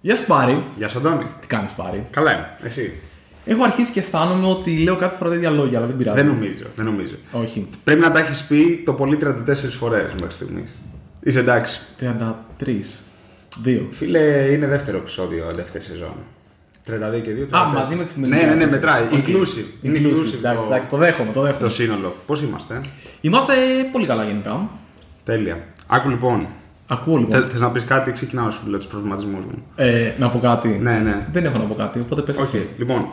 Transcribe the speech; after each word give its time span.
Γεια 0.00 0.16
σου 0.16 0.26
Πάρη. 0.26 0.62
Γεια 0.76 0.88
σου, 0.88 0.98
Αντώνη. 0.98 1.26
Τι 1.40 1.46
κάνει 1.46 1.68
Πάρη. 1.76 2.06
Καλά 2.10 2.32
είμαι. 2.32 2.56
Εσύ; 2.62 2.92
Έχω 3.44 3.62
αρχίσει 3.64 3.92
και 3.92 4.00
αισθάνομαι 4.00 4.46
ότι 4.46 4.78
λέω 4.78 4.96
κάθε 4.96 5.16
φορά 5.16 5.30
τα 5.30 5.36
ίδια 5.36 5.50
λόγια, 5.50 5.78
αλλά 5.78 5.86
δεν 5.86 5.96
πειράζει. 5.96 6.20
Δεν 6.22 6.26
νομίζω. 6.34 6.64
Δεν 6.74 6.84
νομίζω. 6.84 7.14
Όχι. 7.32 7.66
Πρέπει 7.84 8.00
να 8.00 8.10
τα 8.10 8.18
έχεις 8.18 8.44
πει 8.44 8.82
το 8.84 8.92
πολύ 8.92 9.18
34 9.22 9.26
φορές 9.78 10.12
μέχρι 10.20 10.32
στιγμής. 10.34 10.70
Είσαι 11.22 11.38
εντάξει. 11.38 11.80
33. 12.00 13.00
Δύο. 13.62 13.86
Φίλε, 13.90 14.18
είναι 14.52 14.66
δεύτερο 14.66 14.96
επεισόδιο, 14.96 15.50
δεύτερη 15.54 15.84
σεζόν. 15.84 16.14
32 16.86 17.20
και 17.22 17.30
2. 17.52 17.56
Α, 17.58 17.64
μαζί 17.66 17.94
με 17.94 18.04
τις 18.04 18.16
Ναι, 18.16 18.26
ναι, 18.36 18.54
ναι, 18.54 18.66
μετράει. 18.70 19.02
OK. 19.02 19.10
Inclusive. 19.12 19.64
Είναι 19.82 19.98
Inclusive. 19.98 20.02
inclusive 20.12 20.34
Εντάξει, 20.38 20.58
το, 20.60 20.66
εντάξει, 20.66 20.88
το 20.90 20.96
δέχομαι, 20.96 21.32
το 21.32 21.40
το 21.40 21.46
δέχομαι. 21.46 21.68
σύνολο. 21.68 22.14
Πώς 22.26 22.42
είμαστε; 22.42 22.80
Είμαστε 23.20 23.54
πολύ 23.92 24.06
καλά 24.06 24.24
γενικά. 24.24 24.68
Τέλεια. 25.24 25.64
Άκου 25.86 26.08
λοιπόν. 26.08 26.46
Ακούω 26.92 27.16
λοιπόν. 27.16 27.50
Θες 27.50 27.58
να 27.58 27.70
πεις 27.70 27.84
κάτι, 27.84 28.12
ξεκινάω 28.12 28.44
να 28.44 28.50
σου 28.50 28.60
λέω 28.66 28.78
τους 28.78 28.86
προβληματισμούς 28.86 29.44
μου. 29.44 29.64
Ε, 29.76 30.12
να 30.18 30.28
πω 30.28 30.38
κάτι. 30.38 30.68
Ναι, 30.68 30.98
ναι. 31.04 31.26
Δεν 31.32 31.44
έχω 31.44 31.58
να 31.58 31.64
πω 31.64 31.74
κάτι, 31.74 32.00
οπότε 32.00 32.20
πες 32.22 32.36
Οκ, 32.36 32.42
εσύ. 32.42 32.68
λοιπόν. 32.78 33.06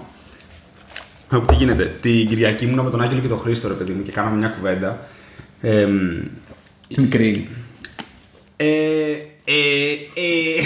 Άκου 1.30 1.46
τι 1.46 1.54
γίνεται. 1.56 1.96
Την 2.02 2.28
Κυριακή 2.28 2.66
ήμουν 2.66 2.80
με 2.86 2.90
τον 2.90 3.02
Άγγελο 3.02 3.22
και 3.22 3.28
τον 3.28 3.38
Χρήστο, 3.40 3.68
ρε 3.68 3.74
παιδί 3.74 3.92
μου, 3.92 4.02
και 4.02 4.12
κάναμε 4.12 4.36
μια 4.38 4.48
κουβέντα. 4.48 4.98
Ε, 5.62 5.86
μ, 5.86 6.24
Μικρή. 6.98 7.50
Ε, 8.56 8.66
ε, 9.46 9.92
ε. 10.14 10.64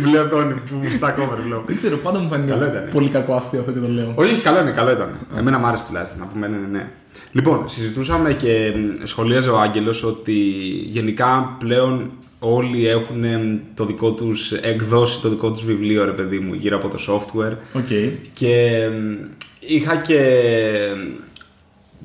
Μπλε 0.02 0.18
οθόνη 0.18 0.54
που 0.54 0.80
στα 0.92 1.10
κόμμα 1.10 1.38
βλέπω. 1.44 1.62
Δεν 1.66 1.76
ξέρω, 1.76 1.96
πάντα 1.96 2.18
μου 2.18 2.28
φαίνεται 2.28 2.52
Καλό 2.52 2.64
ήταν. 2.66 2.88
πολύ 2.92 3.08
κακό 3.08 3.34
αστείο 3.34 3.60
αυτό 3.60 3.72
και 3.72 3.78
το 3.78 3.88
λέω. 3.88 4.12
Όχι, 4.14 4.32
όχι, 4.32 4.40
καλό 4.40 4.60
είναι, 4.60 4.70
καλό 4.70 4.90
ήταν. 4.90 5.18
Εμένα 5.38 5.58
μου 5.58 5.66
άρεσε 5.66 5.84
τουλάχιστον 5.86 6.18
να 6.20 6.26
πούμε 6.26 6.46
ναι, 6.48 6.56
ναι, 6.56 6.66
ναι. 6.66 6.88
Λοιπόν, 7.32 7.68
συζητούσαμε 7.68 8.32
και 8.32 8.72
μ, 8.76 9.04
σχολίαζε 9.04 9.50
ο 9.50 9.60
Άγγελος 9.60 10.04
ότι 10.04 10.32
γενικά 10.90 11.56
πλέον 11.58 12.10
όλοι 12.38 12.88
έχουν 12.88 13.18
μ, 13.18 13.58
το 13.74 13.84
δικό 13.84 14.10
τους, 14.12 14.52
εκδώσει 14.52 15.20
το 15.20 15.28
δικό 15.28 15.50
τους 15.50 15.64
βιβλίο, 15.64 16.04
ρε 16.04 16.10
παιδί 16.10 16.38
μου, 16.38 16.54
γύρω 16.54 16.76
από 16.76 16.88
το 16.88 16.98
software. 17.08 17.56
OK. 17.72 17.88
Και 18.32 18.88
μ, 18.92 19.24
είχα 19.60 19.96
και 19.96 20.20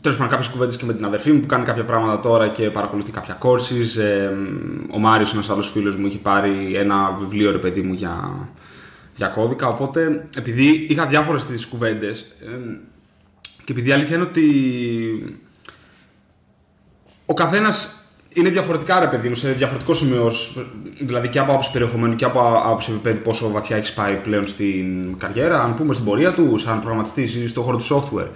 τέλος 0.02 0.18
πάντων 0.18 0.32
κάποιες 0.32 0.50
κουβέντες 0.50 0.78
και 0.78 0.86
με 0.86 0.94
την 0.94 1.06
αδερφή 1.06 1.32
μου 1.32 1.40
που 1.40 1.46
κάνει 1.46 1.66
κάποια 1.66 1.84
πράγματα 1.84 2.20
τώρα 2.20 2.48
και 2.48 2.70
παρακολουθεί 2.70 3.12
κάποια 3.12 3.38
courses. 3.42 4.02
Ε, 4.02 4.30
μ, 4.30 4.94
ο 4.96 4.98
Μάριος, 4.98 5.34
ένας 5.34 5.50
άλλος 5.50 5.72
φίλος 5.72 5.96
μου, 5.96 6.06
έχει 6.06 6.18
πάρει 6.18 6.76
ένα 6.76 7.16
βιβλίο 7.20 7.52
ρε 7.52 7.58
παιδί 7.58 7.82
μου 7.82 7.94
για, 7.94 8.48
για 9.16 9.28
κώδικα. 9.28 9.68
Οπότε 9.68 10.28
επειδή 10.38 10.86
είχα 10.90 11.06
διάφορες 11.06 11.44
τέτοιες 11.46 11.66
κουβέντες 11.66 12.26
και 13.66 13.72
επειδή 13.72 13.90
η 13.90 13.92
αλήθεια 13.92 14.16
είναι 14.16 14.26
ότι 14.26 14.44
ο 17.26 17.34
καθένας 17.34 17.96
είναι 18.34 18.50
διαφορετικά 18.50 19.00
ρε 19.00 19.08
παιδί 19.08 19.30
μου, 19.30 19.36
σε 19.36 19.52
διαφορετικό 19.52 19.94
σημείο, 19.94 20.32
δηλαδή 21.00 21.28
και 21.28 21.40
από 21.40 21.52
άποψη 21.52 21.72
περιεχομένου 21.72 22.16
και 22.16 22.26
από 22.26 22.40
άποψη 22.66 22.92
επίπεδου 22.92 23.22
πόσο 23.22 23.52
βαθιά 23.52 23.78
έχεις 23.78 23.94
πάει 23.94 24.16
πλέον 24.16 24.48
στην 24.48 25.18
καριέρα, 25.18 25.64
αν 25.64 25.74
πούμε 25.74 25.94
στην 25.94 26.06
πορεία 26.06 26.34
του, 26.34 26.58
σαν 26.58 26.80
προγραμματιστής 26.80 27.36
ή 27.36 27.48
στον 27.48 27.64
χώρο 27.64 27.78
του 27.78 27.84
software. 27.84 28.28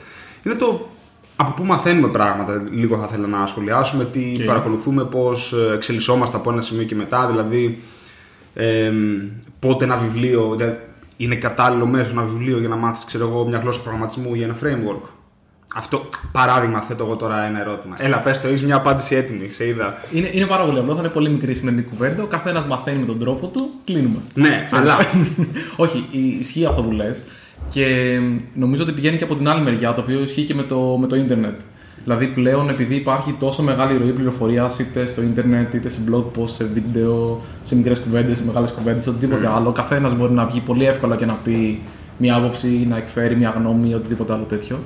Είναι 0.44 0.55
το 0.55 0.89
από 1.35 1.52
πού 1.52 1.63
μαθαίνουμε 1.63 2.07
πράγματα, 2.07 2.63
λίγο 2.72 2.97
θα 2.97 3.07
ήθελα 3.09 3.27
να 3.27 3.45
σχολιάσουμε, 3.45 4.05
τι 4.05 4.35
Οκ. 4.39 4.45
παρακολουθούμε, 4.45 5.03
πώς 5.03 5.53
εξελισσόμαστε 5.73 6.38
από 6.38 6.52
ένα 6.52 6.61
σημείο 6.61 6.83
και 6.83 6.95
μετά, 6.95 7.27
δηλαδή 7.27 7.81
ε, 8.53 8.91
πότε 9.59 9.85
ένα 9.85 9.95
βιβλίο, 9.95 10.53
δηλαδή, 10.57 10.77
είναι 11.17 11.35
κατάλληλο 11.35 11.85
μέσο 11.85 12.09
ένα 12.11 12.23
βιβλίο 12.23 12.59
για 12.59 12.67
να 12.67 12.75
μάθεις, 12.75 13.05
ξέρω 13.05 13.27
εγώ, 13.27 13.47
μια 13.47 13.57
γλώσσα 13.57 13.81
προγραμματισμού 13.81 14.35
ή 14.35 14.44
ένα 14.44 14.55
framework. 14.63 15.19
Αυτό, 15.75 16.02
παράδειγμα, 16.31 16.80
θέτω 16.80 17.03
εγώ 17.03 17.16
τώρα 17.16 17.44
ένα 17.45 17.59
ερώτημα. 17.59 17.95
Έλα, 18.00 18.17
πες 18.17 18.42
το, 18.42 18.48
έχει 18.48 18.66
μια 18.66 18.75
απάντηση 18.75 19.16
έτοιμη, 19.16 19.50
σε 19.50 19.67
είδα. 19.67 19.94
Είναι, 20.14 20.30
είναι 20.31 20.45
πάρα 20.45 20.64
πολύ 20.64 20.80
απλό, 20.80 20.94
θα 20.94 21.00
είναι 21.00 21.09
πολύ 21.09 21.30
μικρή 21.30 21.52
η 21.52 21.53
σημερινή 21.53 21.84
κουβέντα. 21.84 22.23
Ο 22.23 22.25
καθένας 22.25 22.66
μαθαίνει 22.66 23.00
με 23.00 23.06
τον 23.06 23.20
τρόπο 23.20 23.48
του, 23.48 23.70
κλείνουμε. 23.86 24.17
Ναι, 24.34 24.64
αλλά. 24.72 24.97
Όχι, 25.84 26.06
ι- 26.12 26.40
ισχύει 26.40 26.66
αυτό 26.66 26.81
που 26.84 26.92
λες 26.92 27.22
και 27.70 27.86
νομίζω 28.53 28.84
ότι 28.84 28.92
πηγαίνει 28.92 29.17
και 29.17 29.23
από 29.23 29.36
την 29.36 29.47
άλλη 29.50 29.62
μεριά, 29.62 29.94
το 29.94 30.02
οποίο 30.02 30.22
ισχύει 30.22 30.44
και 30.44 30.53
με 30.53 30.64
το, 30.64 30.97
με 31.00 31.08
το 31.08 31.16
ίντερνετ. 31.16 31.59
Δηλαδή 32.03 32.28
πλέον 32.28 32.69
επειδή 32.69 32.96
υπάρχει 32.96 33.35
τόσο 33.40 33.63
μεγάλη 33.63 33.97
ροή 33.97 34.12
πληροφορίας 34.12 34.79
είτε 34.79 35.06
στο 35.06 35.22
ίντερνετ, 35.22 35.74
είτε 35.74 35.90
σε 35.90 36.00
blog 36.12 36.24
post, 36.40 36.50
σε 36.50 36.63
βίντεο, 36.63 37.41
σε 37.62 37.75
μικρές 37.75 38.00
κουβέντες, 38.00 38.38
σε 38.38 38.44
μεγάλες 38.46 38.72
κουβέντες, 38.72 39.08
οτιδήποτε 39.08 39.47
άλλο, 39.56 39.69
ο 39.69 39.72
καθένας 39.72 40.13
μπορεί 40.16 40.34
να 40.34 40.46
βγει 40.46 40.59
πολύ 40.59 40.85
εύκολα 40.85 41.16
και 41.16 41.25
να 41.25 41.34
πει 41.34 41.79
μια 42.18 42.35
άποψη, 42.35 42.85
να 42.90 42.97
εκφέρει 42.97 43.35
μια 43.35 43.53
γνώμη, 43.58 43.94
οτιδήποτε 43.94 44.34
άλλο 44.34 44.44
τέτοιο. 44.44 44.79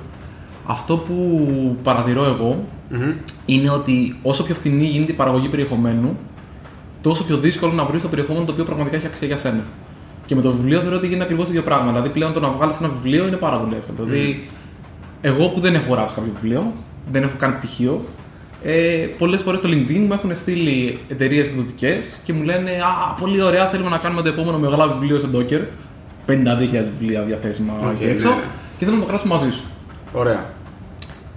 Αυτό 0.66 0.96
που 0.96 1.76
παρατηρώ 1.82 2.24
εγώ 2.24 2.64
είναι 3.46 3.70
ότι 3.70 4.16
όσο 4.22 4.44
πιο 4.44 4.54
φθηνή 4.54 4.84
γίνεται 4.84 5.12
η 5.12 5.14
παραγωγή 5.14 5.48
περιεχομένου, 5.48 6.16
τόσο 7.00 7.24
πιο 7.24 7.36
δύσκολο 7.36 7.72
να 7.72 7.84
βρεις 7.84 8.02
το 8.02 8.08
περιεχόμενο 8.08 8.44
το 8.44 8.52
οποίο 8.52 8.64
πραγματικά 8.64 8.96
έχει 8.96 9.06
αξία 9.06 9.26
για 9.26 9.36
σένα. 9.36 9.64
Και 10.26 10.34
με 10.34 10.40
το 10.40 10.50
βιβλίο 10.50 10.80
θεωρώ 10.80 10.96
ότι 10.96 11.06
γίνεται 11.06 11.24
ακριβώς 11.24 11.46
το 11.46 11.50
ίδιο 11.50 11.64
πράγμα. 11.64 11.86
Δηλαδή 11.86 12.08
πλέον 12.08 12.32
το 12.32 12.40
να 12.40 12.48
βγάλεις 12.48 12.76
ένα 12.76 12.88
βιβλίο 12.88 13.26
είναι 13.26 13.36
πάρα 13.36 13.56
πολύ 13.56 13.74
εύκολο. 13.74 14.08
Δηλαδή, 14.08 14.48
εγώ 15.20 15.48
που 15.48 15.60
δεν 15.60 15.74
έχω 15.74 15.92
γράψει 15.92 16.14
κάποιο 16.14 16.32
βιβλίο, 16.34 16.72
δεν 17.12 17.22
έχω 17.22 17.34
κάνει 17.38 17.54
πτυχίο, 17.54 18.04
ε, 18.66 19.06
πολλές 19.18 19.40
φορές 19.40 19.58
στο 19.58 19.68
LinkedIn 19.68 19.98
μου 19.98 20.12
έχουν 20.12 20.36
στείλει 20.36 20.98
εταιρείες 21.08 21.46
εκδοτικές 21.46 22.18
και 22.24 22.32
μου 22.32 22.42
λένε 22.42 22.70
Α, 22.70 23.20
πολύ 23.20 23.42
ωραία, 23.42 23.68
θέλουμε 23.68 23.90
να 23.90 23.98
κάνουμε 23.98 24.22
το 24.22 24.28
επόμενο 24.28 24.58
μεγάλο 24.58 24.92
βιβλίο 24.92 25.18
σε 25.18 25.28
Docker. 25.34 25.60
52.000 26.26 26.90
βιβλία 26.98 27.22
διαθέσιμα 27.22 27.72
Οκ, 27.82 27.92
εκεί 27.92 28.04
έξω 28.04 28.28
ναι, 28.28 28.34
ναι. 28.34 28.40
και 28.78 28.84
θέλω 28.84 28.96
να 28.96 29.02
το 29.02 29.08
γράψω 29.08 29.26
μαζί 29.26 29.50
σου. 29.50 29.64
Ωραία. 30.12 30.53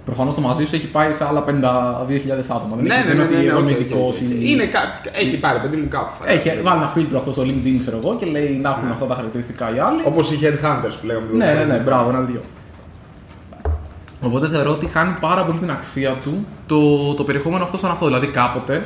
Προφανώς 0.08 0.34
το 0.34 0.40
μαζί 0.40 0.64
σου 0.64 0.74
έχει 0.74 0.86
πάει 0.86 1.12
σε 1.12 1.24
άλλα 1.28 1.44
52.000 1.48 2.50
άτομα. 2.56 2.76
Δεν 2.76 2.84
Ναι, 2.84 2.94
έχει- 2.94 3.06
ναι, 3.08 3.14
δεν 3.14 3.16
ναι, 3.16 3.22
είναι 3.22 3.22
ότι 3.22 3.34
ναι, 3.34 3.42
εγώ 3.50 3.58
οκ, 3.58 3.62
είμαι 3.62 3.72
οκ, 3.72 3.80
ειδικό 3.80 3.98
οκ. 4.06 4.20
ή. 4.20 4.38
Είναι 4.52 4.64
κά- 4.64 5.06
Έχει 5.22 5.36
πάρει, 5.38 5.58
παιδί 5.58 5.76
μου, 5.76 5.88
κάπου. 5.88 6.12
θα 6.20 6.30
Έχει 6.32 6.48
έλεγα. 6.48 6.62
βάλει 6.68 6.78
ένα 6.82 6.88
φίλτρο 6.88 7.18
αυτό 7.18 7.32
στο 7.32 7.42
LinkedIn, 7.42 7.76
ξέρω 7.78 7.98
εγώ, 8.04 8.16
και 8.16 8.26
λέει 8.26 8.48
να 8.62 8.68
Ναι. 8.68 8.74
έχουν 8.76 8.90
αυτά 8.90 9.06
τα 9.06 9.14
χαρακτηριστικά 9.14 9.74
οι 9.74 9.78
άλλοι. 9.78 10.00
Όπως 10.04 10.30
οι 10.32 10.38
headhunters 10.42 10.94
που 11.00 11.06
λέγαμε. 11.06 11.26
Ναι, 11.32 11.52
ναι, 11.58 11.64
ναι, 11.64 11.78
μπράβο, 11.78 12.08
ένα 12.10 12.20
δύο. 12.20 12.40
Οπότε 14.20 14.48
θεωρώ 14.48 14.70
ότι 14.70 14.86
χάνει 14.86 15.14
πάρα 15.20 15.44
πολύ 15.44 15.58
την 15.58 15.70
αξία 15.70 16.14
του 16.22 16.46
το, 16.66 17.14
το 17.14 17.24
περιεχόμενο 17.24 17.64
αυτό 17.64 17.76
σαν 17.78 17.90
αυτό. 17.90 18.06
Δηλαδή 18.06 18.26
κάποτε 18.26 18.82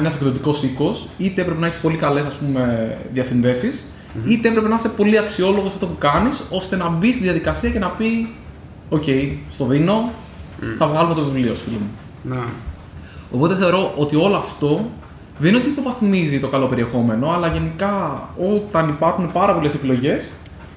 ένας 0.00 0.14
εκδοτικός 0.14 0.62
οίκος 0.62 1.08
είτε 1.18 1.40
έπρεπε 1.40 1.60
να 1.60 1.66
έχεις 1.66 1.78
πολύ 1.78 1.96
καλές 1.96 2.24
διασυνδέσεις, 3.12 3.84
είτε 4.24 4.48
έπρεπε 4.48 4.68
να 4.68 4.74
είσαι 4.74 4.88
πολύ 4.88 5.18
αξιόλογος 5.18 5.68
σε 5.70 5.74
αυτό 5.74 5.86
που 5.86 5.98
κάνεις, 5.98 6.42
ώστε 6.50 6.76
να 6.76 6.88
μπει 6.88 7.12
στη 7.12 7.22
διαδικασία 7.22 7.70
και 7.70 7.78
να 7.78 7.88
πει: 7.88 8.34
Οκ, 8.88 9.04
στο 9.50 9.64
δίνω, 9.64 10.10
θα 10.78 10.86
βγάλουμε 10.86 11.14
το 11.14 11.22
βιβλίο 11.22 11.54
σου, 11.54 11.62
φίλε 11.64 11.76
μου. 11.76 11.90
Να. 12.22 12.44
Οπότε 13.30 13.56
θεωρώ 13.56 13.92
ότι 13.96 14.16
όλο 14.16 14.36
αυτό 14.36 14.90
δεν 15.38 15.48
είναι 15.48 15.58
ότι 15.58 15.68
υποβαθμίζει 15.68 16.40
το 16.40 16.48
καλό 16.48 16.66
περιεχόμενο, 16.66 17.30
αλλά 17.30 17.48
γενικά 17.48 18.28
όταν 18.54 18.88
υπάρχουν 18.88 19.32
πάρα 19.32 19.54
πολλές 19.54 19.74
επιλογές, 19.74 20.30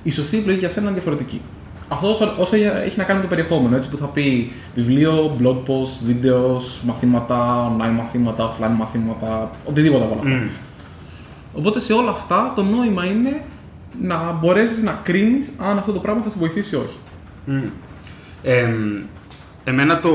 η 0.03 0.11
σωστή 0.11 0.37
επιλογή 0.37 0.59
για 0.59 0.69
σένα 0.69 0.85
είναι 0.85 0.95
διαφορετική. 0.95 1.41
Αυτό 1.87 2.09
όσο, 2.09 2.33
όσο 2.37 2.55
έχει 2.55 2.97
να 2.97 3.03
κάνει 3.03 3.19
με 3.19 3.23
το 3.23 3.35
περιεχόμενο, 3.35 3.75
έτσι 3.75 3.89
που 3.89 3.97
θα 3.97 4.05
πει 4.05 4.51
βιβλίο, 4.75 5.35
blog 5.41 5.55
post, 5.55 5.99
βίντεο, 6.05 6.61
μαθήματα, 6.81 7.71
online 7.71 7.95
μαθήματα, 7.97 8.49
offline 8.49 8.75
μαθήματα, 8.77 9.49
οτιδήποτε 9.65 10.03
από 10.03 10.13
όλα 10.13 10.21
αυτά. 10.21 10.55
Οπότε 11.53 11.79
σε 11.79 11.93
όλα 11.93 12.11
αυτά 12.11 12.51
το 12.55 12.63
νόημα 12.63 13.05
είναι 13.05 13.43
να 14.01 14.31
μπορέσεις 14.31 14.83
να 14.83 14.99
κρίνεις 15.03 15.51
αν 15.57 15.77
αυτό 15.77 15.91
το 15.91 15.99
πράγμα 15.99 16.21
θα 16.21 16.29
σε 16.29 16.39
βοηθήσει 16.39 16.75
ή 16.75 16.77
όχι. 16.77 16.97
Ε, 18.43 18.67
εμένα 19.63 19.99
το. 19.99 20.09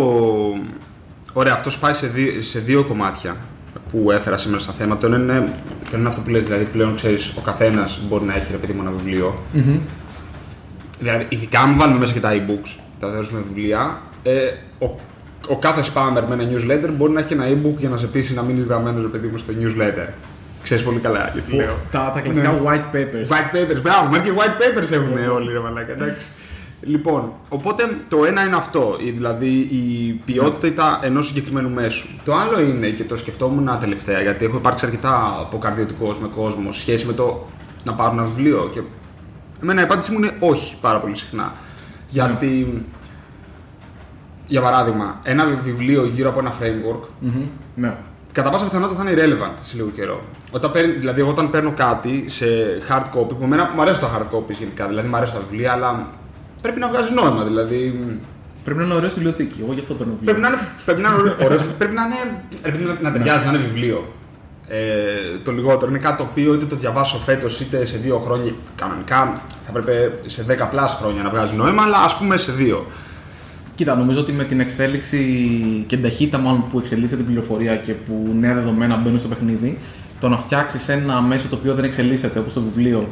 Ωραία, 1.32 1.52
αυτός 1.52 1.78
πάει 1.78 1.92
σε 1.92 2.06
δύο, 2.06 2.32
σε 2.42 2.58
δύο 2.58 2.84
κομμάτια 2.84 3.36
που 3.90 4.10
έφερα 4.10 4.36
σήμερα 4.36 4.60
στα 4.62 4.72
θέματα. 4.72 5.00
Το 5.08 5.14
ένα 5.14 5.16
είναι, 5.16 5.32
το 5.84 5.90
ένα 5.90 5.98
είναι 5.98 6.08
αυτό 6.08 6.20
που 6.20 6.30
λες, 6.30 6.44
δηλαδή 6.44 6.64
πλέον 6.64 6.94
ξέρεις, 6.96 7.32
ο 7.36 7.40
καθένας 7.40 8.00
μπορεί 8.08 8.24
να 8.24 8.34
έχει 8.34 8.46
ρε 8.50 8.56
παιδί 8.56 8.72
μου 8.72 8.80
ένα 8.82 8.90
βιβλίο. 8.90 9.34
Δηλαδή, 10.98 11.26
ειδικά 11.28 11.60
αν 11.60 11.76
βάλουμε 11.76 11.98
μέσα 11.98 12.12
και 12.12 12.20
τα 12.20 12.30
e-books, 12.32 12.78
τα 13.00 13.08
δώσουμε 13.10 13.40
βιβλία, 13.48 14.00
ε, 14.22 14.32
ο, 14.78 14.98
ο 15.48 15.56
κάθε 15.58 15.82
spammer 15.94 16.22
με 16.28 16.34
ένα 16.34 16.44
newsletter 16.52 16.90
μπορεί 16.96 17.12
να 17.12 17.18
έχει 17.20 17.28
και 17.28 17.34
ένα 17.34 17.46
e-book 17.48 17.74
για 17.78 17.88
να 17.88 17.96
σε 17.96 18.06
πείσει 18.06 18.34
να 18.34 18.42
μείνει 18.42 18.60
γραμμένο 18.68 19.00
ρε 19.00 19.06
παιδί 19.08 19.26
μου 19.26 19.38
στο 19.38 19.52
newsletter. 19.60 20.08
Ξέρεις 20.62 20.84
πολύ 20.84 20.98
καλά 20.98 21.30
γιατί 21.32 21.54
λέω. 21.56 21.74
Τα, 21.90 22.10
τα 22.14 22.20
κλασικά 22.20 22.50
Ναι. 22.52 22.58
white 22.64 22.94
papers. 22.96 23.28
White 23.28 23.56
papers, 23.56 23.80
μπράβο, 23.82 24.08
μέχρι 24.10 24.30
και 24.30 24.36
white 24.36 24.78
papers 24.78 24.92
έχουν 24.92 25.28
όλοι 25.34 25.52
ρε 25.52 25.58
μαλάκα, 25.60 25.92
εντάξει. 25.92 26.26
Λοιπόν, 26.80 27.32
οπότε 27.48 27.98
το 28.08 28.24
ένα 28.24 28.44
είναι 28.46 28.56
αυτό, 28.56 28.96
η- 29.00 29.10
δηλαδή 29.10 29.48
η 29.58 30.12
ποιότητα 30.24 30.98
ενός 31.02 31.26
συγκεκριμένου 31.26 31.70
μέσου. 31.70 32.06
Το 32.24 32.34
άλλο 32.34 32.60
είναι, 32.60 32.88
και 32.88 33.04
το 33.04 33.16
σκεφτόμουν 33.16 33.78
τελευταία, 33.80 34.20
γιατί 34.22 34.44
έχω 34.44 34.56
υπάρξει 34.56 34.84
αρκετά 34.86 35.36
αποκαρδιωτικός 35.40 36.18
με 36.20 36.28
κόσμο 36.28 36.72
σε 36.72 36.80
σχέση 36.80 37.06
με 37.06 37.12
το 37.12 37.46
να 37.84 37.92
πάρουν 37.94 38.18
ένα 38.18 38.26
βιβλίο. 38.26 38.70
Και 38.72 38.80
εμένα 39.62 39.80
η 39.80 39.84
απάντησή 39.84 40.10
μου 40.12 40.18
είναι 40.18 40.30
όχι 40.40 40.76
πάρα 40.80 40.98
πολύ 40.98 41.16
συχνά. 41.16 41.52
Γιατί, 42.08 42.82
για 44.46 44.60
παράδειγμα, 44.60 45.20
ένα 45.22 45.46
βιβλίο 45.46 46.04
γύρω 46.06 46.28
από 46.28 46.38
ένα 46.38 46.52
framework 46.60 47.08
Μμμ, 47.20 47.46
Ναι. 47.74 47.96
κατά 48.32 48.50
πάσα 48.50 48.64
πιθανότητα 48.64 49.02
θα 49.02 49.10
είναι 49.10 49.22
irrelevant 49.22 49.52
σε 49.60 49.76
λίγο 49.76 49.88
καιρό. 49.94 50.20
Όταν 50.50 50.70
παίρνει, 50.70 50.92
δηλαδή, 50.92 51.20
εγώ 51.20 51.30
όταν 51.30 51.50
παίρνω 51.50 51.72
κάτι 51.76 52.24
σε 52.26 52.46
hard 52.88 53.18
copy, 53.18 53.28
που 53.28 53.38
εμένα 53.44 53.70
μου 53.74 53.80
αρέσουν 53.82 54.08
τα 54.08 54.18
hard 54.18 54.36
copies 54.36 54.54
γενικά, 54.58 54.86
δηλαδή 54.86 55.08
μου 55.08 55.16
αρέσουν 55.16 55.34
τα 55.38 55.44
βιβλία, 55.50 55.72
αλλά 55.72 56.08
πρέπει 56.66 56.80
να 56.84 56.88
βγάζει 56.88 57.10
νόημα. 57.20 57.42
Δηλαδή, 57.50 57.78
Πρέπει 58.64 58.80
να 58.80 58.86
είναι 58.86 58.94
ωραίο 58.94 59.10
στη 59.10 59.20
βιβλιοθήκη. 59.20 59.58
Εγώ 59.62 59.72
γι' 59.72 59.80
αυτό 59.80 59.94
παίρνω 59.94 60.12
βιβλίο. 60.12 60.32
πρέπει 60.32 60.40
να 60.40 60.48
είναι, 60.48 60.58
πρέπει 60.84 61.00
να 61.00 61.08
είναι 61.08 61.18
ωραίο, 61.18 61.36
ωραίος, 61.46 61.62
πρέπει 61.78 61.94
να 61.94 62.02
είναι, 62.06 62.18
ρε 62.64 62.70
παιδί, 62.70 62.84
να, 62.84 62.96
να 63.02 63.12
ταιριάζει, 63.12 63.44
να 63.44 63.50
είναι 63.52 63.62
βιβλίο. 63.68 63.98
ε, 64.68 64.78
το 65.44 65.52
λιγότερο. 65.52 65.90
Είναι 65.90 65.98
κάτι 65.98 66.16
το 66.16 66.22
οποίο 66.30 66.54
είτε 66.54 66.64
το 66.64 66.76
διαβάσω 66.76 67.18
φέτος 67.18 67.60
είτε 67.60 67.84
σε 67.84 67.96
δύο 67.96 68.18
χρόνια. 68.18 68.52
Κανονικά 68.76 69.40
θα 69.64 69.68
έπρεπε 69.76 70.12
σε 70.26 70.44
10 70.48 70.66
πλάς 70.70 70.92
χρόνια 71.00 71.22
να 71.22 71.30
βγάζει 71.30 71.54
νόημα, 71.54 71.82
αλλά 71.82 71.98
ας 71.98 72.16
πούμε 72.18 72.36
σε 72.36 72.52
δύο. 72.52 72.86
Κοίτα, 73.74 73.96
νομίζω 73.96 74.20
ότι 74.20 74.32
με 74.32 74.44
την 74.44 74.60
εξέλιξη 74.60 75.18
και 75.86 75.94
την 75.94 76.04
ταχύτητα 76.04 76.38
μάλλον 76.38 76.64
που 76.70 76.78
εξελίσσεται 76.78 77.16
την 77.16 77.26
πληροφορία 77.26 77.76
και 77.76 77.92
που 77.92 78.34
νέα 78.40 78.54
δεδομένα 78.54 78.96
μπαίνουν 78.96 79.18
στο 79.18 79.28
παιχνίδι, 79.28 79.78
το 80.20 80.28
να 80.28 80.36
φτιάξεις 80.36 80.88
ένα 80.88 81.20
μέσο 81.20 81.48
το 81.48 81.56
οποίο 81.56 81.74
δεν 81.74 81.84
εξελίσσεται 81.84 82.38
όπως 82.38 82.52
το 82.52 82.60
βιβλίο 82.60 83.08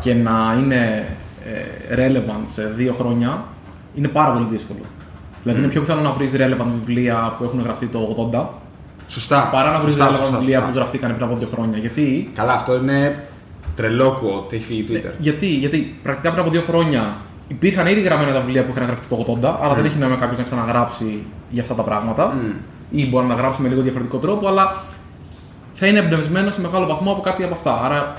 και 0.00 0.14
να 0.14 0.56
είναι 0.62 1.06
ε, 1.08 1.14
relevant 1.96 2.42
σε 2.44 2.64
δύο 2.76 2.92
χρόνια 2.92 3.44
είναι 3.94 4.08
πάρα 4.08 4.32
πολύ 4.32 4.46
δύσκολο. 4.50 4.80
Δηλαδή 5.42 5.60
είναι 5.62 5.70
πιο 5.70 5.80
πιθανό 5.80 6.00
να 6.00 6.12
βρεις 6.12 6.32
relevant 6.36 6.66
βιβλία 6.84 7.34
που 7.38 7.44
έχουν 7.44 7.60
γραφτεί 7.62 7.86
το 7.86 8.30
80 8.32 8.44
Σωστά. 9.08 9.48
παρά 9.52 9.70
να 9.70 9.78
βρεις 9.78 9.94
Σωστά, 9.94 10.10
relevant 10.10 10.14
σωστά, 10.16 10.36
βιβλία 10.38 10.56
σωστά. 10.56 10.70
που 10.72 10.76
γραφτήκαν 10.78 11.14
πριν 11.14 11.24
από 11.26 11.36
δύο 11.36 11.48
χρόνια. 11.54 11.78
Γιατί, 11.78 12.30
Καλά, 12.34 12.52
αυτό 12.52 12.76
είναι 12.76 13.24
τρελό 13.74 14.20
quote, 14.22 14.52
έχει 14.52 14.64
φύγει 14.64 14.86
Twitter. 14.90 15.10
γιατί, 15.18 15.46
γιατί 15.46 15.98
πρακτικά 16.02 16.28
πριν 16.28 16.40
από 16.42 16.50
δύο 16.50 16.62
χρόνια 16.68 17.16
υπήρχαν 17.48 17.86
ήδη 17.86 18.00
γραμμένα 18.00 18.32
τα 18.32 18.40
βιβλία 18.40 18.64
που 18.64 18.70
είχαν 18.74 18.86
γραφτεί 18.86 19.06
το 19.08 19.38
80, 19.42 19.58
άρα 19.62 19.74
δεν 19.74 19.84
έχει 19.84 19.98
νόημα 19.98 20.16
κάποιος 20.16 20.38
να 20.38 20.44
ξαναγράψει 20.44 21.22
για 21.50 21.62
αυτά 21.62 21.74
τα 21.74 21.82
πράγματα. 21.82 22.34
Ή 22.90 23.06
μπορεί 23.08 23.26
να 23.26 23.34
τα 23.34 23.40
γράψει 23.40 23.62
με 23.62 23.68
λίγο 23.68 23.80
διαφορετικό 23.80 24.18
τρόπο, 24.18 24.48
αλλά 24.48 24.76
θα 25.72 25.86
είναι 25.86 25.98
εμπνευσμένος 25.98 26.54
σε 26.54 26.60
μεγάλο 26.60 26.86
βαθμό 26.86 27.12
από 27.12 27.20
κάτι 27.20 27.42
από 27.44 27.54
αυτά. 27.54 27.80
Άρα 27.84 28.14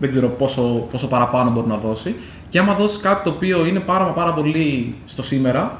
δεν 0.00 0.08
ξέρω 0.08 0.28
πόσο, 0.28 0.62
πόσο 0.90 1.06
παραπάνω 1.06 1.50
μπορεί 1.50 1.66
να 1.66 1.76
δώσει. 1.76 2.14
Και 2.48 2.58
άμα 2.58 2.74
δώσει 2.74 3.00
κάτι 3.00 3.24
το 3.24 3.30
οποίο 3.30 3.66
είναι 3.66 3.80
πάρα, 3.80 4.04
μα 4.04 4.10
πάρα 4.10 4.32
πολύ 4.32 4.94
στο 5.06 5.22
σήμερα, 5.22 5.78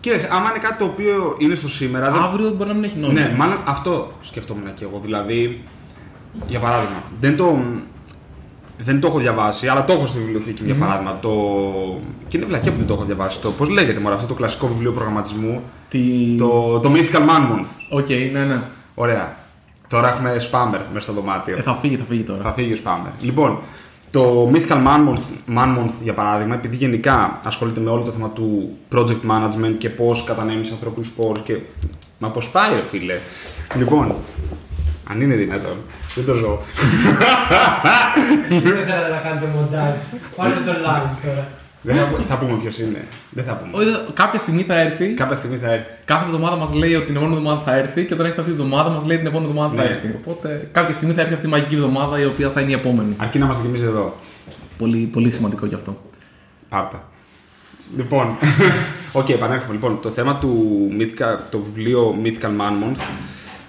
Κοίταξε, 0.00 0.28
άμα 0.32 0.50
είναι 0.50 0.58
κάτι 0.58 0.78
το 0.78 0.84
οποίο 0.84 1.36
είναι 1.38 1.54
στο 1.54 1.68
σήμερα. 1.68 2.10
δεν- 2.10 2.22
αύριο 2.22 2.50
μπορεί 2.50 2.68
να 2.68 2.74
μην 2.74 2.84
έχει 2.84 2.98
νόημα. 2.98 3.20
Ναι, 3.20 3.34
μάλλον 3.36 3.58
αυτό 3.64 4.12
σκεφτόμουν 4.22 4.74
και 4.74 4.84
εγώ. 4.84 4.98
Δηλαδή, 5.02 5.62
για 6.48 6.58
παράδειγμα, 6.58 7.02
δεν 7.20 7.36
το, 7.36 7.58
δεν 8.78 9.00
το 9.00 9.06
έχω 9.06 9.18
διαβάσει, 9.18 9.66
αλλά 9.68 9.84
το 9.84 9.92
έχω 9.92 10.06
στη 10.06 10.18
βιβλιοθήκη 10.18 10.64
για 10.64 10.74
παράδειγμα. 10.74 11.18
Το... 11.20 11.30
Και 12.28 12.36
είναι 12.36 12.46
βλακία 12.46 12.72
που 12.72 12.78
δεν 12.78 12.86
το 12.86 12.94
έχω 12.94 13.04
διαβάσει. 13.04 13.40
Το... 13.40 13.50
Πώς 13.50 13.68
λέγεται 13.68 14.00
μωρέ, 14.00 14.14
αυτό 14.14 14.26
το 14.26 14.34
κλασικό 14.34 14.66
βιβλίο 14.68 14.92
προγραμματισμού; 14.92 15.62
Τι... 15.88 16.00
Το, 16.38 16.78
το 16.78 16.92
Mythical 16.94 17.18
Man 17.28 17.52
Month. 17.52 17.66
OK, 17.90 18.08
ναι, 18.08 18.44
ναι. 18.44 18.62
Ωραία. 18.94 19.36
Τώρα 19.94 20.08
έχουμε 20.08 20.36
spammer 20.50 20.80
μέσα 20.92 21.00
στο 21.00 21.12
δωμάτιο. 21.12 21.56
Ε, 21.56 21.62
θα 21.62 21.74
φύγει, 21.74 21.96
θα 21.96 22.04
φύγει 22.04 22.22
τώρα. 22.22 22.42
Θα 22.42 22.52
φύγει 22.52 22.72
ο 22.72 22.76
spammer. 22.84 23.10
Λοιπόν, 23.20 23.58
το 24.10 24.50
Mythical 24.52 24.82
Man 24.82 25.08
Month, 25.08 25.54
Man 25.56 25.78
Month, 25.78 25.92
για 26.02 26.14
παράδειγμα, 26.14 26.54
επειδή 26.54 26.76
γενικά 26.76 27.40
ασχολείται 27.44 27.80
με 27.80 27.90
όλο 27.90 28.02
το 28.02 28.10
θέμα 28.10 28.30
του 28.30 28.76
project 28.94 29.20
management 29.30 29.74
και 29.78 29.90
πώς 29.90 30.24
κατανέμεις 30.24 30.70
ανθρώπινους 30.70 31.10
πόρους 31.10 31.40
και. 31.40 31.58
Μα 32.18 32.30
πώς 32.30 32.48
πάει, 32.48 32.74
ρε 32.74 32.82
φίλε. 32.90 33.18
Λοιπόν, 33.76 34.14
αν 35.10 35.20
είναι 35.20 35.34
δυνατόν, 35.34 35.76
δεν 36.14 36.24
το 36.24 36.34
ζω. 36.34 36.58
Δεν 38.48 38.60
θέλατε 38.60 39.10
να 39.10 39.18
κάνετε 39.18 39.46
μοντάζ. 39.54 39.96
Βάλτε 40.36 40.60
το 40.60 40.72
live 40.72 41.24
τώρα. 41.24 41.48
Δεν 41.86 41.96
θα, 41.96 42.08
θα 42.28 42.36
πούμε 42.36 42.58
ποιος 42.58 42.78
είναι. 42.78 43.04
Δεν 43.30 43.44
θα 43.44 43.52
πούμε. 43.54 43.70
Όχι, 43.84 44.12
κάποια 44.14 44.38
στιγμή 44.38 44.62
θα 44.62 44.80
έρθει. 44.80 45.06
Κάποια 45.14 45.36
στιγμή 45.36 45.56
θα 45.56 45.72
έρθει. 45.72 45.90
Κάθε 46.04 46.24
εβδομάδα 46.24 46.56
μας 46.56 46.74
λέει 46.74 46.94
ότι 46.94 47.06
την 47.06 47.16
επόμενη 47.16 47.36
εβδομάδα 47.36 47.62
θα 47.64 47.74
έρθει 47.76 48.04
και 48.06 48.14
όταν 48.14 48.26
έρθει 48.26 48.40
αυτή 48.40 48.52
τη 48.52 48.60
εβδομάδα 48.60 48.90
μας 48.90 49.04
λέει 49.06 49.16
την 49.16 49.26
επόμενη 49.26 49.48
εβδομάδα 49.50 49.76
θα 49.76 49.82
Ναι. 49.82 49.94
έρθει. 49.94 50.14
Οπότε 50.26 50.68
κάποια 50.72 50.94
στιγμή 50.94 51.14
θα 51.14 51.20
έρθει 51.20 51.34
αυτή 51.34 51.46
η 51.46 51.50
μαγική 51.50 51.74
εβδομάδα 51.74 52.18
η 52.20 52.24
οποία 52.24 52.48
θα 52.50 52.60
είναι 52.60 52.70
η 52.70 52.74
επόμενη. 52.74 53.14
Αρκεί 53.16 53.38
να 53.38 53.44
είμαστε 53.44 53.62
κι 53.62 53.68
εμεί 53.76 53.84
εδώ. 53.84 54.14
Πολύ, 54.78 54.98
πολύ 55.12 55.30
σημαντικό 55.32 55.66
γι' 55.66 55.74
αυτό. 55.74 55.96
Πάρτα. 56.68 57.08
Λοιπόν, 57.96 58.26
οκ, 59.20 59.28
επανέρχομαι. 59.28 59.72
Λοιπόν, 59.72 59.98
το 60.02 60.10
θέμα 60.10 60.36
του 60.36 60.76
Mythical, 60.98 61.38
το 61.50 61.58
βιβλίο 61.58 62.16
Mythical 62.24 62.46
Man 62.60 62.72
Month 62.82 63.00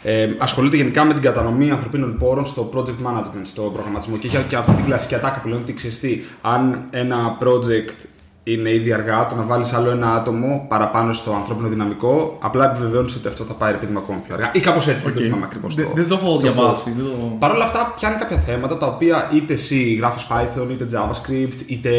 ε, 0.08 0.30
ασχολείται 0.38 0.76
γενικά 0.76 1.04
με 1.06 1.14
την 1.14 1.22
κατανομή 1.22 1.72
ανθρωπίνων 1.72 2.18
πόρων 2.18 2.46
στο 2.46 2.70
project 2.76 3.08
management, 3.08 3.42
στο 3.44 3.62
προγραμματισμό. 3.62 4.18
Και 4.18 4.28
έχει 4.28 4.38
και 4.48 4.56
αυτή 4.56 4.74
την 4.74 4.86
κλασική 4.86 5.16
ατάκα 5.16 5.40
που 5.40 5.48
λένε 5.48 5.60
ότι 5.62 5.74
ξέρεις 5.74 6.00
τι, 6.00 6.22
αν 6.42 6.86
ένα 6.92 7.38
project 7.42 8.06
είναι 8.44 8.70
ήδη 8.74 8.94
αργά, 8.94 9.28
το 9.28 9.36
να 9.36 9.44
βάλεις 9.44 9.74
άλλο 9.74 9.90
ένα 9.90 10.14
άτομο 10.14 10.66
παραπάνω 10.70 11.14
στο 11.14 11.34
ανθρώπινο 11.34 11.68
δυναμικό, 11.68 12.38
απλά 12.42 12.66
επιβεβαιώνεις 12.72 13.16
ότι 13.16 13.28
αυτό 13.28 13.44
θα 13.44 13.54
πάει 13.54 13.72
ρε 13.72 13.78
παιδί 13.78 13.92
μου 13.92 13.98
ακόμα 14.00 14.20
πιο 14.26 14.34
αργά. 14.36 14.52
Ή 14.54 14.60
κάπως 14.60 14.88
έτσι, 14.88 15.04
δεν 15.06 15.14
το 15.14 15.20
Οκ. 15.20 15.26
θυμάμαι 15.26 15.46
ακριβώς. 15.46 15.76
Δεν, 15.76 15.88
δεν 15.96 16.08
το 16.08 16.20
έχω 16.22 16.38
διαβάσει. 16.38 16.92
Δεν 16.98 17.06
το... 17.06 17.36
Παρ' 17.40 17.52
όλα 17.52 17.64
αυτά, 17.64 17.94
πιάνει 18.00 18.16
κάποια 18.16 18.38
θέματα 18.38 18.78
τα 18.78 18.86
οποία 18.88 19.30
είτε 19.34 19.54
εσύ 19.54 19.94
γράφεις 19.94 20.28
Python, 20.30 20.68
είτε 20.72 20.88
JavaScript, 20.92 21.60
είτε 21.66 21.92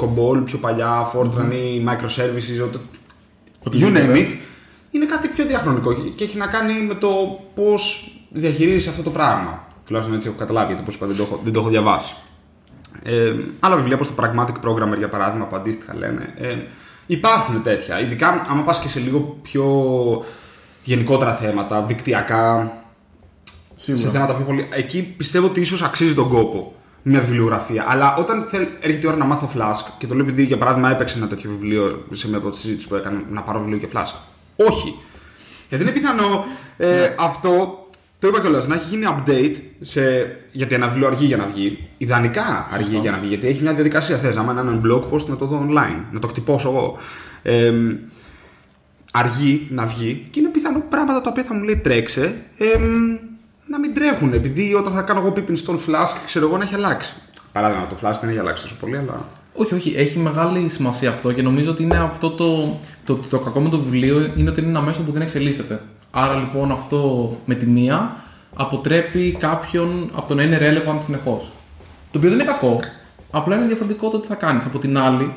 COBOL 0.00 0.42
πιο 0.44 0.58
παλιά, 0.58 1.10
Fortran 1.14 1.52
ή 1.52 1.84
microservices, 1.88 2.64
ό,τι- 2.64 2.78
you 2.78 3.66
Οτιδήποτε. 3.66 4.08
name 4.12 4.16
it. 4.16 4.32
Είναι 4.94 5.04
κάτι 5.04 5.28
πιο 5.28 5.44
διαχρονικό 5.46 5.92
και- 5.94 6.08
και 6.10 6.24
έχει 6.24 6.36
να 6.36 6.46
κάνει 6.46 6.72
με 6.80 6.94
το 6.94 7.08
πώς 7.54 8.10
διαχειρίζεσαι 8.30 8.88
αυτό 8.90 9.02
το 9.02 9.10
πράγμα. 9.10 9.66
Τουλάχιστον 9.86 10.16
έτσι 10.16 10.28
έχω 10.28 10.38
καταλάβει, 10.38 10.66
γιατί 10.66 10.82
όπως 10.82 10.94
είπα 10.94 11.06
δεν 11.06 11.16
το 11.16 11.22
έχω, 11.22 11.40
δεν 11.44 11.52
το 11.52 11.60
έχω 11.60 11.68
διαβάσει. 11.68 12.14
Ε, 13.04 13.34
άλλα 13.60 13.76
βιβλία 13.76 13.94
όπως 13.94 14.08
το 14.08 14.14
Pragmatic 14.22 14.68
Programmer 14.68 14.98
για 14.98 15.08
παράδειγμα 15.08 15.44
που 15.46 15.56
αντίστοιχα 15.56 15.96
λένε. 15.96 16.34
Ε, 16.36 16.56
υπάρχουν 17.06 17.62
τέτοια. 17.62 18.00
Ειδικά 18.00 18.40
άμα 18.48 18.62
πας 18.62 18.78
και 18.78 18.88
σε 18.88 19.00
λίγο 19.00 19.38
πιο 19.42 19.64
γενικότερα 20.84 21.34
θέματα, 21.34 21.82
δικτυακά, 21.82 22.72
σε 23.74 23.96
Σίγουρα. 23.96 24.10
θέματα 24.10 24.34
πιο 24.34 24.44
πολύ. 24.44 24.68
Εκεί 24.72 25.02
πιστεύω 25.02 25.46
ότι 25.46 25.60
ίσως 25.60 25.82
αξίζει 25.82 26.14
τον 26.14 26.28
κόπο 26.28 26.74
μια 27.02 27.20
βιβλιογραφία. 27.20 27.84
Αλλά 27.88 28.14
όταν 28.18 28.46
θέλ, 28.48 28.66
έρχεται 28.80 29.06
η 29.06 29.08
ώρα 29.08 29.16
να 29.16 29.24
μάθω 29.24 29.48
Flask, 29.56 29.84
και 29.98 30.06
το 30.06 30.14
λέω 30.14 30.24
επειδή 30.24 30.42
για 30.44 30.58
παράδειγμα 30.58 30.90
έπαιξε 30.90 31.18
ένα 31.18 31.26
τέτοιο 31.26 31.50
βιβλίο 31.50 32.04
σε 32.10 32.28
μια 32.28 32.38
από 32.38 32.50
τι 32.50 32.56
συζήτηση 32.56 32.88
που 32.88 32.94
έκανα, 32.94 33.22
να 33.30 33.40
πάρω 33.40 33.58
βιβλίο 33.60 33.78
και 33.78 33.88
Flask. 33.94 34.14
Όχι. 34.56 34.98
Γιατί 35.68 35.84
είναι 35.84 35.92
πιθανό 35.92 36.44
ε, 36.76 37.14
αυτό, 37.18 37.86
το 38.18 38.28
είπα 38.28 38.40
κιόλας, 38.40 38.66
να 38.66 38.74
έχει 38.74 38.84
γίνει 38.88 39.06
update 39.08 39.56
σε, 39.80 40.02
γιατί 40.52 40.74
ένα 40.74 40.88
βιβλίο 40.88 41.06
αργεί 41.06 41.26
για 41.26 41.36
να 41.36 41.46
βγει. 41.46 41.88
Ιδανικά 41.98 42.68
αργεί 42.72 42.98
για 42.98 43.10
να 43.10 43.18
βγει, 43.18 43.28
γιατί 43.28 43.46
έχει 43.46 43.62
μια 43.62 43.74
διαδικασία. 43.74 44.16
Θες, 44.18 44.36
άμα 44.36 44.52
είναι 44.52 44.60
έναν 44.60 44.82
blog 44.86 45.12
post 45.12 45.26
να 45.26 45.36
το 45.36 45.46
δω 45.46 45.66
online, 45.68 46.02
να 46.10 46.18
το 46.18 46.28
χτυπώσω 46.28 46.68
εγώ. 46.68 46.98
Ε, 47.42 47.72
αργεί 49.12 49.66
να 49.70 49.84
βγει 49.86 50.26
και 50.30 50.40
είναι 50.40 50.48
πιθανό 50.48 50.80
πράγματα 50.88 51.20
τα 51.20 51.30
οποία 51.30 51.42
θα 51.42 51.54
μου 51.54 51.62
λέει 51.62 51.76
τρέξε 51.76 52.42
εμ, 52.58 53.16
να 53.66 53.78
μην 53.78 53.94
τρέχουν. 53.94 54.32
Επειδή 54.32 54.74
όταν 54.74 54.92
θα 54.92 55.02
κάνω 55.02 55.20
εγώ 55.20 55.32
pip 55.36 55.50
install 55.50 55.74
flask, 55.74 56.16
ξέρω 56.26 56.46
εγώ 56.46 56.56
να 56.56 56.64
έχει 56.64 56.74
αλλάξει. 56.74 57.14
Παράδειγμα, 57.52 57.86
το 57.86 57.96
flask 58.02 58.18
δεν 58.20 58.30
έχει 58.30 58.38
αλλάξει 58.38 58.62
τόσο 58.62 58.76
πολύ, 58.80 58.96
αλλά. 58.96 59.28
Όχι, 59.56 59.74
όχι, 59.74 59.94
έχει 59.96 60.18
μεγάλη 60.18 60.68
σημασία 60.68 61.10
αυτό 61.10 61.32
και 61.32 61.42
νομίζω 61.42 61.70
ότι 61.70 61.82
είναι 61.82 61.96
αυτό 61.96 62.30
το, 62.30 62.78
το, 63.04 63.18
το, 63.30 63.38
κακό 63.38 63.60
με 63.60 63.68
το 63.68 63.78
βιβλίο 63.78 64.32
είναι 64.36 64.50
ότι 64.50 64.60
είναι 64.60 64.68
ένα 64.68 64.80
μέσο 64.80 65.02
που 65.02 65.12
δεν 65.12 65.22
εξελίσσεται. 65.22 65.82
Άρα 66.10 66.34
λοιπόν 66.34 66.72
αυτό 66.72 67.30
με 67.44 67.54
τη 67.54 67.66
μία 67.66 68.16
αποτρέπει 68.54 69.36
κάποιον 69.38 70.10
από 70.14 70.28
το 70.28 70.34
να 70.34 70.42
είναι 70.42 70.58
relevant 70.60 70.98
συνεχώς. 70.98 71.52
Το 72.10 72.18
οποίο 72.18 72.30
δεν 72.30 72.38
είναι 72.38 72.48
κακό, 72.48 72.80
απλά 73.30 73.56
είναι 73.56 73.66
διαφορετικό 73.66 74.08
το 74.08 74.18
τι 74.18 74.26
θα 74.26 74.34
κάνεις. 74.34 74.64
Από 74.64 74.78
την 74.78 74.98
άλλη, 74.98 75.32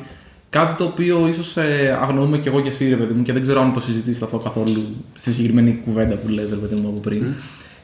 κάτι 0.50 0.76
το 0.76 0.84
οποίο 0.84 1.28
ίσως 1.28 1.56
ε, 1.56 1.98
αγνοούμε 2.02 2.38
και 2.38 2.48
εγώ 2.48 2.60
και 2.60 2.68
εσύ, 2.68 2.88
ρε 2.88 2.96
παιδί 2.96 3.14
μου, 3.14 3.22
και 3.22 3.32
δεν 3.32 3.42
ξέρω 3.42 3.60
αν 3.60 3.72
το 3.72 3.80
συζητήσετε 3.80 4.24
αυτό 4.24 4.38
καθόλου 4.38 4.96
στη 5.14 5.32
συγκεκριμένη 5.32 5.80
κουβέντα 5.84 6.14
που 6.14 6.28
λες, 6.28 6.50
ρε 6.50 6.56
παιδί 6.56 6.74
μου, 6.74 6.88
από 6.88 6.98
πριν. 6.98 7.26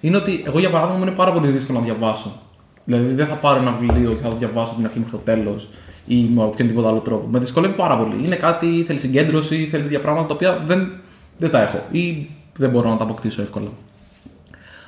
Είναι 0.00 0.16
ότι 0.16 0.42
εγώ 0.46 0.58
για 0.58 0.70
παράδειγμα 0.70 0.98
μου 0.98 1.06
είναι 1.06 1.16
πάρα 1.16 1.32
πολύ 1.32 1.48
δύσκολο 1.48 1.78
να 1.78 1.84
διαβάσω. 1.84 2.40
Δηλαδή 2.84 3.12
δεν 3.12 3.26
θα 3.26 3.34
πάρω 3.34 3.60
ένα 3.60 3.76
βιβλίο 3.80 4.12
και 4.12 4.22
θα 4.22 4.28
το 4.28 4.36
διαβάσω 4.36 4.66
από 4.66 4.76
την 4.76 4.84
αρχή 4.84 4.98
μέχρι 4.98 5.12
το 5.12 5.22
τέλος 5.24 5.68
ή 6.06 6.30
με 6.34 6.42
οποιονδήποτε 6.42 6.88
άλλο 6.88 6.98
τρόπο. 6.98 7.26
Με 7.30 7.38
δυσκολεύει 7.38 7.74
πάρα 7.74 7.98
πολύ. 7.98 8.24
Είναι 8.24 8.36
κάτι, 8.36 8.84
θέλει 8.86 8.98
συγκέντρωση, 8.98 9.68
θέλει 9.70 9.82
τέτοια 9.82 10.00
πράγματα 10.00 10.26
τα 10.26 10.34
οποία 10.34 10.62
δεν, 10.66 10.92
δεν 11.38 11.50
τα 11.50 11.62
έχω 11.62 11.82
ή 11.90 12.28
δεν 12.56 12.70
μπορώ 12.70 12.88
να 12.88 12.96
τα 12.96 13.04
αποκτήσω 13.04 13.42
εύκολα. 13.42 13.68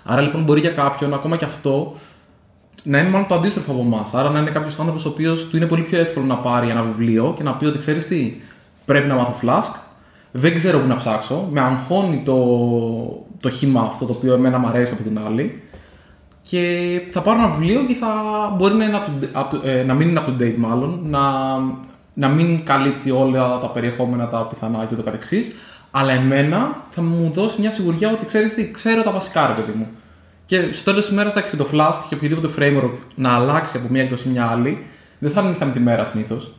Άρα 0.04 0.20
λοιπόν 0.20 0.42
μπορεί 0.42 0.60
για 0.60 0.70
κάποιον 0.70 1.14
ακόμα 1.14 1.36
και 1.36 1.44
αυτό 1.44 1.96
να 2.82 2.98
είναι 2.98 3.08
μάλλον 3.08 3.26
το 3.26 3.34
αντίστροφο 3.34 3.72
από 3.72 3.80
εμάς. 3.80 4.14
Άρα 4.14 4.30
να 4.30 4.38
είναι 4.38 4.50
κάποιος 4.50 4.78
άνθρωπος 4.78 5.04
ο 5.04 5.08
οποίος 5.08 5.48
του 5.48 5.56
είναι 5.56 5.66
πολύ 5.66 5.82
πιο 5.82 5.98
εύκολο 5.98 6.26
να 6.26 6.36
πάρει 6.36 6.68
ένα 6.68 6.82
βιβλίο 6.82 7.32
και 7.36 7.42
να 7.42 7.54
πει 7.54 7.64
ότι 7.64 7.78
ξέρεις 7.78 8.06
τι, 8.06 8.40
πρέπει 8.84 9.08
να 9.08 9.14
μάθω 9.14 9.34
flask, 9.42 9.80
δεν 10.32 10.54
ξέρω 10.54 10.78
πού 10.78 10.86
να 10.86 10.96
ψάξω, 10.96 11.48
με 11.52 11.60
αγχώνει 11.60 12.22
το, 12.24 12.36
το 13.40 13.48
χήμα 13.48 13.80
αυτό 13.80 14.04
το 14.04 14.12
οποίο 14.12 14.34
εμένα 14.34 14.58
μου 14.58 14.66
αρέσει 14.66 14.92
από 14.92 15.02
την 15.02 15.18
άλλη 15.26 15.62
και 16.48 17.00
θα 17.10 17.20
πάρω 17.22 17.38
ένα 17.38 17.48
βιβλίο 17.48 17.84
και 17.86 17.94
θα 17.94 18.08
μπορεί 18.56 18.74
να, 18.74 18.84
είναι 18.84 19.02
up 19.04 19.08
to, 19.08 19.40
up 19.42 19.54
to- 19.54 19.64
ε, 19.64 19.82
να 19.82 19.94
μην 19.94 20.08
είναι 20.08 20.22
up 20.26 20.28
to 20.28 20.42
date 20.42 20.54
μάλλον, 20.56 21.00
να, 21.04 21.20
να 22.14 22.28
μην 22.28 22.64
καλύπτει 22.64 23.10
όλα 23.10 23.58
τα 23.58 23.70
περιεχόμενα, 23.70 24.28
τα 24.28 24.46
πιθανά 24.46 24.78
και 24.84 24.88
ούτω 24.92 25.02
καθεξής, 25.02 25.54
αλλά 25.90 26.12
εμένα 26.12 26.82
θα 26.90 27.02
μου 27.02 27.30
δώσει 27.34 27.60
μια 27.60 27.70
σιγουριά 27.70 28.10
ότι 28.10 28.24
ξέρεις 28.24 28.54
τι, 28.54 28.70
ξέρω 28.70 29.02
τα 29.02 29.10
βασικά 29.10 29.46
ρε 29.46 29.52
παιδί 29.52 29.72
μου. 29.78 29.86
Και 30.46 30.72
στο 30.72 30.84
τέλος 30.84 31.04
της 31.04 31.12
ημέρα, 31.12 31.30
εντάξει, 31.30 31.50
και 31.50 31.56
το 31.56 31.68
Flash 31.72 31.94
και 32.08 32.14
οποιοδήποτε 32.14 32.48
framework 32.58 32.98
να 33.14 33.34
αλλάξει 33.34 33.76
από 33.76 33.86
μία 33.90 34.02
έκδοση 34.02 34.22
σε 34.22 34.28
μια 34.28 34.46
άλλη, 34.46 34.86
δεν 35.18 35.30
θα 35.30 35.40
είναι 35.40 35.48
νύχτα 35.50 35.64
με 35.64 35.72
τη 35.72 35.80
μέρα 35.80 36.04
συνήθως. 36.04 36.52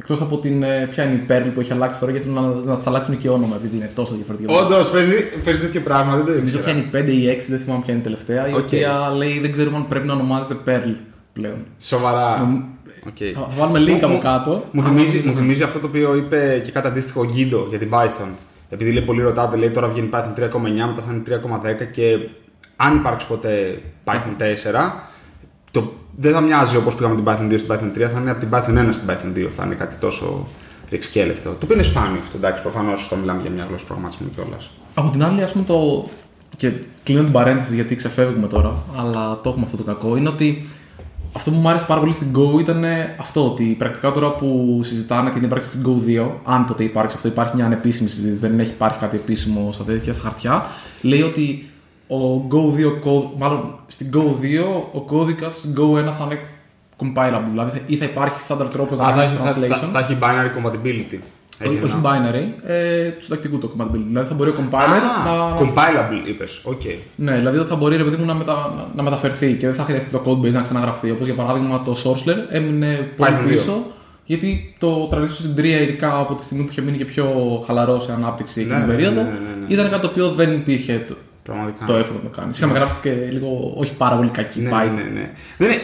Εκτός 0.00 0.20
από 0.20 0.38
την. 0.38 0.62
ε, 0.62 0.86
Ποια 0.90 1.04
είναι 1.04 1.14
η 1.14 1.24
Perl 1.28 1.50
που 1.54 1.60
έχει 1.60 1.72
αλλάξει 1.72 2.00
τώρα, 2.00 2.12
γιατί 2.12 2.28
να, 2.28 2.40
να 2.40 2.76
τη 2.76 2.82
αλλάξουν 2.86 3.18
και 3.18 3.28
όνομα, 3.28 3.56
επειδή 3.56 3.76
είναι 3.76 3.90
τόσο 3.94 4.14
διαφορετικό. 4.14 4.54
Όντως, 4.58 4.90
παίζει, 4.90 5.14
παίζει 5.44 5.60
τέτοιο 5.60 5.80
πράγμα, 5.80 6.16
δεν 6.16 6.24
το 6.24 6.30
Νομίζω 6.32 6.58
ποια 6.58 6.72
ήξερα. 6.72 7.04
είναι 7.04 7.10
η 7.10 7.12
5 7.12 7.14
ή 7.14 7.22
η 7.22 7.36
6, 7.40 7.44
δεν 7.48 7.58
θυμάμαι 7.58 7.82
ποια 7.84 7.92
είναι 7.92 8.02
η 8.02 8.04
τελευταία, 8.04 8.48
η 8.48 8.52
Οκ. 8.52 8.58
οποία 8.58 9.12
λέει 9.16 9.38
δεν 9.40 9.52
ξέρουμε 9.52 9.76
αν 9.76 9.86
πρέπει 9.86 10.06
να 10.06 10.12
ονομάζεται 10.12 10.56
Perl 10.66 10.94
πλέον. 11.32 11.56
Σοβαρά. 11.80 12.38
Νομ- 12.38 12.62
Οκ. 13.06 13.16
Θα, 13.34 13.40
θα 13.40 13.48
βάλουμε 13.58 13.78
link 13.80 13.88
Μου- 13.88 13.96
από 14.04 14.08
μου- 14.08 14.20
κάτω. 14.20 14.64
Μου 14.72 14.82
Αν 14.82 14.86
θυμίζει, 14.88 15.06
νομίζω- 15.16 15.28
μου 15.28 15.36
θυμίζει 15.36 15.62
αυτό 15.62 15.78
το 15.78 15.86
οποίο 15.86 16.16
είπε 16.16 16.62
και 16.64 16.70
κάτι 16.70 16.86
αντίστοιχο 16.86 17.20
ο 17.20 17.24
Γκίντο 17.24 17.66
για 17.68 17.78
την 17.78 17.88
Python. 17.92 18.28
Επειδή 18.70 18.92
λέει 18.92 19.02
πολύ 19.02 19.22
ρωτάτε, 19.22 19.56
λέει 19.56 19.70
τώρα 19.70 19.88
βγαίνει 19.88 20.08
Python 20.12 20.32
3,9, 20.34 20.86
μετά 20.86 21.02
θα 21.06 21.12
είναι 21.12 21.22
3,10 21.22 21.84
και 21.92 22.18
αν 22.76 22.96
υπάρξει 22.96 23.26
ποτέ 23.26 23.80
Python 24.04 24.36
4, 24.38 24.92
το, 25.70 25.92
δεν 26.20 26.32
θα 26.32 26.40
μοιάζει 26.40 26.76
όπως 26.76 26.94
πήγαμε 26.94 27.14
την 27.14 27.24
Python 27.26 27.52
2 27.52 27.58
στην 27.58 27.72
Python 27.72 27.98
3, 27.98 28.08
θα 28.12 28.20
είναι 28.20 28.30
από 28.30 28.40
την 28.40 28.48
Python 28.52 28.88
1 28.88 28.88
στην 28.90 29.08
Python 29.08 29.38
2. 29.38 29.48
Θα 29.56 29.64
είναι 29.64 29.74
κάτι 29.74 29.96
τόσο 29.96 30.46
ρηξικέλευτο. 30.90 31.50
Το 31.50 31.58
οποίο 31.62 31.74
είναι 31.74 31.84
σπάνιο 31.84 32.18
αυτό, 32.18 32.36
εντάξει, 32.36 32.62
προφανώς 32.62 33.06
όταν 33.06 33.18
μιλάμε 33.18 33.40
για 33.40 33.50
μια 33.50 33.64
γλώσσα 33.68 33.84
προγραμματισμού 33.84 34.30
κιόλας. 34.34 34.70
Από 34.94 35.10
την 35.10 35.24
άλλη, 35.24 35.42
ας 35.42 35.52
πούμε, 35.52 35.64
το. 35.64 36.08
και 36.56 36.72
κλείνω 37.02 37.22
την 37.22 37.32
παρένθεση 37.32 37.74
γιατί 37.74 37.94
ξεφεύγουμε 37.94 38.46
τώρα, 38.46 38.76
αλλά 38.96 39.40
το 39.42 39.48
έχουμε 39.48 39.64
αυτό 39.64 39.76
το 39.76 39.82
κακό, 39.82 40.16
είναι 40.16 40.28
ότι 40.28 40.68
αυτό 41.32 41.50
που 41.50 41.56
μου 41.56 41.68
άρεσε 41.68 41.86
πάρα 41.86 42.00
πολύ 42.00 42.12
στην 42.12 42.32
Go 42.36 42.60
ήταν 42.60 42.84
αυτό 43.18 43.46
ότι 43.46 43.64
πρακτικά 43.64 44.12
τώρα 44.12 44.30
που 44.30 44.80
συζητάνε 44.82 45.30
την 45.30 45.42
ύπαρξη 45.42 45.70
της 45.70 45.82
Go 45.86 46.20
2, 46.20 46.30
αν 46.44 46.64
ποτέ 46.64 46.84
υπάρξει 46.84 47.16
αυτό, 47.16 47.28
υπάρχει 47.28 47.56
μια 47.56 47.64
ανεπίσημη 47.64 48.08
συζήτηση, 48.08 48.46
δεν 48.46 48.60
έχει 48.60 48.70
υπάρχει 48.70 48.98
κάτι 48.98 49.16
επίσημο 49.16 49.72
στα 49.72 49.84
τέτοια 49.84 50.12
στα 50.12 50.22
χαρτιά, 50.22 50.66
λέει 51.02 51.22
ότι 51.22 51.70
ο 52.08 52.46
Go 52.50 52.78
2, 52.78 52.98
κώ- 53.00 53.30
μάλλον 53.38 53.74
στην 53.86 54.10
Go 54.14 54.18
2 54.18 54.82
ο 54.92 55.00
κώδικας 55.00 55.72
Go 55.76 55.98
1 56.00 56.04
θα 56.04 56.24
είναι 56.24 56.38
compilable, 57.02 57.48
δηλαδή 57.50 57.70
θα- 57.70 57.82
ή 57.86 57.96
θα 57.96 58.04
υπάρχει 58.04 58.38
standard 58.48 58.70
τρόπος 58.70 58.98
να 58.98 59.04
Α, 59.04 59.08
θα, 59.08 59.14
κάνεις 59.14 59.30
έχει- 59.30 59.40
θα, 59.48 59.54
translation. 59.76 59.80
θα, 59.80 59.88
θα 59.92 59.98
έχει 59.98 60.16
binary 60.20 60.66
compatibility. 60.66 61.18
Έχει 61.60 61.74
όχι, 61.74 61.82
όχι 61.84 61.94
ένα- 62.04 62.30
binary, 62.30 62.68
ε, 62.70 63.08
του 63.10 63.22
συντακτικού 63.22 63.58
το 63.58 63.70
compatibility. 63.76 64.06
Δηλαδή 64.06 64.28
θα 64.28 64.34
μπορεί 64.34 64.50
ο 64.50 64.54
compiler 64.58 65.00
Α, 65.28 65.50
να. 65.50 65.56
compilable 65.58 66.28
είπες. 66.28 66.60
Οκ. 66.64 66.80
Ναι, 67.16 67.32
δηλαδή 67.36 67.58
θα 67.58 67.76
μπορεί 67.76 67.96
ρε 67.96 68.04
παιδί 68.04 68.16
μου 68.16 68.24
να, 68.24 68.34
μετα... 68.34 68.52
να- 68.76 68.88
να 68.94 69.02
μεταφερθεί 69.02 69.52
και 69.52 69.66
δεν 69.66 69.74
θα 69.74 69.82
χρειαστεί 69.84 70.10
το 70.10 70.22
code 70.24 70.46
base 70.46 70.52
να 70.52 70.60
ξαναγραφτεί. 70.62 71.10
Όπως 71.10 71.26
για 71.26 71.34
παράδειγμα 71.34 71.82
το 71.82 71.92
SourceLair 72.04 72.36
έμεινε 72.50 73.10
πολύ 73.16 73.30
Python 73.30 73.44
2. 73.44 73.48
πίσω. 73.48 73.82
Γιατί 74.24 74.74
το 74.78 75.08
transition 75.12 75.26
στην 75.28 75.54
3, 75.56 75.64
ειδικά 75.64 76.18
από 76.18 76.34
τη 76.34 76.44
στιγμή 76.44 76.64
που 76.64 76.68
είχε 76.70 76.80
μείνει 76.80 76.96
και 76.96 77.04
πιο 77.04 77.26
χαλαρό 77.66 77.98
σε 78.00 78.12
ανάπτυξη 78.12 78.60
εκείνη 78.60 78.74
Ναι, 78.74 78.80
την 78.80 78.90
ναι, 78.90 78.94
περίοδο, 78.96 79.22
ναι, 79.22 79.28
ναι, 79.28 79.34
ναι, 79.34 79.66
ναι. 79.66 79.74
ήταν 79.74 79.90
κάτι 79.90 80.00
το 80.02 80.06
οποίο 80.08 80.28
δεν 80.30 80.52
υπήρχε 80.52 81.04
το, 81.08 81.14
Πραγματικά. 81.48 81.84
το 81.84 81.94
effort 81.94 82.14
να 82.22 82.30
το 82.30 82.40
κάνει. 82.40 82.50
Είχαμε 82.56 82.72
γράψει 82.72 82.94
και 83.02 83.12
λίγο 83.30 83.72
όχι 83.76 83.92
πάρα 83.92 84.16
πολύ 84.16 84.30
κακή 84.30 84.60
Ναι, 84.60 84.70
Python. 84.72 84.90
ναι, 84.94 85.02
ναι. 85.20 85.30
Δεν 85.58 85.70
είναι... 85.70 85.80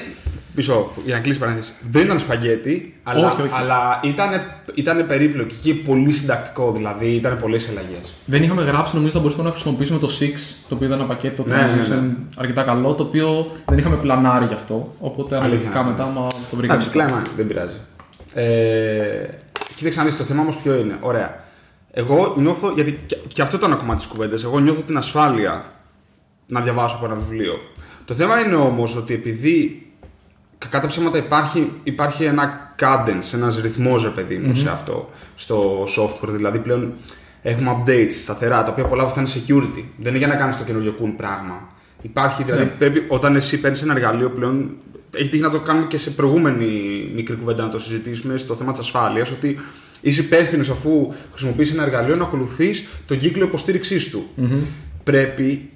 Πίσω, 0.54 0.90
για 1.04 1.14
να 1.14 1.20
κλείσει 1.20 1.38
παρένθεση. 1.38 1.72
Δεν 1.90 2.04
ήταν 2.04 2.18
σπαγγέτι, 2.18 2.94
αλλά, 3.02 3.30
Όχι, 3.30 3.42
όχι. 3.42 3.52
αλλά 3.54 4.00
ήταν, 4.02 4.28
ήταν 4.74 5.06
περίπλοκη 5.06 5.54
και 5.62 5.74
πολύ 5.74 6.12
συντακτικό, 6.12 6.72
δηλαδή 6.72 7.06
ήταν 7.06 7.38
πολλές 7.40 7.68
αλλαγές. 7.68 8.12
Δεν 8.24 8.42
είχαμε 8.42 8.62
γράψει, 8.62 8.94
νομίζω 8.94 9.12
θα 9.12 9.18
μπορούσαμε 9.18 9.44
να 9.44 9.50
χρησιμοποιήσουμε 9.50 9.98
το 9.98 10.08
6, 10.20 10.24
το 10.68 10.74
οποίο 10.74 10.86
ήταν 10.86 10.98
ένα 10.98 11.08
πακέτο 11.08 11.44
Ναι, 11.46 11.54
ναι, 11.56 11.62
transition 11.62 12.00
ναι. 12.00 12.14
αρκετά 12.36 12.62
καλό, 12.62 12.92
το 12.94 13.02
οποίο 13.02 13.50
δεν 13.68 13.78
είχαμε 13.78 13.96
πλανάρει 13.96 14.44
γι' 14.44 14.54
αυτό. 14.54 14.94
Οπότε 15.00 15.36
αναλυτικά 15.36 15.82
ναι. 15.82 15.90
μετά 15.90 16.04
μα 16.04 16.26
το 16.50 16.56
βρήκαμε. 16.56 16.72
Εντάξει, 16.82 16.88
κλάμα, 16.88 17.22
δεν 17.36 17.46
πειράζει. 17.46 17.76
Ε, 18.34 19.28
κοίταξε 19.76 19.98
να 19.98 20.04
δεις, 20.04 20.16
το 20.16 20.24
θέμα 20.24 20.40
όμως 20.40 20.56
ποιο 20.56 20.74
είναι. 20.74 20.96
Ωραία. 21.00 21.43
Εγώ 21.96 22.34
νιώθω, 22.38 22.70
γιατί 22.74 22.98
και, 23.06 23.16
και 23.32 23.42
αυτό 23.42 23.56
ήταν 23.56 23.70
ένα 23.70 23.80
κομμάτι 23.80 24.02
τη 24.02 24.08
κουβέντα. 24.08 24.36
Εγώ 24.44 24.58
νιώθω 24.58 24.82
την 24.82 24.96
ασφάλεια 24.96 25.64
να 26.46 26.60
διαβάσω 26.60 26.96
από 26.96 27.04
ένα 27.04 27.14
βιβλίο. 27.14 27.54
Το 28.04 28.14
θέμα 28.14 28.40
είναι 28.40 28.54
όμως 28.54 28.96
ότι 28.96 29.14
επειδή 29.14 29.86
κακά 30.58 30.80
τα 30.80 30.86
ψέματα 30.86 31.18
υπάρχει, 31.18 31.72
υπάρχει 31.82 32.24
ένα 32.24 32.74
cadence, 32.80 33.32
ένας 33.34 33.60
ρυθμός, 33.60 34.02
ρε 34.02 34.08
παιδί 34.08 34.36
μου, 34.36 34.54
σε 34.54 34.70
αυτό, 34.70 35.10
στο 35.34 35.84
software. 35.96 36.28
Δηλαδή 36.28 36.58
πλέον 36.58 36.92
έχουμε 37.42 37.82
updates 37.84 38.12
σταθερά, 38.22 38.62
τα 38.62 38.70
οποία 38.70 38.84
πολλά 38.84 39.02
από 39.02 39.10
αυτά 39.10 39.20
είναι 39.20 39.30
security. 39.34 39.84
Δεν 39.96 40.08
είναι 40.08 40.18
για 40.18 40.26
να 40.26 40.34
κάνεις 40.34 40.58
το 40.58 40.64
καινούριο 40.64 40.94
cool 41.00 41.12
πράγμα. 41.16 41.68
Υπάρχει, 42.02 42.42
δηλαδή, 42.42 42.62
Ναι. 42.62 42.70
πρέπει, 42.78 43.04
όταν 43.08 43.36
εσύ 43.36 43.60
παίρνεις 43.60 43.82
ένα 43.82 43.92
εργαλείο 43.94 44.30
πλέον. 44.30 44.76
Έχει 45.16 45.28
τύχει 45.28 45.42
να 45.42 45.50
το 45.50 45.60
κάνουμε 45.60 45.86
και 45.86 45.98
σε 45.98 46.10
προηγούμενη 46.10 46.66
μικρή 47.14 47.36
κουβέντα 47.36 47.62
να 47.62 47.68
το 47.68 47.78
συζητήσουμε 47.78 48.36
στο 48.36 48.54
θέμα 48.54 48.70
της 48.70 48.80
ασφάλειας. 48.80 49.30
Ότι 49.30 49.58
είσαι 50.04 50.20
υπεύθυνος 50.20 50.70
αφού 50.70 51.12
χρησιμοποιείς 51.32 51.70
ένα 51.72 51.82
εργαλείο 51.82 52.16
να 52.16 52.22
ακολουθείς 52.24 52.84
τον 53.06 53.18
κύκλο 53.18 53.44
υποστήριξής 53.44 54.10
του. 54.10 54.24
Πρέπει 55.04 55.70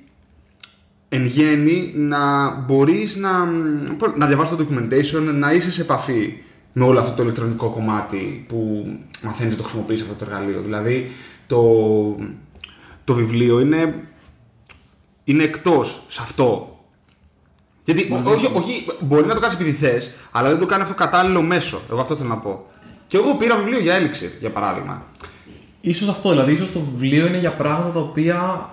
εν 1.08 1.24
γέννη 1.26 1.92
να 1.96 2.50
μπορείς 2.54 3.16
να, 3.16 3.44
να 4.16 4.26
διαβάσεις 4.26 4.56
το 4.56 4.66
documentation, 4.70 5.34
να 5.34 5.52
είσαι 5.52 5.70
σε 5.70 5.80
επαφή 5.80 6.34
με 6.72 6.84
όλο 6.84 6.98
αυτό 7.00 7.12
το 7.16 7.22
ηλεκτρονικό 7.22 7.68
κομμάτι 7.70 8.44
που 8.48 8.86
μαθαίνεις 9.22 9.52
να 9.52 9.58
το 9.58 9.62
χρησιμοποιείς 9.64 10.00
αυτό 10.02 10.14
το 10.14 10.24
εργαλείο. 10.30 10.62
Δηλαδή 10.62 11.10
το, 11.46 11.62
το 13.04 13.14
βιβλίο 13.14 13.60
είναι, 13.60 13.94
είναι 15.24 15.42
εκτός 15.42 16.04
σε 16.08 16.20
αυτό. 16.22 16.78
Γιατί 17.84 18.08
ό- 18.12 18.30
όχι, 18.30 18.50
όχι, 18.54 18.86
μπορεί 19.00 19.26
να 19.26 19.34
το 19.34 19.40
κάνεις 19.40 19.54
επειδή 19.56 19.72
θες, 19.72 20.10
αλλά 20.30 20.48
δεν 20.48 20.58
το 20.58 20.66
κάνει 20.66 20.82
αυτό 20.82 20.94
κατάλληλο 20.94 21.42
μέσο. 21.42 21.80
Εγώ 21.90 22.00
αυτό 22.00 22.16
θέλω 22.16 22.28
να 22.28 22.36
πω. 22.38 22.66
Και 23.08 23.16
εγώ 23.16 23.34
πήρα 23.34 23.56
βιβλίο 23.56 23.80
για 23.80 23.98
Elixir, 23.98 24.30
για 24.40 24.50
παράδειγμα. 24.50 25.02
Ίσως 25.80 26.08
αυτό, 26.08 26.30
δηλαδή 26.30 26.52
ίσως 26.52 26.72
το 26.72 26.80
βιβλίο 26.80 27.26
είναι 27.26 27.38
για 27.38 27.50
πράγματα 27.50 27.90
τα 27.90 28.00
οποία 28.00 28.68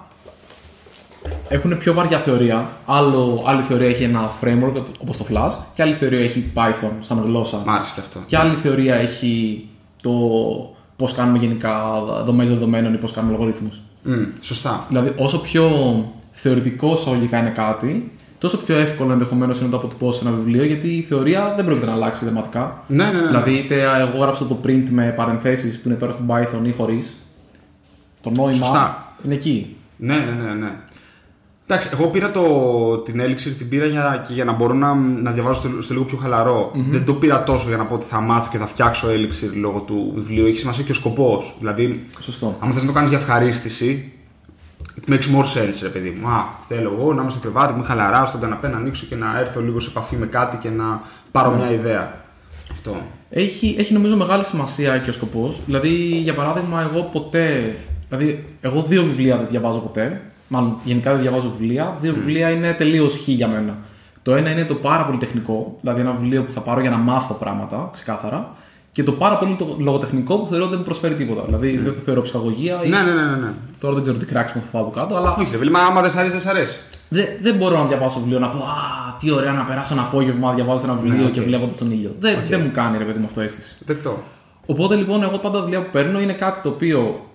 έχουν 1.50 1.78
πιο 1.78 1.94
βαριά 1.94 2.18
θεωρία. 2.18 2.70
Άλλο, 2.86 3.44
άλλη 3.46 3.62
θεωρία 3.62 3.88
έχει 3.88 4.04
ένα 4.04 4.32
framework 4.42 4.84
όπως 5.00 5.18
το 5.18 5.26
Flask 5.32 5.56
και 5.74 5.82
άλλη 5.82 5.94
θεωρία 5.94 6.20
έχει 6.20 6.52
Python 6.56 6.92
σαν 7.00 7.24
γλώσσα. 7.26 7.58
Μ' 7.66 7.70
άρεσε 7.70 7.92
και 7.96 8.00
αυτό. 8.00 8.24
Και 8.28 8.38
άλλη 8.38 8.56
θεωρία 8.56 8.96
έχει 8.96 9.66
το 10.02 10.12
πώς 10.96 11.14
κάνουμε 11.14 11.38
γενικά 11.38 12.04
δομές 12.26 12.48
δεδομένων 12.48 12.94
ή 12.94 12.98
πώς 12.98 13.12
κάνουμε 13.12 13.38
λογαριθμούς. 13.38 13.82
Μμ, 14.04 14.24
σωστά. 14.42 14.86
Δηλαδή 14.88 15.14
όσο 15.18 15.40
πιο 15.40 15.70
θεωρητικό 16.32 16.94
εισαγωγικά 16.94 17.40
είναι 17.40 17.50
κάτι, 17.50 18.12
τόσο 18.46 18.58
πιο 18.58 18.76
εύκολο 18.76 19.12
ενδεχομένως 19.12 19.58
είναι 19.58 19.66
να 19.66 19.72
το 19.72 19.78
αποτυπώσει 19.78 20.20
σε 20.22 20.28
ένα 20.28 20.38
βιβλίο 20.38 20.64
γιατί 20.64 20.88
η 20.88 21.02
θεωρία 21.02 21.54
δεν 21.56 21.66
πρόκειται 21.66 21.86
να 21.86 21.92
αλλάξει 21.92 22.26
δεματικά. 22.26 22.84
Ναι, 22.88 23.04
ναι, 23.06 23.12
ναι. 23.12 23.28
Δηλαδή, 23.28 23.52
είτε 23.52 23.82
εγώ 23.82 24.18
γράψω 24.18 24.46
το 24.46 24.60
print 24.66 24.84
με 24.90 25.14
παρενθέσεις 25.16 25.80
που 25.80 25.88
είναι 25.90 25.98
τώρα 25.98 26.12
στην 26.12 26.26
Python 26.28 26.68
ή 26.68 26.72
χωρίς. 26.72 27.16
Το 28.22 28.30
νόημα 28.30 28.54
Σωστά. 28.54 29.14
είναι 29.26 29.34
εκεί. 29.34 29.76
Ναι, 29.98 30.14
ναι, 30.14 30.44
ναι, 30.44 30.54
ναι. 30.54 30.72
Εντάξει, 31.68 31.90
εγώ 31.94 32.08
πήρα 32.08 32.32
το, 32.32 32.44
την 32.98 33.22
Elixir, 33.22 33.54
την 33.58 33.70
πήρα 33.70 33.86
για, 33.86 34.24
και 34.28 34.34
για 34.34 34.46
να 34.46 34.52
μπορώ 34.54 34.74
να, 34.74 34.94
να 34.94 35.32
διαβάζω 35.32 35.60
στο, 35.60 35.82
στο 35.82 35.94
λίγο 35.94 36.06
πιο 36.06 36.18
χαλαρο 36.18 36.72
Δεν 36.90 37.06
το 37.06 37.14
πήρα 37.14 37.44
τόσο 37.44 37.68
για 37.68 37.78
να 37.78 37.86
πω 37.86 37.96
ότι 37.96 38.06
θα 38.06 38.20
μάθω 38.20 38.50
και 38.52 38.58
θα 38.58 38.68
φτιάξω 38.68 39.08
Elixir 39.08 39.56
λόγω 39.60 39.80
του 39.80 40.12
βιβλίου. 40.16 40.46
Έχει 40.46 40.58
σημασία 40.58 40.84
και 40.84 40.92
ο 40.92 40.96
σκοπός. 40.96 41.56
Δηλαδή, 41.60 42.04
Σωστό. 42.20 42.58
αν 42.60 42.72
θες 42.72 42.82
να 42.82 42.88
το 42.88 42.94
κάνεις 42.94 43.10
για 43.10 43.18
ευχαρίστηση, 43.18 44.12
it 45.06 45.12
makes 45.12 45.36
more 45.36 45.44
sense, 45.44 45.80
ρε 45.82 45.90
παιδί 45.90 46.18
μου. 46.22 46.28
Α, 46.28 46.46
θέλω 46.68 46.92
εγώ 46.94 47.14
να 47.14 47.22
είμαι 47.22 47.32
στο 47.32 47.40
κρεβάτι 47.40 47.74
μου 47.74 47.84
χαλαρά, 47.84 48.26
στον 48.26 48.40
καναπέ 48.40 48.68
να 48.68 48.78
ανοίξω 48.78 49.06
και 49.06 49.16
να 49.16 49.40
έρθω 49.40 49.62
λίγο 49.62 49.80
σε 49.80 49.90
επαφή 49.90 50.16
με 50.16 50.26
κάτι 50.26 50.58
και 50.58 50.70
να 50.70 51.02
πάρω 51.32 51.52
μια 51.52 51.72
ιδέα. 51.72 52.14
Αυτό. 52.72 53.02
Έχει, 53.30 53.76
έχει 53.80 53.94
νομίζω 53.94 54.16
μεγάλη 54.16 54.44
σημασία 54.44 54.98
και 54.98 55.10
ο 55.10 55.14
σκοπός. 55.14 55.62
Δηλαδή, 55.66 55.90
για 56.24 56.34
παράδειγμα, 56.34 56.82
εγώ 56.82 57.04
ποτέ. 57.04 57.76
Δηλαδή, 58.10 58.46
εγώ 58.62 58.82
δύο 58.82 59.04
βιβλία 59.04 59.38
δεν 59.38 59.48
διαβάζω 59.50 59.80
ποτέ. 59.80 60.22
Μάλλον, 60.48 60.78
γενικά 60.84 61.12
δεν 61.12 61.22
διαβάζω 61.22 61.50
βιβλία. 61.50 61.98
Δύο 62.02 62.14
βιβλία 62.14 62.50
είναι 62.50 62.74
τελείως 62.74 63.14
χ 63.24 63.28
για 63.28 63.48
μένα. 63.48 63.78
Το 64.22 64.36
ένα 64.36 64.52
είναι 64.52 64.66
το 64.66 64.76
πάρα 64.76 65.06
πολύ 65.06 65.18
τεχνικό, 65.18 65.78
δηλαδή 65.82 66.02
ένα 66.02 66.12
βιβλίο 66.12 66.44
που 66.44 66.52
θα 66.52 66.60
πάρω 66.60 66.82
για 66.82 66.90
να 66.90 66.98
μάθω 66.98 67.34
πράγματα, 67.34 67.90
ξεκάθαρα. 67.94 68.56
Και 68.96 69.04
το 69.04 69.12
πάρα 69.12 69.38
πολύ 69.38 69.56
το 69.56 69.76
λογοτεχνικό 69.80 70.38
που 70.40 70.48
θεωρώ 70.48 70.62
ότι 70.64 70.70
δεν 70.72 70.80
μου 70.80 70.86
προσφέρει 70.86 71.16
τίποτα. 71.16 71.44
Δηλαδή, 71.46 71.78
δεν 71.78 71.94
το 71.94 72.00
θεωρώ 72.06 72.22
ψυχαγωγία. 72.22 72.82
Ή... 72.84 72.90
Ναι, 72.90 72.98
ναι, 72.98 73.12
ναι, 73.12 73.22
ναι. 73.22 73.36
ναι. 73.36 73.52
Τώρα 73.80 73.94
δεν 73.94 74.04
ξέρω 74.04 74.18
τι 74.18 74.26
κράξιμο 74.26 74.64
θα 74.64 74.70
φάω 74.70 74.82
από 74.82 74.92
κάτω, 75.00 75.16
αλλά 75.16 75.36
Όχι, 75.36 75.48
ρε 75.52 75.58
παιδί, 75.58 75.70
μα 75.70 75.80
άμα 75.80 76.02
δεν 76.02 76.12
σ' 76.12 76.16
αρέσει, 76.16 76.32
δεν 76.34 76.42
σ' 76.42 76.48
αρέσει. 76.48 76.80
δεν, 77.10 77.26
δεν 77.42 77.56
μπορώ 77.58 77.78
να 77.78 77.86
διαβάσω 77.86 78.20
βιβλίο 78.20 78.40
να 78.40 78.48
πω 78.50 78.58
Α, 78.58 79.16
τι 79.20 79.32
ωραία 79.32 79.52
να 79.52 79.64
περάσω 79.64 79.94
ένα 79.94 80.02
απόγευμα 80.04 80.54
διαβάζω 80.54 80.86
ένα 80.86 80.94
βιβλίο 80.94 81.22
Ναι, 81.22 81.26
οκ. 81.26 81.32
και 81.32 81.42
βλέποντα 81.42 81.74
τον 81.80 81.92
ήλιο. 81.92 82.16
Δεν, 82.20 82.36
Οκ. 82.38 82.46
δεν 82.50 82.62
μου 82.64 82.72
κάνει 82.74 82.98
ρε 82.98 83.04
παιδί 83.04 83.20
μου 83.20 83.26
αυτό 83.26 83.42
αίσθηση. 83.42 83.76
Δεκτό. 83.86 84.24
Οπότε 84.66 84.96
λοιπόν, 84.96 85.24
εγώ 85.24 85.38
πάντα 85.38 85.58
τα 85.58 85.62
βιβλία 85.64 85.82
που 85.84 85.90
παίρνω 85.92 86.20
είναι 86.20 86.34
κάτι 86.34 86.62
το 86.62 86.70
οποίο 86.70 87.26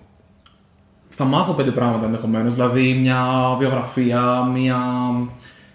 θα 1.09 1.23
μάθω 1.23 1.53
πέντε 1.53 1.71
πράγματα 1.71 2.05
ενδεχομένως. 2.05 2.53
Δηλαδή, 2.53 2.93
μια 3.01 3.25
βιογραφία, 3.59 4.43
μια... 4.53 4.77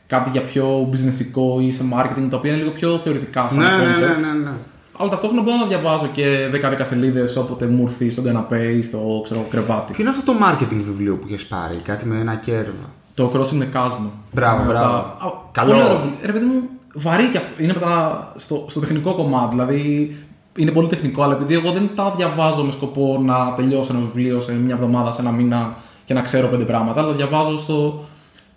κάτι 0.06 0.30
για 0.30 0.42
πιο 0.42 0.88
business 0.92 1.43
ικό 1.43 1.62
ή 1.62 1.70
σε 1.72 1.84
marketing, 1.94 2.26
τα 2.30 2.36
οποία 2.36 2.50
είναι 2.50 2.60
λίγο 2.60 2.70
πιο 2.70 2.98
θεωρητικά 2.98 3.48
σαν 3.48 3.58
Ναι, 3.58 3.64
ναι, 3.64 3.90
concepts. 3.90 4.20
ναι, 4.20 4.26
ναι, 4.28 4.44
ναι. 4.44 4.50
Αλλά 4.98 5.08
ταυτόχρονα 5.10 5.42
μπορώ 5.42 5.56
να 5.56 5.66
διαβάζω 5.66 6.06
και 6.12 6.50
10-10 6.52 6.80
σελίδες 6.82 7.36
όποτε 7.36 7.66
μου 7.66 7.84
έρθει 7.86 8.10
στον 8.10 8.24
καναπέ 8.24 8.62
ή 8.64 8.82
στο 8.82 9.20
ξέρω, 9.24 9.46
κρεβάτι. 9.50 9.92
Ποιο 9.92 10.02
είναι 10.04 10.10
αυτό 10.16 10.32
το 10.32 10.38
marketing 10.44 10.82
βιβλίο 10.84 11.16
που 11.16 11.26
έχει 11.32 11.48
πάρει, 11.48 11.76
κάτι 11.76 12.06
με 12.06 12.18
ένα 12.20 12.34
curve; 12.34 12.90
Το 13.14 13.30
Crossing 13.34 13.50
με 13.56 13.68
Chasm. 13.74 13.96
Μπράβο, 14.32 14.62
Με 14.62 14.68
μπράβο. 14.68 14.86
τα- 14.86 15.26
Α, 15.26 15.30
Καλό. 15.52 15.70
Πολύ 15.72 15.82
ωραίο 15.84 15.96
βιβλίο. 15.96 16.18
Ρε 16.22 16.32
παιδί 16.32 16.44
μου, 16.44 16.60
βαρύ 16.94 17.28
και 17.30 17.38
αυτό. 17.38 17.62
Είναι 17.62 17.72
με 17.72 17.80
τα... 17.80 18.32
στο, 18.36 18.64
στο 18.68 18.80
τεχνικό 18.80 19.14
κομμάτι. 19.14 19.48
Δηλαδή, 19.50 20.16
είναι 20.56 20.70
πολύ 20.70 20.88
τεχνικό, 20.88 21.22
αλλά 21.22 21.34
επειδή 21.34 21.54
εγώ 21.54 21.70
δεν 21.70 21.90
τα 21.94 22.14
διαβάζω 22.16 22.62
με 22.62 22.72
σκοπό 22.72 23.18
να 23.24 23.52
τελειώσω 23.52 23.92
ένα 23.92 24.00
βιβλίο 24.04 24.40
σε 24.40 24.52
μια 24.52 24.74
εβδομάδα, 24.74 25.12
σε 25.12 25.20
ένα 25.20 25.30
μήνα 25.30 25.76
και 26.04 26.14
να 26.14 26.20
ξέρω 26.20 26.46
πέντε 26.48 26.64
πράγματα, 26.64 27.00
αλλά 27.00 27.08
τα 27.10 27.16
διαβάζω 27.16 27.58
στο. 27.58 28.04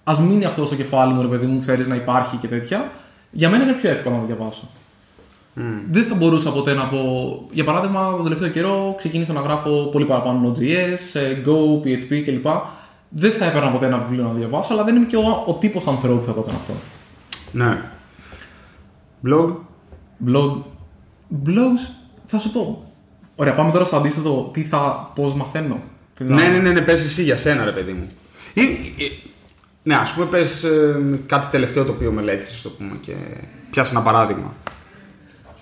Α 0.04 0.22
μείνει 0.22 0.46
αυτό 0.46 0.66
στο 0.66 0.76
κεφάλι 0.76 1.14
μου, 1.14 1.22
ρε 1.22 1.28
παιδί 1.28 1.46
μου, 1.46 1.60
ξέρεις 1.60 1.88
να 1.88 1.96
υπάρχει 1.96 2.38
και 2.38 2.48
τέτοια. 2.48 2.92
Για 3.32 3.50
μένα 3.50 3.64
είναι 3.64 3.74
πιο 3.74 3.90
εύκολο 3.90 4.16
να 4.16 4.22
το 4.22 4.28
διαβάσω. 4.28 4.70
Δεν 5.92 6.04
θα 6.04 6.16
μπορούσα 6.16 6.52
ποτέ 6.52 6.74
να 6.74 6.88
πω. 6.88 6.98
Για 7.52 7.64
παράδειγμα, 7.64 8.12
τον 8.16 8.24
τελευταίο 8.24 8.48
καιρό 8.50 8.94
ξεκίνησα 8.98 9.34
να 9.34 9.42
γράφω 9.42 9.70
πολύ 9.92 10.06
παραπάνω 10.06 10.52
Node.js, 10.56 11.20
ε, 11.20 11.42
Go, 11.46 11.86
PHP 11.86 12.22
κλπ. 12.26 12.46
Δεν 13.10 13.32
θα 13.32 13.46
έπαιρνα 13.46 13.70
ποτέ 13.72 13.86
ένα 13.86 13.98
βιβλίο 13.98 14.24
να 14.24 14.34
διαβάσω, 14.34 14.74
αλλά 14.74 14.84
δεν 14.84 14.96
είμαι 14.96 15.06
και 15.06 15.16
ο, 15.16 15.44
ο 15.48 15.54
τύπος 15.54 15.88
ανθρώπου 15.88 16.20
που 16.20 16.26
θα 16.26 16.34
το 16.34 16.40
έκανα 16.48 16.58
αυτό. 16.58 16.74
Ναι. 17.52 17.82
Blog. 19.26 19.56
Blog. 20.28 20.62
Blogs, 21.46 21.92
θα 22.26 22.38
σου 22.40 22.52
πω. 22.52 22.84
Ωραία, 23.36 23.54
πάμε 23.54 23.72
τώρα 23.72 23.86
στο 23.86 23.96
αντίθετο. 23.96 24.50
Τι 24.54 24.64
θα, 24.64 25.12
πώς 25.16 25.34
μαθαίνω. 25.34 25.80
Θες 26.14 26.28
να- 26.28 26.36
Ναι, 26.36 26.48
ναι, 26.48 26.58
ναι, 26.58 26.72
ναι, 26.72 26.82
πες 26.82 27.02
εσύ 27.04 27.24
για 27.24 27.38
σένα, 27.38 27.64
ρε 27.66 27.72
παιδί 27.72 27.92
μου. 27.92 28.08
Ή, 28.54 28.62
ή- 28.62 29.22
Ναι, 29.84 29.96
ας 29.96 30.14
πούμε, 30.14 30.26
πες 30.26 30.66
κάτι 31.26 31.48
τελευταίο 31.48 31.86
το 31.86 31.92
οποίο 31.92 32.12
μελέτησες, 32.12 32.62
το 32.62 32.70
πούμε, 32.70 32.96
και 33.02 33.14
πιάσε 33.70 33.92
ένα 33.92 34.02
παράδειγμα. 34.02 34.54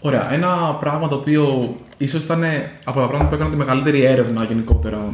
Ωραία. 0.02 0.34
Ένα 0.34 0.78
πράγμα 0.80 1.08
το 1.08 1.16
οποίο 1.16 1.76
ίσως 1.98 2.24
ήταν 2.24 2.44
από 2.84 3.00
τα 3.00 3.08
πράγματα 3.08 3.30
που 3.30 3.36
έκανα 3.36 3.50
τη 3.50 3.58
μεγαλύτερη 3.58 4.02
έρευνα 4.02 4.44
γενικότερα 4.44 5.14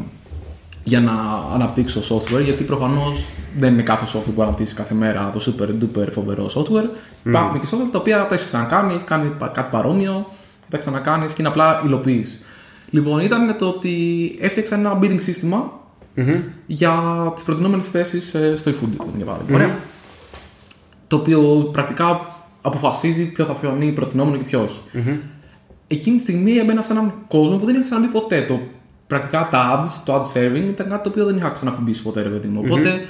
για 0.84 1.00
να 1.00 1.14
αναπτύξω 1.54 2.16
software, 2.16 2.44
γιατί 2.44 2.64
προφανώς 2.64 3.26
δεν 3.60 3.74
είναι 3.74 3.82
κάθε 3.82 4.06
software 4.18 4.34
που 4.36 4.42
αναπτύσσεις 4.42 4.74
κάθε 4.74 4.94
μέρα 4.94 5.30
το 5.34 5.40
super 5.46 5.70
duper 5.84 6.08
φοβερό 6.12 6.50
software. 6.56 6.86
Mm. 6.86 7.28
Υπάρχουν 7.30 7.60
και 7.60 7.68
software 7.72 7.90
τα 7.92 8.00
οποία 8.00 8.18
τα 8.28 8.34
έχεις 8.34 8.46
ξανακάνει, 8.46 9.02
κάνει 9.06 9.32
κάτι 9.52 9.70
παρόμοιο, 9.72 10.28
τα 10.70 10.78
ξανακάνεις 10.78 11.34
και 11.34 11.38
είναι 11.40 11.50
απλά 11.50 11.82
υλοποιείς. 11.86 12.40
Λοιπόν, 12.90 13.20
ήταν 13.20 13.58
το 13.58 13.68
ότι 13.68 14.36
έφτιαξα 14.42 14.76
ένα 14.76 15.00
bidding 15.02 15.22
σύστημα 15.22 15.72
mm-hmm. 16.16 16.42
για 16.66 16.94
τις 17.36 17.44
προτινόμενες 17.44 17.90
θέσεις 17.90 18.34
ε, 18.34 18.56
στο 18.56 18.72
eFood, 18.72 19.06
για 19.16 19.26
παραδειγμα 19.26 19.66
Mm-hmm. 19.66 19.88
Το 21.08 21.16
οποίο 21.16 21.70
πρακτικά 21.72 22.22
αποφασίζει 22.64 23.24
ποιο 23.24 23.46
θα 23.46 23.54
φανεί 23.54 23.92
προτινόμενο 23.92 24.38
και 24.38 24.44
ποιο 24.44 24.62
όχι. 24.62 24.82
Mm-hmm. 24.94 25.18
Εκείνη 25.88 26.16
τη 26.16 26.22
στιγμή 26.22 26.58
έμπαινα 26.58 26.82
σε 26.82 26.92
έναν 26.92 27.14
κόσμο 27.28 27.58
που 27.58 27.66
δεν 27.66 27.76
είχα 27.76 27.84
ξαναπεί 27.84 28.08
ποτέ. 28.08 28.42
Το, 28.42 28.60
πρακτικά 29.08 29.48
τα 29.52 29.82
ads, 29.82 30.02
το 30.06 30.16
ad 30.16 30.22
serving 30.22 30.70
ήταν 30.70 30.90
κάτι 30.90 31.04
το 31.04 31.10
οποίο 31.10 31.26
δεν 31.26 31.38
είχα 31.38 31.50
ξανακουμπήσει 31.50 32.02
ποτέ, 32.02 32.22
ρε 32.22 32.30
παιδί 32.30 32.48
μου. 32.48 32.62
Οπότε 32.66 33.06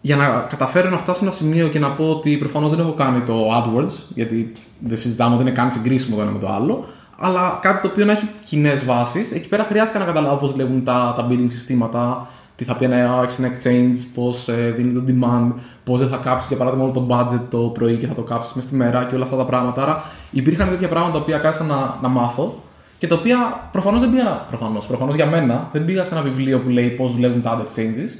για 0.00 0.16
να 0.16 0.46
καταφέρω 0.48 0.90
να 0.90 0.98
φτάσω 0.98 1.18
σε 1.18 1.24
ένα 1.24 1.34
σημείο 1.34 1.68
και 1.68 1.78
να 1.78 1.90
πω 1.90 2.10
ότι 2.10 2.36
προφανώς 2.36 2.70
δεν 2.70 2.78
έχω 2.78 2.92
κάνει 2.92 3.20
το 3.20 3.48
AdWords, 3.56 3.92
γιατί 4.14 4.52
δεν 4.78 4.96
συζητάμε 4.96 5.34
ότι 5.34 5.42
είναι 5.42 5.50
καν 5.50 5.70
συγκρίσιμο 5.70 6.16
το 6.16 6.22
ένα 6.22 6.30
με 6.30 6.38
το 6.38 6.48
άλλο, 6.48 6.84
αλλά 7.18 7.58
κάτι 7.62 7.80
το 7.80 7.88
οποίο 7.88 8.04
να 8.04 8.12
έχει 8.12 8.28
κοινές 8.44 8.84
βάσεις. 8.84 9.32
Εκεί 9.32 9.48
πέρα 9.48 9.64
χρειάστηκε 9.64 9.98
να 9.98 10.04
καταλάβω 10.04 10.36
πώς 10.36 10.50
δουλεύουν 10.50 10.84
τα, 10.84 11.12
τα 11.16 11.26
bidding 11.30 11.46
συστήματα, 11.48 12.28
τι 12.58 12.64
θα 12.64 12.76
πει 12.76 12.84
ένα 12.84 13.26
exchange, 13.28 13.96
πώς 14.14 14.48
ε, 14.48 14.74
δίνει 14.76 14.92
το 14.92 15.04
demand, 15.06 15.52
πώς 15.84 16.00
δεν 16.00 16.08
θα 16.08 16.16
κάψει 16.16 16.46
για 16.48 16.56
παράδειγμα 16.56 16.84
όλο 16.84 16.92
το 16.92 17.06
budget 17.10 17.40
το 17.50 17.58
πρωί 17.58 17.96
και 17.96 18.06
θα 18.06 18.14
το 18.14 18.22
κάψεις 18.22 18.52
μέσα 18.52 18.68
στη 18.68 18.76
μέρα 18.76 19.04
και 19.04 19.14
όλα 19.14 19.24
αυτά 19.24 19.36
τα 19.36 19.44
πράγματα. 19.44 19.82
Άρα 19.82 20.04
υπήρχαν 20.30 20.68
τέτοια 20.68 20.88
πράγματα 20.88 21.12
τα 21.12 21.18
οποία 21.18 21.38
κάθισα 21.38 21.64
να, 21.64 21.98
να 22.02 22.08
μάθω 22.08 22.62
και 22.98 23.06
τα 23.06 23.14
οποία 23.14 23.68
προφανώς 23.72 24.00
δεν 24.00 24.10
πήγα. 24.10 24.44
Προφανώς 24.48 24.86
προφανώς 24.86 25.14
για 25.14 25.26
μένα 25.26 25.68
δεν 25.72 25.84
πήγα 25.84 26.04
σε 26.04 26.14
ένα 26.14 26.22
βιβλίο 26.22 26.60
που 26.60 26.68
λέει 26.68 26.88
πώς 26.88 27.14
δουλεύουν 27.14 27.42
τα 27.42 27.58
ad 27.58 27.60
exchanges. 27.60 28.18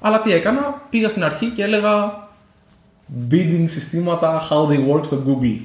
Αλλά 0.00 0.20
τι 0.20 0.32
έκανα, 0.32 0.82
πήγα 0.90 1.08
στην 1.08 1.24
αρχή 1.24 1.46
και 1.46 1.62
έλεγα 1.62 2.12
bidding 3.30 3.64
συστήματα, 3.66 4.48
how 4.50 4.70
they 4.70 4.94
work 4.94 5.04
στο 5.04 5.16
Google. 5.26 5.60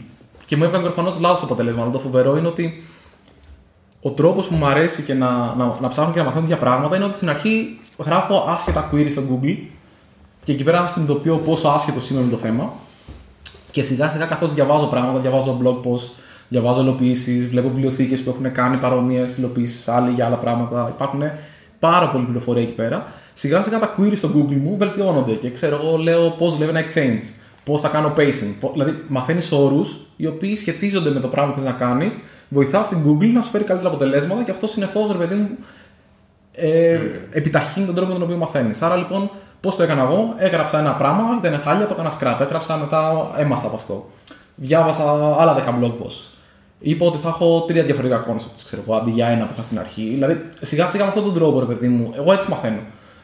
Και 0.46 0.58
μου 0.58 0.63
έβγαζε 0.63 0.84
προφανώς 0.84 1.20
λάθος 1.20 1.44
αποτέλεσμα. 1.44 1.82
Αλλά 1.82 1.91
το 1.91 2.00
φοβερό 2.00 2.38
είναι 2.38 2.48
ότι 2.48 2.84
ο 4.01 4.10
τρόπος 4.10 4.48
που 4.48 4.55
μου 4.55 4.65
αρέσει 4.65 5.01
και 5.01 5.13
να, 5.13 5.29
να, 5.58 5.77
να 5.81 5.88
ψάχνω 5.88 6.13
και 6.13 6.20
να 6.20 6.25
μαθαίνω 6.25 6.41
τέτοια 6.41 6.58
πράγματα 6.58 6.96
είναι 6.96 7.05
ότι 7.05 7.13
στην 7.13 7.29
αρχή 7.29 7.79
γράφω 7.98 8.46
άσχετα 8.48 8.89
queries 8.93 9.12
στο 9.12 9.22
Google 9.22 9.58
και 10.43 10.51
εκεί 10.51 10.63
πέρα 10.63 10.88
συνειδητοποιώ 10.88 11.38
πόσο 11.38 11.67
άσχετο 11.67 12.00
είμαι 12.12 12.22
με 12.22 12.29
το 12.29 12.38
θέμα. 12.38 12.74
Και 13.72 13.84
σιγά 13.84 14.10
σιγά 14.10 14.25
καθώς 14.25 14.53
διαβάζω 14.53 14.86
πράγματα, 14.86 15.20
διαβάζω 15.20 15.60
blog 15.63 15.88
posts, 15.88 16.10
διαβάζω 16.50 16.81
υλοποιήσεις, 16.81 17.48
βλέπω 17.48 17.67
βιβλιοθήκες 17.67 18.22
που 18.22 18.29
έχουν 18.29 18.51
κάνει 18.51 18.77
παρόμοιες 18.77 19.38
υλοποιήσεις, 19.38 19.88
άλλοι 19.88 20.12
για 20.12 20.25
άλλα 20.25 20.38
πράγματα. 20.38 20.91
Υπάρχουν 20.96 21.22
πάρα 21.79 22.10
πολλή 22.10 22.24
πληροφορία 22.25 22.62
εκεί 22.62 22.72
πέρα. 22.72 23.05
Σιγά 23.34 23.62
σιγά 23.62 23.79
τα 23.79 23.96
queries 23.98 24.15
στο 24.15 24.29
Google 24.36 24.58
μου 24.63 24.75
βελτιώνονται 24.77 25.31
και 25.34 25.50
ξέρω 25.51 25.79
εγώ 25.84 25.98
λέω 25.98 26.29
πώς 26.29 26.53
δουλεύει 26.53 26.77
ένα 26.77 26.88
exchange, 26.88 27.41
πώς 27.63 27.81
θα 27.81 27.88
κάνω 27.88 28.13
pacing. 28.17 28.70
Δηλαδή 28.74 29.03
μαθαίνεις 29.08 29.51
όρους 29.51 30.00
οι 30.15 30.27
οποίοι 30.27 30.55
σχετίζονται 30.55 31.10
με 31.10 31.20
το 31.20 31.27
πράγμα 31.27 31.51
που 31.51 31.60
θες 31.60 31.67
να 31.67 31.75
κάνεις, 31.75 32.13
βοηθάς 32.53 32.86
στην 32.86 33.00
Google 33.05 33.31
να 33.34 33.41
σου 33.41 33.50
φέρει 33.50 33.63
καλύτερα 33.63 33.89
αποτελέσματα 33.89 34.43
και 34.43 34.51
αυτό 34.51 34.67
συνεχώς 34.67 35.12
ρε 35.12 35.17
παιδί 35.17 35.36
μου 35.36 35.50
ε, 36.51 36.98
mm. 36.98 37.10
επιταχύνει 37.31 37.86
τον 37.86 37.96
τρόπο 37.96 38.12
με 38.12 38.17
τον 38.17 38.24
οποίο 38.27 38.38
μαθαίνεις. 38.38 38.81
Άρα 38.81 38.96
λοιπόν, 38.96 39.29
πώς 39.60 39.75
το 39.75 39.84
έκανα 39.84 40.01
εγώ, 40.01 40.34
έγραψα 40.38 40.79
ένα 40.79 40.93
πράγμα, 40.93 41.24
ήταν 41.43 41.60
χάλια, 41.60 41.86
το 41.88 41.93
έκανα 42.00 42.12
scrap. 42.20 42.41
Έγραψα 42.41 42.77
μετά, 42.77 43.31
έμαθα 43.38 43.67
από 43.67 43.75
αυτό. 43.75 44.05
Διάβασα 44.55 45.03
άλλα 45.39 45.55
10 45.55 45.84
blog 45.84 45.91
posts. 45.91 46.29
Είπα 46.79 47.05
ότι 47.05 47.17
θα 47.17 47.29
έχω 47.29 47.63
τρία 47.67 47.84
διαφορετικά 47.84 48.25
concepts, 48.25 48.61
ξέρω 48.66 48.81
εγώ, 48.87 48.96
αντί 48.96 49.11
για 49.11 49.27
ένα 49.27 49.46
που 49.46 49.51
είχα 49.53 49.64
στην 49.64 49.79
αρχή. 49.79 50.09
Δηλαδή, 50.09 50.46
σιγά 50.61 50.87
σιγά 50.87 51.03
με 51.03 51.09
αυτόν 51.09 51.24
τον 51.24 51.33
τρόπο, 51.33 51.59
ρε 51.59 51.66
παιδί 51.66 51.87
μου, 51.87 52.11
εγώ 52.16 52.33
έτσι 52.33 52.50
μαθαίνω. 52.50 52.79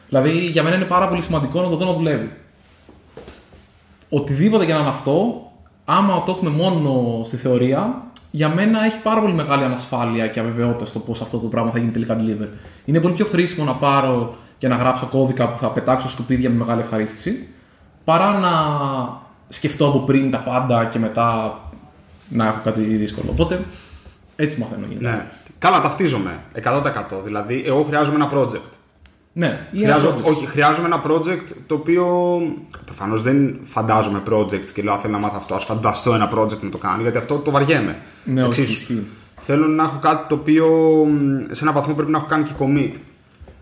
Δηλαδή, 0.08 0.30
για 0.30 0.62
μένα 0.62 0.76
είναι 0.76 0.84
πάρα 0.84 1.08
πολύ 1.08 1.22
σημαντικό 1.22 1.60
να 1.62 1.68
το 1.68 1.76
δω 1.76 1.84
να 1.84 1.92
δουλεύει. 1.92 2.32
Οτιδήποτε 4.08 4.64
για 4.64 4.74
να 4.74 4.80
είναι 4.80 4.88
αυτό, 4.88 5.42
άμα 5.84 6.22
το 6.22 6.32
έχουμε 6.32 6.50
μόνο 6.50 7.20
στη 7.24 7.36
θεωρία, 7.36 8.02
για 8.30 8.48
μένα 8.48 8.84
έχει 8.84 9.00
πάρα 9.02 9.20
πολύ 9.20 9.32
μεγάλη 9.32 9.64
ανασφάλεια 9.64 10.26
και 10.26 10.40
αβεβαιότητα 10.40 10.84
στο 10.84 10.98
πώς 10.98 11.20
αυτό 11.20 11.38
το 11.38 11.46
πράγμα 11.46 11.70
θα 11.70 11.78
γίνει 11.78 11.90
τελικά 11.90 12.16
deliver. 12.20 12.48
Είναι 12.84 13.00
πολύ 13.00 13.14
πιο 13.14 13.24
χρήσιμο 13.24 13.64
να 13.64 13.72
πάρω 13.72 14.36
και 14.58 14.68
να 14.68 14.76
γράψω 14.76 15.06
κώδικα 15.06 15.48
που 15.48 15.58
θα 15.58 15.68
πετάξω 15.68 16.08
σκουπίδια 16.08 16.50
με 16.50 16.56
μεγάλη 16.56 16.80
ευχαρίστηση, 16.80 17.48
παρά 18.04 18.38
να 18.38 18.50
σκεφτώ 19.48 19.88
από 19.88 19.98
πριν 19.98 20.30
τα 20.30 20.38
πάντα 20.38 20.84
και 20.84 20.98
μετά 20.98 21.60
να 22.28 22.46
έχω 22.46 22.60
κάτι 22.64 22.80
δύσκολο. 22.80 23.30
Οπότε 23.30 23.64
έτσι 24.36 24.60
μαθαίνω 24.60 24.86
γενικά. 24.88 25.10
Ναι. 25.10 25.26
Καλά, 25.58 25.80
ταυτίζομαι 25.80 26.42
100%. 26.64 26.82
Δηλαδή, 27.24 27.62
εγώ 27.66 27.82
χρειάζομαι 27.82 28.16
ένα 28.16 28.30
project. 28.32 28.77
Ναι, 29.38 29.66
Χρειάζω, 29.70 30.14
όχι, 30.22 30.46
χρειάζομαι 30.46 30.86
ένα 30.86 31.02
project 31.06 31.44
το 31.66 31.74
οποίο 31.74 32.06
προφανώς 32.84 33.22
δεν 33.22 33.58
φαντάζομαι 33.62 34.22
projects 34.30 34.66
και 34.74 34.82
λέω 34.82 34.98
θέλω 34.98 35.12
να 35.12 35.18
μάθω 35.18 35.36
αυτό. 35.36 35.54
Α 35.54 35.58
φανταστώ 35.58 36.14
ένα 36.14 36.30
project 36.34 36.60
να 36.60 36.70
το 36.70 36.78
κάνω 36.78 37.02
γιατί 37.02 37.18
αυτό 37.18 37.38
το 37.38 37.50
βαριέμαι. 37.50 37.98
Ναι, 38.24 38.44
όχι, 38.44 38.62
ισχύει. 38.62 39.06
Θέλω 39.34 39.66
να 39.66 39.82
έχω 39.84 39.98
κάτι 40.02 40.28
το 40.28 40.34
οποίο 40.34 40.66
σε 41.50 41.62
έναν 41.62 41.74
βαθμό 41.74 41.94
πρέπει 41.94 42.10
να 42.10 42.18
έχω 42.18 42.26
κάνει 42.26 42.44
και 42.44 42.52
commit. 42.58 42.92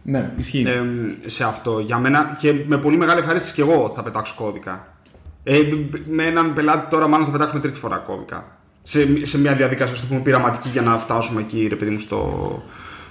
Ναι, 0.02 0.32
ισχύει. 0.36 0.64
Ε, 0.68 1.28
σε 1.28 1.44
αυτό. 1.44 1.78
Για 1.78 1.98
μένα 1.98 2.36
και 2.38 2.54
με 2.66 2.78
πολύ 2.78 2.96
μεγάλη 2.96 3.18
ευχαρίστηση 3.18 3.54
και 3.54 3.60
εγώ 3.60 3.92
θα 3.94 4.02
πετάξω 4.02 4.34
κώδικα. 4.36 4.86
Ε, 5.42 5.58
με 6.08 6.24
έναν 6.24 6.52
πελάτη 6.52 6.90
τώρα 6.90 7.08
μάλλον 7.08 7.26
θα 7.26 7.32
πετάξουμε 7.32 7.60
τρίτη 7.60 7.78
φορά 7.78 7.96
κώδικα. 7.96 8.58
Σε, 8.82 9.26
σε 9.26 9.38
μια 9.38 9.54
διαδικασία 9.54 9.96
στο 9.96 10.06
πούμε, 10.06 10.20
πειραματική 10.20 10.68
για 10.68 10.82
να 10.82 10.98
φτάσουμε 10.98 11.40
εκεί, 11.40 11.66
ρε 11.68 11.76
παιδί 11.76 11.90
μου, 11.90 11.98
στο, 11.98 12.62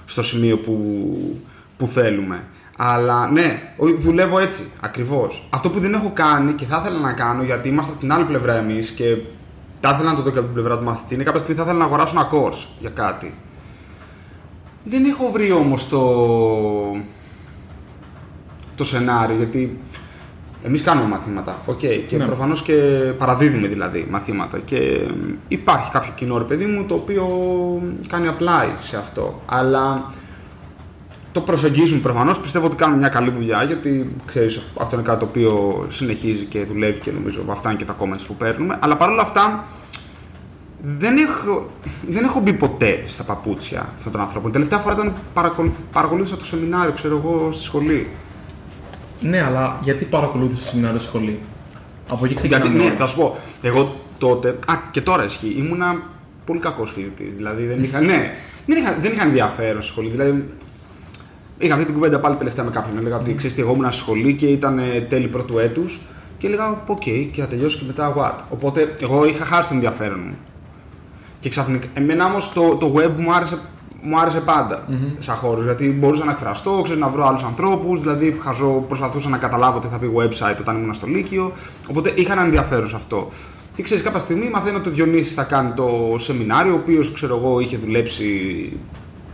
στο 0.04 0.22
σημείο 0.22 0.56
που, 0.56 1.42
που 1.76 1.86
θέλουμε. 1.86 2.44
Αλλά 2.76 3.30
ναι, 3.30 3.72
δουλεύω 3.98 4.38
έτσι 4.38 4.62
ακριβώς. 4.80 5.48
Αυτό 5.50 5.70
που 5.70 5.80
δεν 5.80 5.94
έχω 5.94 6.10
κάνει 6.14 6.52
και 6.52 6.64
θα 6.64 6.78
ήθελα 6.80 6.98
να 6.98 7.12
κάνω 7.12 7.42
γιατί 7.42 7.68
είμαστε 7.68 7.90
από 7.92 8.00
την 8.00 8.12
άλλη 8.12 8.24
πλευρά 8.24 8.54
εμείς 8.54 8.90
και 8.90 9.16
θα 9.80 9.90
ήθελα 9.90 10.10
να 10.10 10.16
το 10.16 10.22
δω 10.22 10.30
και 10.30 10.38
από 10.38 10.46
την 10.46 10.54
πλευρά 10.54 10.78
του 10.78 10.84
μαθητή 10.84 11.14
είναι 11.14 11.22
κάποια 11.22 11.40
στιγμή 11.40 11.58
θα 11.60 11.64
ήθελα 11.64 11.78
να 11.78 11.84
αγοράσω 11.84 12.14
ένα 12.18 12.30
course 12.30 12.66
για 12.80 12.90
κάτι. 12.90 13.34
Δεν 14.84 15.04
έχω 15.04 15.30
βρει 15.32 15.52
όμως 15.52 15.88
το, 15.88 16.02
το 18.76 18.84
σενάριο 18.84 19.36
γιατί 19.36 19.80
εμείς 20.62 20.82
κάνουμε 20.82 21.08
μαθήματα. 21.08 21.58
Okay, 21.66 22.04
και 22.06 22.16
ναι. 22.16 22.24
προφανώς 22.24 22.62
και 22.62 22.72
παραδίδουμε 23.18 23.68
δηλαδή 23.68 24.06
μαθήματα. 24.10 24.58
Και 24.58 25.08
υπάρχει 25.48 25.90
κάποιο 25.90 26.12
κοινό 26.14 26.38
ρε 26.38 26.44
παιδί 26.44 26.64
μου 26.64 26.84
το 26.84 26.94
οποίο 26.94 27.26
κάνει 28.08 28.30
apply 28.38 28.68
σε 28.80 28.96
αυτό. 28.96 29.42
Αλλά 29.46 30.12
το 31.36 31.42
προσεγγίζουμε 31.42 32.00
προφανώς. 32.00 32.40
Πιστεύω 32.40 32.66
ότι 32.66 32.76
κάνουμε 32.76 32.98
μια 32.98 33.08
καλή 33.08 33.30
δουλειά 33.30 33.62
γιατί 33.62 34.16
ξέρεις, 34.26 34.60
αυτό 34.80 34.96
είναι 34.96 35.04
κάτι 35.04 35.18
το 35.18 35.24
οποίο 35.24 35.84
συνεχίζει 35.88 36.44
και 36.44 36.64
δουλεύει 36.64 36.98
και 36.98 37.10
νομίζω 37.10 37.44
αυτά 37.50 37.68
είναι 37.68 37.78
και 37.78 37.84
τα 37.84 37.96
comments 38.00 38.24
που 38.26 38.34
παίρνουμε. 38.34 38.78
Αλλά 38.80 38.96
παρόλα 38.96 39.22
αυτά 39.22 39.64
δεν 40.82 41.16
έχω, 41.16 41.70
δεν 42.08 42.24
έχω 42.24 42.40
μπει 42.40 42.52
ποτέ 42.52 43.02
στα 43.06 43.22
παπούτσια 43.22 43.92
αυτών 43.96 44.12
των 44.12 44.20
ανθρώπων. 44.20 44.52
Τελευταία 44.52 44.78
φορά 44.78 44.94
ήταν 44.94 45.14
παρακολούθησα 45.92 46.36
το 46.36 46.44
σεμινάριο, 46.44 46.92
ξέρω 46.92 47.16
εγώ, 47.16 47.48
στη 47.52 47.62
σχολή. 47.62 48.08
Ναι, 49.20 49.42
αλλά 49.42 49.78
γιατί 49.82 50.04
παρακολούθησες 50.04 50.64
το 50.64 50.70
σεμινάριο 50.70 50.98
στη 50.98 51.08
σχολή; 51.08 51.38
Από 52.08 52.24
εκεί 52.24 52.34
ξεκινάμε. 52.34 52.68
Γιατί, 52.68 52.88
ναι, 52.88 52.96
θα 52.96 53.06
σου 53.06 53.16
πω. 53.16 53.36
Εγώ 53.62 53.96
τότε. 54.18 54.48
Α, 54.48 54.74
και 54.90 55.00
τώρα 55.00 55.24
ισχύει. 55.24 55.54
Ήμουνα 55.58 56.02
πολύ 56.44 56.60
κακός 56.60 56.92
φοιτητής. 56.92 57.34
Δηλαδή 57.34 57.66
δεν 57.66 57.82
είχα. 57.82 58.00
ναι, 58.00 58.34
δεν 58.66 58.78
είχα, 58.78 58.96
δεν 59.00 59.12
είχα 59.12 59.22
ενδιαφέρον 59.22 59.82
στη 59.82 59.92
σχολή. 59.92 60.08
Δηλαδή 60.08 60.44
Είχα 61.58 61.72
αυτή 61.72 61.86
την 61.86 61.94
κουβέντα 61.94 62.20
πάλι 62.20 62.36
τελευταία 62.36 62.64
με 62.64 62.70
κάποιον. 62.70 62.98
Έλεγα 62.98 63.16
ότι 63.16 63.34
ξέρεις, 63.34 63.58
εγώ 63.58 63.72
ήμουν 63.72 63.90
στη 63.90 64.00
σχολή 64.00 64.34
και 64.34 64.46
ήταν 64.46 64.78
ε, 64.78 65.00
τέλη 65.00 65.26
πρώτου 65.26 65.58
έτους 65.58 66.00
και 66.38 66.46
έλεγα, 66.46 66.82
OK, 66.86 67.02
okay, 67.02 67.28
και 67.32 67.40
θα 67.40 67.46
τελειώσω 67.46 67.78
και 67.78 67.84
μετά 67.86 68.14
what. 68.16 68.44
Οπότε 68.50 68.94
εγώ 69.00 69.26
είχα 69.26 69.44
χάσει 69.44 69.68
το 69.68 69.76
ενδιαφέρον 69.76 70.20
μου. 70.26 70.36
Και 71.38 71.48
ξαφνικά. 71.48 71.86
Εμένα 71.94 72.24
όμως 72.24 72.52
το, 72.52 72.76
το 72.76 72.94
web 72.96 73.20
μου 73.20 73.34
άρεσε, 73.34 73.58
μου 74.02 74.20
άρεσε 74.20 74.40
πάντα 74.40 74.84
mm-hmm. 74.88 75.14
σαν 75.18 75.34
χώρος. 75.34 75.64
Γιατί 75.64 75.88
μπορούσα 75.88 76.24
να 76.24 76.30
εκφραστώ, 76.30 76.80
ξέρω, 76.82 76.98
να 76.98 77.08
βρω 77.08 77.26
άλλους 77.26 77.42
ανθρώπους. 77.42 78.00
Δηλαδή 78.00 78.38
χάζευα, 78.42 78.84
προσπαθούσα 78.88 79.28
να 79.28 79.36
καταλάβω 79.36 79.78
τι 79.78 79.86
θα 79.86 79.98
πει 79.98 80.10
website 80.16 80.56
όταν 80.60 80.76
ήμουν 80.76 80.94
στο 80.94 81.06
Λύκειο. 81.06 81.52
Οπότε 81.90 82.12
είχα 82.14 82.32
ένα 82.32 82.42
ενδιαφέρον 82.42 82.88
σε 82.88 82.96
αυτό. 82.96 83.28
Και 83.74 83.82
ξέρεις, 83.82 84.02
κάποια 84.02 84.18
στιγμή 84.18 84.48
μαθαίνω 84.48 84.76
ότι 84.76 84.88
ο 84.88 84.92
Διονύσης 84.92 85.34
θα 85.34 85.42
κάνει 85.42 85.72
το 85.72 86.14
σεμινάριο, 86.18 86.72
ο 86.72 86.76
οποίος 86.76 87.12
ξέρω 87.12 87.36
εγώ 87.36 87.60
είχε 87.60 87.76
δουλέψει 87.76 88.24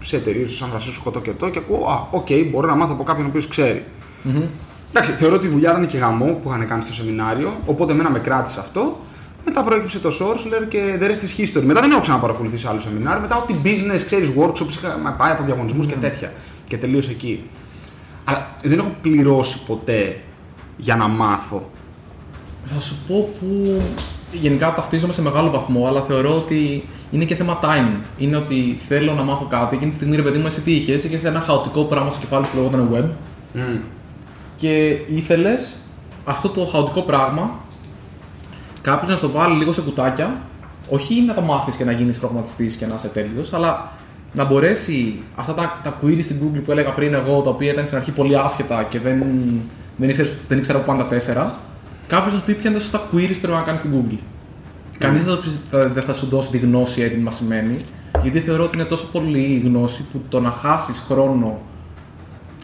σε 0.02 0.16
εταιρείες 0.16 0.46
στο 0.46 0.56
Σαν 0.56 0.68
Φρανσίσκο 0.68 1.10
το 1.10 1.20
και 1.20 1.32
το 1.32 1.48
και 1.48 1.58
ακούω, 1.58 1.86
Α, 1.86 2.06
OK, 2.10 2.26
okay, 2.28 2.46
μπορώ 2.50 2.66
να 2.66 2.74
μάθω 2.74 2.92
από 2.92 3.02
κάποιον 3.02 3.26
ο 3.26 3.28
οποίος 3.28 3.48
ξέρει. 3.48 3.84
Mm-hmm. 4.24 4.42
Εντάξει, 4.90 5.10
θεωρώ 5.12 5.34
ότι 5.34 5.46
η 5.46 5.50
δουλειά 5.50 5.70
ήταν 5.70 5.86
και 5.86 5.98
γαμό 5.98 6.38
που 6.42 6.48
είχαν 6.48 6.66
κάνει 6.66 6.82
στο 6.82 6.92
σεμινάριο, 6.92 7.52
οπότε 7.66 7.92
εμένα 7.92 8.10
με 8.10 8.18
κράτησε 8.18 8.60
αυτό. 8.60 9.00
Μετά 9.44 9.62
προέκυψε 9.62 9.98
το 9.98 10.08
Sourceler 10.20 10.68
και 10.68 10.98
the 11.00 11.04
rest 11.04 11.08
is 11.08 11.40
history. 11.40 11.62
Μετά 11.62 11.80
δεν 11.80 11.90
έχω 11.90 12.00
ξαναπαρακολουθήσει 12.00 12.66
άλλο 12.66 12.80
σεμινάριο. 12.80 13.20
Μετά 13.20 13.36
ό,τι 13.36 13.54
business, 13.64 14.00
ξέρεις, 14.06 14.32
workshops, 14.38 14.68
είχα 14.68 15.14
πάει 15.18 15.30
από 15.30 15.44
διαγωνισμούς 15.44 15.86
mm-hmm. 15.86 15.88
και 15.88 15.94
τέτοια. 15.94 16.32
Και 16.64 16.78
τελείωσε 16.78 17.10
εκεί. 17.10 17.44
Αλλά 18.24 18.52
δεν 18.62 18.78
έχω 18.78 18.94
πληρώσει 19.00 19.58
ποτέ 19.66 20.20
για 20.76 20.96
να 20.96 21.08
μάθω. 21.08 21.70
Θα 22.64 22.80
σου 22.80 22.94
πω 23.08 23.28
που 23.40 23.80
γενικά 24.32 24.74
ταυτίζομαι 24.74 25.12
σε 25.12 25.22
μεγάλο 25.22 25.50
βαθμό, 25.50 25.86
αλλά 25.86 26.00
θεωρώ 26.00 26.36
ότι 26.36 26.84
είναι 27.12 27.24
και 27.24 27.34
θέμα 27.34 27.58
timing. 27.62 28.06
Είναι 28.18 28.36
ότι 28.36 28.78
θέλω 28.88 29.12
να 29.12 29.22
μάθω 29.22 29.44
κάτι. 29.44 29.74
Εκείνη 29.74 29.90
τη 29.90 29.96
στιγμή, 29.96 30.16
ρε 30.16 30.22
παιδί 30.22 30.38
μου, 30.38 30.46
εσύ 30.46 30.60
τι 30.60 30.72
είχες, 30.72 31.04
είχες 31.04 31.24
ένα 31.24 31.40
χαοτικό 31.40 31.84
πράγμα 31.84 32.10
στο 32.10 32.20
κεφάλι 32.20 32.44
σου 32.44 32.50
που 32.50 32.56
λεγόταν 32.56 32.88
web 32.94 33.08
και 34.56 34.98
ήθελες 35.06 35.76
αυτό 36.24 36.48
το 36.48 36.64
χαοτικό 36.64 37.02
πράγμα 37.02 37.50
κάποιος 38.82 39.10
να 39.10 39.16
στο 39.16 39.30
βάλει 39.30 39.54
λίγο 39.54 39.72
σε 39.72 39.80
κουτάκια, 39.80 40.36
όχι 40.88 41.22
να 41.22 41.34
το 41.34 41.40
μάθεις 41.40 41.76
και 41.76 41.84
να 41.84 41.92
γίνεις 41.92 42.18
προγραμματιστής 42.18 42.76
και 42.76 42.86
να 42.86 42.94
είσαι 42.94 43.08
τέλειος, 43.08 43.52
αλλά 43.52 43.92
να 44.32 44.44
μπορέσει 44.44 45.22
αυτά 45.34 45.54
τα, 45.54 45.80
τα 45.82 45.98
queries 46.02 46.22
στην 46.22 46.36
Google 46.42 46.60
που 46.64 46.70
έλεγα 46.70 46.90
πριν 46.90 47.14
εγώ, 47.14 47.40
τα 47.40 47.50
οποία 47.50 47.72
ήταν 47.72 47.86
στην 47.86 47.96
αρχή 47.96 48.10
πολύ 48.10 48.36
άσχετα 48.36 48.82
και 48.82 48.98
δεν, 48.98 49.24
δεν, 49.96 50.08
ήξερες, 50.08 50.34
δεν 50.48 50.58
ήξερα 50.58 50.78
από 50.78 50.86
πάντα 50.86 51.04
τέσσερα, 51.04 51.58
κάποιος 52.06 52.32
να 52.32 52.38
σου 52.38 52.44
πει 52.44 52.52
ποια 52.54 52.70
είναι 52.70 52.78
τα 52.78 52.84
σωστά 52.84 52.98
queries 52.98 53.32
που 53.32 53.40
πρέπει 53.40 53.56
να 53.56 53.62
κάνεις 53.62 53.80
στην 53.80 53.92
Google. 53.94 54.18
Κανείς 54.98 55.24
δεν, 55.24 55.34
θα 55.36 55.40
το- 55.42 55.50
θα- 55.70 55.88
δεν 55.88 56.02
θα 56.02 56.12
σου 56.12 56.26
δώσει 56.26 56.50
τη 56.50 56.58
γνώση 56.58 57.02
έτοιμη 57.02 57.22
μασημένη, 57.22 57.76
γιατί 58.22 58.40
θεωρώ 58.40 58.64
ότι 58.64 58.76
είναι 58.76 58.86
τόσο 58.86 59.06
πολύ 59.12 59.38
η 59.40 59.58
γνώση 59.64 60.02
που 60.12 60.20
το 60.28 60.40
να 60.40 60.50
χάσεις 60.50 61.02
χρόνο 61.06 61.58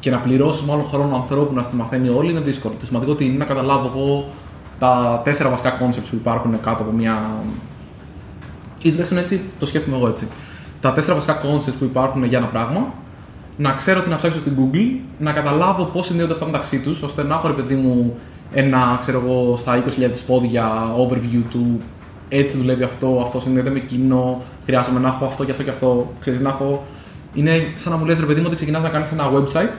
και 0.01 0.11
να 0.11 0.19
πληρώσεις 0.19 0.62
μάλλον 0.62 0.85
χρόνο 0.85 1.14
ανθρώπου 1.17 1.55
να 1.55 1.62
στη 1.62 1.77
μαθαίνει 1.77 2.09
όλοι 2.09 2.31
είναι 2.31 2.41
δύσκολο. 2.41 2.75
Το 2.81 2.87
σημαντικό 2.87 3.12
ότι 3.12 3.25
είναι 3.25 3.37
να 3.37 3.45
καταλάβω 3.45 3.87
εγώ 3.95 4.29
τα 4.79 5.21
τέσσερα 5.25 5.49
βασικά 5.49 5.79
concepts 5.81 6.07
που 6.11 6.14
υπάρχουν 6.14 6.61
κάτω 6.61 6.83
από 6.83 6.93
μια. 6.93 7.31
ή 8.83 8.88
τουλάχιστον 8.88 9.19
έτσι 9.19 9.41
το 9.59 9.67
σκέφτομαι 9.67 9.97
εγώ 9.97 10.09
έτσι. 10.09 10.27
Τα 10.81 10.93
τέσσερα 10.93 11.14
βασικά 11.14 11.41
concepts 11.43 11.75
που 11.79 11.85
υπάρχουν 11.85 12.25
για 12.25 12.38
ένα 12.38 12.47
πράγμα, 12.47 12.95
να 13.57 13.73
ξέρω 13.73 14.01
τι 14.01 14.09
να 14.09 14.17
ψάξω 14.17 14.38
στην 14.38 14.53
Google, 14.59 14.99
να 15.19 15.33
καταλάβω 15.33 15.85
πώς 15.85 16.07
συνδέονται 16.07 16.33
αυτά 16.33 16.45
μεταξύ 16.45 16.81
τους, 16.81 17.03
ώστε 17.03 17.23
να 17.23 17.35
έχω 17.35 17.47
ρε 17.47 17.53
παιδί 17.53 17.75
μου 17.75 18.17
ένα, 18.53 18.97
ξέρω 19.01 19.23
εγώ, 19.25 19.57
στα 19.57 19.77
20.000 19.77 20.25
πόδια 20.27 20.95
overview 20.97 21.43
του 21.51 21.81
έτσι 22.29 22.57
δουλεύει 22.57 22.83
αυτό, 22.83 23.21
αυτός 23.23 23.43
συνδέεται 23.43 23.71
με 23.71 23.79
εκείνο, 23.79 24.43
χρειάζομαι 24.64 25.01
να 25.01 25.09
έχω 25.09 25.25
αυτό 25.25 25.45
και 25.45 25.51
αυτό 25.51 25.62
και 25.62 25.71
αυτό. 25.71 26.12
Ξέρεις, 26.21 26.41
να 26.41 26.49
έχω... 26.49 26.87
Είναι 27.35 27.73
σαν 27.75 27.93
να 27.93 27.99
μου 27.99 28.05
λες 28.05 28.21
ρε 28.21 28.27
παιδί 28.27 28.41
μου 28.41 28.47
ότι 28.47 28.57
ξεκινάς 28.57 28.83
να 28.83 28.88
κάνεις 28.88 29.11
ένα 29.11 29.31
website 29.33 29.71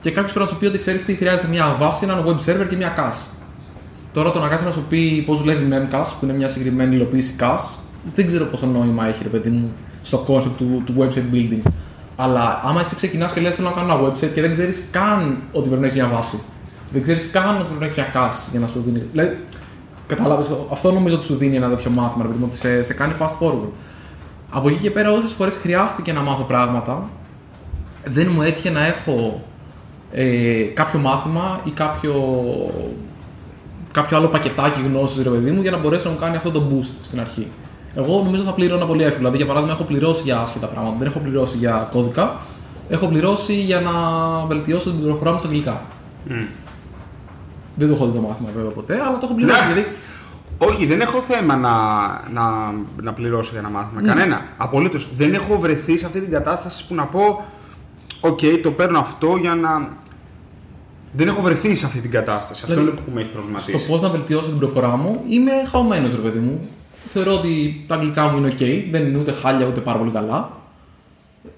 και 0.00 0.10
κάποιος 0.10 0.32
πρέπει 0.32 0.38
να 0.38 0.46
σου 0.46 0.56
πει 0.58 0.66
ότι 0.66 0.78
ξέρεις 0.78 1.04
τι 1.04 1.14
χρειάζεται 1.14 1.48
μια 1.48 1.76
βάση, 1.78 2.04
ένα 2.04 2.24
web 2.24 2.36
server 2.46 2.66
και 2.68 2.76
μια 2.76 2.94
cache. 2.96 3.26
Τώρα 4.12 4.30
το 4.30 4.38
να 4.38 4.48
κάτσει 4.48 4.64
να 4.64 4.70
σου 4.70 4.84
πει 4.88 5.22
πώς 5.26 5.38
δουλεύει 5.38 5.68
Memcache, 5.70 6.12
που 6.18 6.24
είναι 6.24 6.32
μια 6.32 6.48
συγκεκριμένη 6.48 6.94
υλοποίηση 6.94 7.34
cache, 7.40 7.78
δεν 8.14 8.26
ξέρω 8.26 8.44
πόσο 8.44 8.66
νόημα 8.66 9.08
έχει 9.08 9.22
ρε 9.22 9.28
παιδί 9.28 9.48
μου 9.48 9.72
στο 10.02 10.24
concept 10.28 10.52
του, 10.56 10.82
του 10.86 10.94
website 10.98 11.34
building. 11.34 11.70
Αλλά 12.16 12.60
άμα 12.64 12.80
εσύ 12.80 12.94
ξεκινάς 12.94 13.32
και 13.32 13.40
λες: 13.40 13.54
Θέλω 13.54 13.68
να 13.68 13.74
κάνω 13.74 13.92
ένα 13.92 14.08
website 14.08 14.30
και 14.34 14.40
δεν 14.40 14.52
ξέρεις 14.52 14.84
καν 14.90 15.36
ότι 15.52 15.68
πρέπει 15.68 15.80
να 15.80 15.86
έχεις 15.86 15.98
μια 16.00 16.08
βάση. 16.08 16.38
Δεν 16.92 17.02
ξέρεις 17.02 17.30
καν 17.30 17.56
ότι 17.56 17.64
πρέπει 17.64 17.78
να 17.78 17.84
έχεις 17.84 17.96
μια 17.96 18.10
cache 18.14 18.50
για 18.50 18.60
να 18.60 18.66
σου 18.66 18.82
δίνει. 18.84 19.02
Δηλαδή, 19.12 19.38
κατάλαβες, 20.14 20.50
αυτό 20.72 20.92
νομίζω 20.92 21.14
ότι 21.14 21.24
σου 21.24 21.34
δίνει 21.34 21.56
ένα 21.56 21.68
τέτοιο 21.68 21.90
μάθημα, 21.90 22.22
ρε 22.22 22.28
παιδί 22.28 22.40
μου, 22.40 22.46
ότι 22.48 22.56
σε, 22.56 22.82
σε 22.82 22.94
κάνει 22.94 23.12
fast 23.18 23.46
forward. 23.46 23.68
Από 24.50 24.68
εκεί 24.68 24.78
και 24.78 24.90
πέρα, 24.90 25.12
όσες 25.12 25.32
φορές 25.32 25.56
χρειάστηκε 25.56 26.12
να 26.12 26.20
μάθω 26.20 26.42
πράγματα, 26.42 27.08
δεν 28.04 28.30
μου 28.34 28.42
έτυχε 28.42 28.70
να 28.70 28.86
έχω 28.86 29.42
ε, 30.12 30.62
κάποιο 30.62 30.98
μάθημα 30.98 31.60
ή 31.64 31.70
κάποιο, 31.70 32.14
κάποιο 33.92 34.16
άλλο 34.16 34.26
πακετάκι 34.26 34.80
γνώσης, 34.80 35.22
ρε 35.22 35.30
παιδί 35.30 35.50
μου, 35.50 35.62
για 35.62 35.70
να 35.70 35.76
μπορέσει 35.76 36.06
να 36.06 36.12
μου 36.12 36.18
κάνει 36.18 36.36
αυτό 36.36 36.50
το 36.50 36.62
boost 36.70 36.92
στην 37.02 37.20
αρχή. 37.20 37.46
Εγώ 37.94 38.22
νομίζω 38.24 38.42
θα 38.42 38.52
πλήρωνα 38.52 38.86
πολύ 38.86 39.02
εύκολα. 39.02 39.18
Δηλαδή, 39.18 39.36
για 39.36 39.46
παράδειγμα, 39.46 39.74
έχω 39.74 39.84
πληρώσει 39.84 40.22
για 40.22 40.38
άσχετα 40.40 40.66
πράγματα. 40.66 40.96
Δεν 40.98 41.06
έχω 41.06 41.18
πληρώσει 41.18 41.56
για 41.56 41.88
κώδικα. 41.92 42.36
Έχω 42.88 43.06
πληρώσει 43.06 43.52
για 43.52 43.80
να 43.80 43.92
βελτιώσω 44.46 44.90
την 44.90 44.98
πληροφορά 44.98 45.32
μου 45.32 45.38
στα 45.38 45.48
αγγλικά. 45.48 45.82
Δεν 47.74 47.88
το 47.88 47.94
έχω 47.94 48.06
δει 48.06 48.12
το 48.18 48.20
μάθημα 48.20 48.48
βέβαια 48.54 48.70
ποτέ, 48.70 48.94
αλλά 48.94 49.18
το 49.18 49.20
έχω 49.22 49.34
πληρώσει. 49.34 49.66
Ναι. 49.66 49.72
γιατί 49.72 49.90
Όχι, 50.58 50.86
δεν 50.86 51.00
έχω 51.00 51.18
θέμα 51.20 51.56
να, 51.56 51.70
να, 52.32 52.74
να 53.02 53.12
πληρώσω 53.12 53.50
για 53.50 53.60
ένα 53.60 53.68
μάθημα. 53.68 54.00
Ναι. 54.00 54.06
Κανένα. 54.08 54.46
Απολύτως. 54.56 55.08
Δεν 55.16 55.34
έχω 55.34 55.58
βρεθεί 55.58 55.98
σε 55.98 56.06
αυτή 56.06 56.20
την 56.20 56.30
κατάσταση 56.30 56.86
που 56.86 56.94
να 56.94 57.06
πω: 57.06 57.44
Οκ, 58.20 58.38
το 58.62 58.70
παίρνω 58.70 58.98
αυτό 58.98 59.36
για 59.36 59.54
να. 59.54 59.88
Δεν 61.12 61.28
έχω 61.28 61.42
βρεθεί 61.42 61.74
σε 61.74 61.86
αυτή 61.86 62.00
την 62.00 62.10
κατάσταση. 62.10 62.60
Αυτό 62.64 62.74
Δηλαδή, 62.74 62.90
είναι 62.90 63.00
που 63.04 63.10
με 63.14 63.20
έχει 63.20 63.30
προβληματίσει. 63.30 63.78
στο 63.78 63.92
πώς 63.92 64.00
να 64.00 64.08
βελτιώσω 64.08 64.48
την 64.48 64.58
προφορά 64.58 64.96
μου, 64.96 65.22
είμαι 65.28 65.50
χαωμένος, 65.70 66.08
ρε 66.08 66.16
παιδί 66.16 66.38
μου. 66.38 66.68
Θεωρώ 67.06 67.32
ότι 67.32 67.84
τα 67.86 67.94
αγγλικά 67.94 68.28
μου 68.28 68.36
είναι 68.36 68.54
ok, 68.58 68.84
δεν 68.90 69.06
είναι 69.06 69.18
ούτε 69.18 69.32
χάλια 69.32 69.66
ούτε 69.66 69.80
πάρα 69.80 69.98
πολύ 69.98 70.10
καλά. 70.10 70.50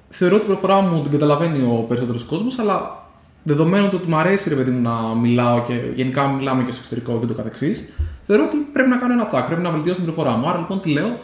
Θεωρώ 0.08 0.36
ότι 0.36 0.44
η 0.44 0.48
προφορά 0.48 0.80
μου 0.80 1.02
την 1.02 1.10
καταλαβαίνει 1.10 1.62
ο 1.62 1.84
περισσότερος 1.88 2.24
κόσμος, 2.24 2.58
αλλά 2.58 3.03
δεδομένου 3.44 3.88
του 3.88 3.96
ότι 4.00 4.08
μου 4.08 4.16
αρέσει 4.16 4.48
ρε 4.48 4.54
παιδί 4.54 4.70
μου 4.70 4.80
να 4.80 5.14
μιλάω 5.20 5.62
και 5.66 5.80
γενικά 5.94 6.28
μιλάμε 6.28 6.62
και 6.62 6.70
στο 6.70 6.80
εξωτερικό 6.80 7.18
και 7.20 7.26
ούτω 7.26 7.34
καθεξής, 7.34 7.84
θεωρώ 8.26 8.44
ότι 8.44 8.56
πρέπει 8.72 8.88
να 8.88 8.96
κάνω 8.96 9.12
ένα 9.12 9.26
τσακ, 9.26 9.46
πρέπει 9.46 9.62
να 9.62 9.70
βελτιώσω 9.70 10.00
την 10.00 10.12
προφορά 10.12 10.36
μου. 10.36 10.48
Άρα 10.48 10.58
λοιπόν 10.58 10.80
τι 10.80 10.90
λέω, 10.90 11.18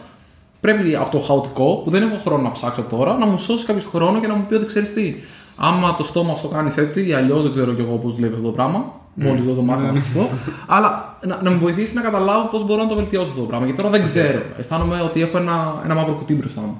πρέπει 0.61 0.96
από 0.96 1.11
το 1.11 1.18
χαοτικό 1.18 1.80
που 1.85 1.90
δεν 1.90 2.02
έχω 2.02 2.16
χρόνο 2.24 2.42
να 2.42 2.50
ψάξω 2.50 2.83
τώρα 2.83 3.16
να 3.16 3.26
μου 3.26 3.38
σώσει 3.38 3.66
κάποιος 3.66 3.85
χρόνο 3.85 4.20
και 4.20 4.26
να 4.26 4.35
μου 4.35 4.44
πει 4.48 4.54
ότι 4.54 4.66
ξέρεις 4.66 4.92
τι. 4.92 5.14
Άμα 5.56 5.94
το 5.94 6.02
στόμα 6.02 6.35
σου 6.35 6.42
το 6.42 6.48
κάνεις 6.48 6.76
έτσι 6.76 7.09
ή 7.09 7.12
αλλιώς 7.12 7.42
δεν 7.42 7.52
ξέρω 7.52 7.72
κι 7.72 7.80
εγώ 7.80 7.96
πώς 7.96 8.14
δουλεύει 8.14 8.35
αυτό 8.35 8.46
το 8.46 8.52
πράγμα. 8.52 8.98
Μόλις 9.14 9.44
δω 9.44 9.52
το 9.52 9.62
μάθημα 9.62 9.92
να 9.92 10.00
σου 10.00 10.12
πω. 10.12 10.28
Αλλά 10.66 11.18
να, 11.26 11.38
να 11.42 11.50
με 11.50 11.56
βοηθήσει 11.56 11.94
να 11.94 12.00
καταλάβω 12.00 12.48
πώς 12.48 12.64
μπορώ 12.64 12.83
να 12.83 12.88
το 12.88 12.94
βελτιώσω 12.94 13.28
αυτό 13.28 13.40
το 13.40 13.46
πράγμα. 13.46 13.66
Γιατί 13.66 13.83
τώρα 13.83 13.96
δεν 13.96 14.06
ξέρω. 14.06 14.42
Αισθάνομαι 14.59 15.00
ότι 15.04 15.22
έχω 15.22 15.37
ένα, 15.37 15.80
ένα 15.85 15.94
μαύρο 15.94 16.12
κουτί 16.12 16.35
μπροστά 16.35 16.61
μου. 16.61 16.78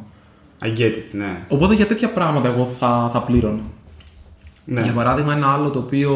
I 0.63 0.67
get 0.67 0.95
it, 0.95 1.13
ναι. 1.13 1.45
Οπότε 1.49 1.75
για 1.75 1.87
τέτοια 1.87 2.09
πράγματα 2.09 2.49
εγώ 2.49 2.65
θα, 2.79 3.11
θα 3.13 3.21
πλήρωνα. 3.21 3.61
Ναι. 4.71 4.81
Για 4.81 4.93
παράδειγμα, 4.93 5.33
ένα 5.33 5.53
άλλο 5.53 5.71
το 5.71 5.79
οποίο 5.79 6.13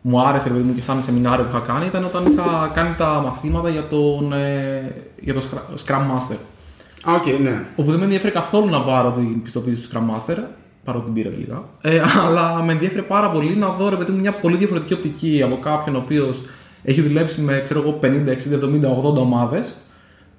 μου 0.00 0.20
άρεσε 0.20 0.48
ρε 0.48 0.54
παιδί 0.54 0.66
μου, 0.66 0.74
και 0.74 0.82
σαν 0.82 1.02
σεμινάριο 1.02 1.44
που 1.44 1.50
είχα 1.56 1.72
κάνει 1.72 1.86
ήταν 1.86 2.04
όταν 2.04 2.32
είχα 2.32 2.70
κάνει 2.74 2.94
τα 2.98 3.20
μαθήματα 3.24 3.68
για, 3.68 3.86
τον, 3.86 4.32
ε, 4.32 4.94
για 5.20 5.34
το 5.34 5.40
Scra- 5.40 5.74
Scrum 5.86 6.00
Master. 6.00 6.36
Α, 7.10 7.14
οκ, 7.14 7.26
ναι. 7.42 7.64
Όπου 7.76 7.90
δεν 7.90 7.98
με 7.98 8.04
ενδιαφέρει 8.04 8.32
καθόλου 8.32 8.70
να 8.70 8.80
πάρω 8.80 9.10
την 9.10 9.42
πιστοποίηση 9.42 9.88
του 9.88 9.96
Scrum 9.96 10.16
Master, 10.16 10.38
παρότι 10.84 11.04
την 11.04 11.14
πήρα 11.14 11.30
τελικά. 11.30 11.64
Ε, 11.80 12.02
αλλά 12.26 12.62
με 12.62 12.72
ενδιαφέρει 12.72 13.02
πάρα 13.02 13.30
πολύ 13.30 13.56
να 13.56 13.68
δω 13.68 13.88
ρε 13.88 13.96
παιδί 13.96 14.12
μου, 14.12 14.20
μια 14.20 14.32
πολύ 14.32 14.56
διαφορετική 14.56 14.92
οπτική 14.92 15.42
από 15.44 15.58
κάποιον 15.58 15.96
ο 15.96 15.98
οποίος 15.98 16.42
έχει 16.82 17.00
δουλέψει 17.00 17.40
με 17.40 17.60
ξέρω 17.60 17.80
εγώ, 17.80 17.98
50, 18.02 18.06
60, 18.06 18.54
70, 18.54 18.88
80 18.88 19.16
ομάδες, 19.16 19.76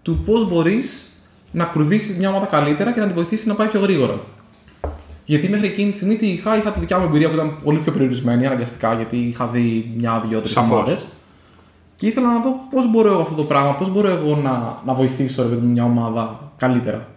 του 0.01 0.17
πώς 0.25 0.49
μπορείς 0.49 1.07
να 1.51 1.63
κουρδίσεις 1.65 2.15
μια 2.17 2.29
ομάδα 2.29 2.45
καλύτερα 2.45 2.91
και 2.91 2.99
να 2.99 3.05
την 3.05 3.15
βοηθήσεις 3.15 3.45
να 3.45 3.55
πάει 3.55 3.67
πιο 3.67 3.79
γρήγορα. 3.79 4.19
Γιατί 5.25 5.49
μέχρι 5.49 5.67
εκείνη 5.67 5.89
τη 5.89 5.95
στιγμή 5.95 6.15
τι 6.15 6.27
είχα, 6.27 6.57
είχα 6.57 6.71
τη 6.71 6.79
δικιά 6.79 6.99
μου 6.99 7.05
εμπειρία 7.05 7.27
που 7.27 7.33
ήταν 7.33 7.57
πολύ 7.63 7.79
πιο 7.79 7.91
περιορισμένη 7.91 8.45
αναγκαστικά, 8.45 8.93
γιατί 8.93 9.17
είχα 9.17 9.47
δει 9.47 9.93
μια, 9.97 10.23
δύο, 10.27 10.39
τρεις 10.39 10.51
Σαφώς. 10.51 10.71
ομάδες. 10.71 11.05
Και 11.95 12.07
ήθελα 12.07 12.33
να 12.33 12.39
δω 12.39 12.59
πώς 12.69 12.91
μπορώ 12.91 13.11
εγώ 13.11 13.21
αυτό 13.21 13.35
το 13.35 13.43
πράγμα, 13.43 13.75
πώς 13.75 13.91
μπορώ 13.91 14.09
εγώ 14.09 14.35
να, 14.35 14.81
να 14.85 14.93
βοηθήσω 14.93 15.43
ρε 15.43 15.49
παιδί 15.49 15.61
μου, 15.61 15.71
μια 15.71 15.83
ομάδα 15.83 16.51
καλύτερα. 16.57 17.07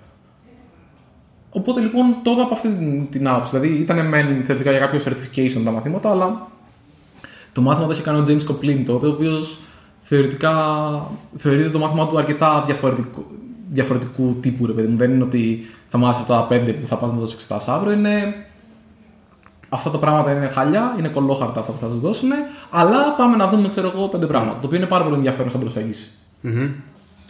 Οπότε 1.50 1.80
λοιπόν 1.80 2.16
το 2.22 2.30
είδα 2.30 2.42
από 2.42 2.54
αυτή 2.54 2.68
την, 2.68 3.08
την 3.10 3.28
άποψη. 3.28 3.58
Δηλαδή 3.58 3.80
ήταν 3.80 4.08
μεν 4.08 4.44
θεωρητικά 4.44 4.70
για 4.70 4.80
κάποιο 4.80 5.00
certification 5.04 5.62
τα 5.64 5.70
μαθήματα, 5.70 6.10
αλλά 6.10 6.48
το 7.52 7.60
μάθημα 7.60 7.86
το 7.86 7.92
είχε 7.92 8.02
κάνει 8.02 8.18
ο 8.18 8.24
James 8.28 8.52
Coplin 8.52 8.82
τότε, 8.86 9.06
ο 9.06 9.10
οποίος 9.10 9.58
θεωρητικά 10.00 10.54
θεωρείται 11.36 11.70
το 11.70 11.78
μάθημα 11.78 12.08
του 12.08 12.18
αρκετά 12.18 12.62
διαφορετικού, 12.66 13.26
διαφορετικού 13.72 14.36
τύπου. 14.40 14.66
Ρε, 14.66 14.72
παιδί 14.72 14.88
μου. 14.88 14.96
Δεν 14.96 15.12
είναι 15.14 15.22
ότι 15.24 15.60
θα 15.88 15.98
μάθεις 15.98 16.20
αυτά 16.20 16.34
τα 16.34 16.46
πέντε 16.46 16.72
που 16.72 16.86
θα 16.86 16.96
πας 16.96 17.10
να 17.10 17.18
δώσεις 17.18 17.34
εξετάσεις 17.34 17.68
αύριο. 17.68 17.92
Είναι 17.92 18.34
αυτά 19.68 19.90
τα 19.90 19.98
πράγματα 19.98 20.32
είναι 20.32 20.48
χάλια, 20.48 20.94
είναι 20.98 21.08
κωλόχαρτα 21.08 21.60
αυτά 21.60 21.72
που 21.72 21.78
θα 21.80 21.88
σας 21.88 22.00
δώσουν, 22.00 22.30
αλλά 22.70 23.14
πάμε 23.16 23.36
να 23.36 23.48
δούμε, 23.48 23.68
ξέρω 23.68 23.92
εγώ, 23.94 24.08
πέντε 24.08 24.26
πράγματα. 24.26 24.60
Το 24.60 24.66
οποίο 24.66 24.78
είναι 24.78 24.86
πάρα 24.86 25.04
πολύ 25.04 25.16
ενδιαφέρον 25.16 25.50
σαν 25.50 25.60
προσέγγιση. 25.60 26.06
Μμμ. 26.40 26.68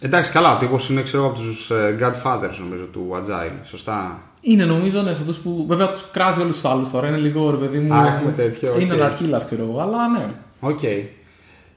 Εντάξει, 0.01 0.31
καλά, 0.33 0.55
ο 0.55 0.59
τύπος 0.59 0.79
είναι 0.91 1.03
ξέρω, 1.03 1.27
από 1.27 1.39
τους 1.39 1.71
Godfathers 2.01 2.57
νομίζω 2.59 2.85
του 2.93 3.11
Agile. 3.15 3.53
Σωστά; 3.65 4.21
Είναι 4.41 4.65
νομίζω 4.65 5.03
ναι, 5.03 5.13
σε 5.15 5.21
αυτούς 5.21 5.39
που 5.39 5.65
βέβαια 5.69 5.89
τους 5.89 6.05
κράζει 6.11 6.41
όλους 6.41 6.61
τους 6.61 6.65
άλλους 6.71 6.91
τώρα. 6.91 7.09
Είναι 7.09 7.17
λίγο 7.17 7.51
ρε 7.51 7.57
παιδί 7.57 7.79
μου. 7.79 7.95
Α, 7.95 8.07
έχουμε 8.07 8.33
τέτοιο, 8.33 8.81
Είναι 8.81 8.95
οκ. 8.95 9.01
αναρχίλας, 9.01 9.45
ξέρω 9.45 9.63
εγώ, 9.63 9.81
αλλά 9.81 10.09
ναι. 10.09 10.27
Οκ. 10.61 10.81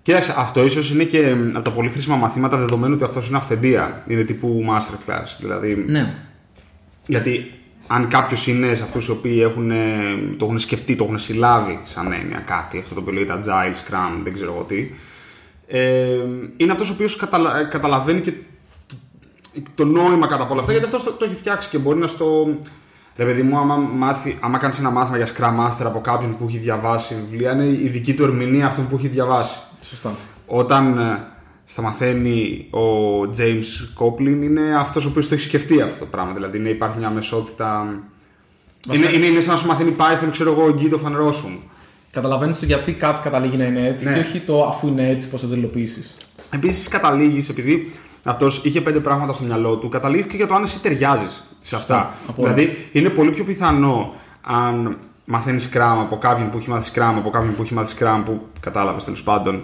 Κοίταξε, 0.09 0.33
αυτό 0.37 0.65
ίσως 0.65 0.91
είναι 0.91 1.03
και 1.03 1.35
μ, 1.35 1.55
από 1.55 1.61
τα 1.61 1.71
πολύ 1.71 1.89
χρήσιμα 1.89 2.15
μαθήματα 2.15 2.57
δεδομένου 2.57 2.93
ότι 2.93 3.03
αυτός 3.03 3.27
είναι 3.27 3.37
αυθεντία. 3.37 4.03
Είναι 4.07 4.23
τύπου 4.23 4.63
masterclass. 4.69 5.37
Δηλαδή, 5.39 5.83
Ναι. 5.87 6.15
γιατί 7.07 7.51
αν 7.87 8.07
κάποιος 8.07 8.47
είναι 8.47 8.73
σε 8.73 8.83
αυτούς 8.83 9.07
οι 9.07 9.11
οποίοι 9.11 9.39
έχουν, 9.41 9.71
ε, 9.71 9.77
το 10.37 10.45
έχουν 10.45 10.59
σκεφτεί, 10.59 10.95
το 10.95 11.03
έχουν 11.03 11.19
συλλάβει 11.19 11.79
σαν 11.83 12.11
έννοια 12.11 12.39
κάτι, 12.39 12.79
αυτό 12.79 12.93
το 12.93 12.99
οποίο 12.99 13.13
λέγεται 13.13 13.33
Agile, 13.43 13.73
Scrum, 13.73 14.19
δεν 14.23 14.33
ξέρω 14.33 14.53
εγώ 14.53 14.63
τι, 14.63 14.89
ε, 15.67 16.07
είναι 16.57 16.71
αυτός 16.71 16.89
ο 16.89 16.93
οποίος 16.93 17.15
καταλα, 17.15 17.63
καταλαβαίνει 17.63 18.21
και 18.21 18.33
το, 18.87 18.95
το 19.75 19.85
νόημα 19.85 20.27
κατά 20.27 20.43
από 20.43 20.51
όλα 20.51 20.61
αυτά, 20.61 20.71
γιατί 20.71 20.87
αυτός 20.87 21.03
το, 21.03 21.11
το 21.11 21.25
έχει 21.25 21.35
φτιάξει 21.35 21.69
και 21.69 21.77
μπορεί 21.77 21.99
να 21.99 22.07
στο. 22.07 22.57
Ρε 23.15 23.25
παιδί 23.25 23.41
μου, 23.41 23.57
άμα, 23.57 23.75
μάθει, 23.75 24.37
άμα 24.39 24.57
κάνεις 24.57 24.79
ένα 24.79 24.89
μάθημα 24.89 25.17
για 25.17 25.27
Scrum 25.27 25.65
Master 25.65 25.85
από 25.85 26.01
κάποιον 26.01 26.37
που 26.37 26.45
έχει 26.47 26.57
διαβάσει 26.57 27.15
βιβλία, 27.29 27.51
είναι 27.51 27.63
η 27.65 27.89
δική 27.89 28.13
του 28.13 28.23
ερμηνεία 28.23 28.65
αυτών 28.65 28.87
που 28.87 28.95
έχει 28.95 29.07
διαβάσει. 29.07 29.59
Σωστά. 29.81 30.11
Όταν 30.47 30.97
ε, 30.97 31.23
στα 31.65 31.81
μαθαίνει 31.81 32.67
ο 32.71 33.21
James 33.37 34.03
Coplin 34.03 34.41
είναι 34.43 34.75
αυτός 34.77 35.05
ο 35.05 35.09
οποίος 35.09 35.27
το 35.27 35.33
έχει 35.33 35.43
σκεφτεί 35.43 35.81
αυτό 35.81 35.99
το 35.99 36.05
πράγμα. 36.05 36.33
Δηλαδή 36.33 36.57
είναι, 36.57 36.69
υπάρχει 36.69 36.97
μια 36.97 37.09
μεσότητα... 37.09 37.99
Είναι, 38.93 39.09
είναι, 39.13 39.25
είναι 39.25 39.39
σαν 39.39 39.53
να 39.53 39.59
σου 39.59 39.67
μαθαίνει 39.67 39.95
Python, 39.97 40.27
ξέρω 40.31 40.51
εγώ, 40.51 40.63
ο 40.63 40.75
Guido 40.79 40.93
Van 41.07 41.21
Rossum. 41.21 41.57
καταλαβαίνεις 42.11 42.59
το 42.59 42.65
γιατί 42.65 42.93
κάτι 42.93 43.21
καταλήγει 43.21 43.57
να 43.57 43.63
είναι 43.63 43.87
έτσι 43.87 44.05
Ναι. 44.05 44.13
και 44.13 44.19
όχι 44.19 44.39
το 44.39 44.63
αφού 44.63 44.87
είναι 44.87 45.09
έτσι 45.09 45.29
πώς 45.29 45.41
θα 45.41 45.47
το 45.47 45.55
υλοποιήσεις. 45.55 46.15
Επίσης, 46.53 46.87
καταλήγεις, 46.87 47.49
επειδή 47.49 47.91
αυτός 48.25 48.61
είχε 48.63 48.81
πέντε 48.81 48.99
πράγματα 48.99 49.33
στο 49.33 49.43
μυαλό 49.43 49.75
του, 49.77 49.89
καταλήγει 49.89 50.23
και 50.23 50.35
για 50.35 50.47
το 50.47 50.53
αν 50.55 50.63
εσύ 50.63 50.79
ταιριάζεις 50.79 51.43
σε 51.59 51.75
αυτά. 51.75 52.13
από 52.27 52.43
όλα. 52.43 52.53
δηλαδή, 52.53 52.89
είναι 52.91 53.09
πολύ 53.09 53.29
πιο 53.29 53.43
πιθανό 53.43 54.13
αν 54.41 54.97
μαθαίνεις 55.31 55.69
Scrum 55.73 55.97
από 55.99 56.17
κάποιον 56.17 56.49
που 56.49 56.57
έχει 56.57 56.69
μάθει 56.69 56.91
Scrum, 56.95 57.13
από 57.17 57.29
κάποιον 57.29 57.55
που 57.55 57.61
έχει 57.61 57.73
μάθει 57.73 57.95
Scrum, 57.99 58.21
που 58.25 58.41
κατάλαβες 58.59 59.03
τέλος 59.03 59.23
πάντων, 59.23 59.63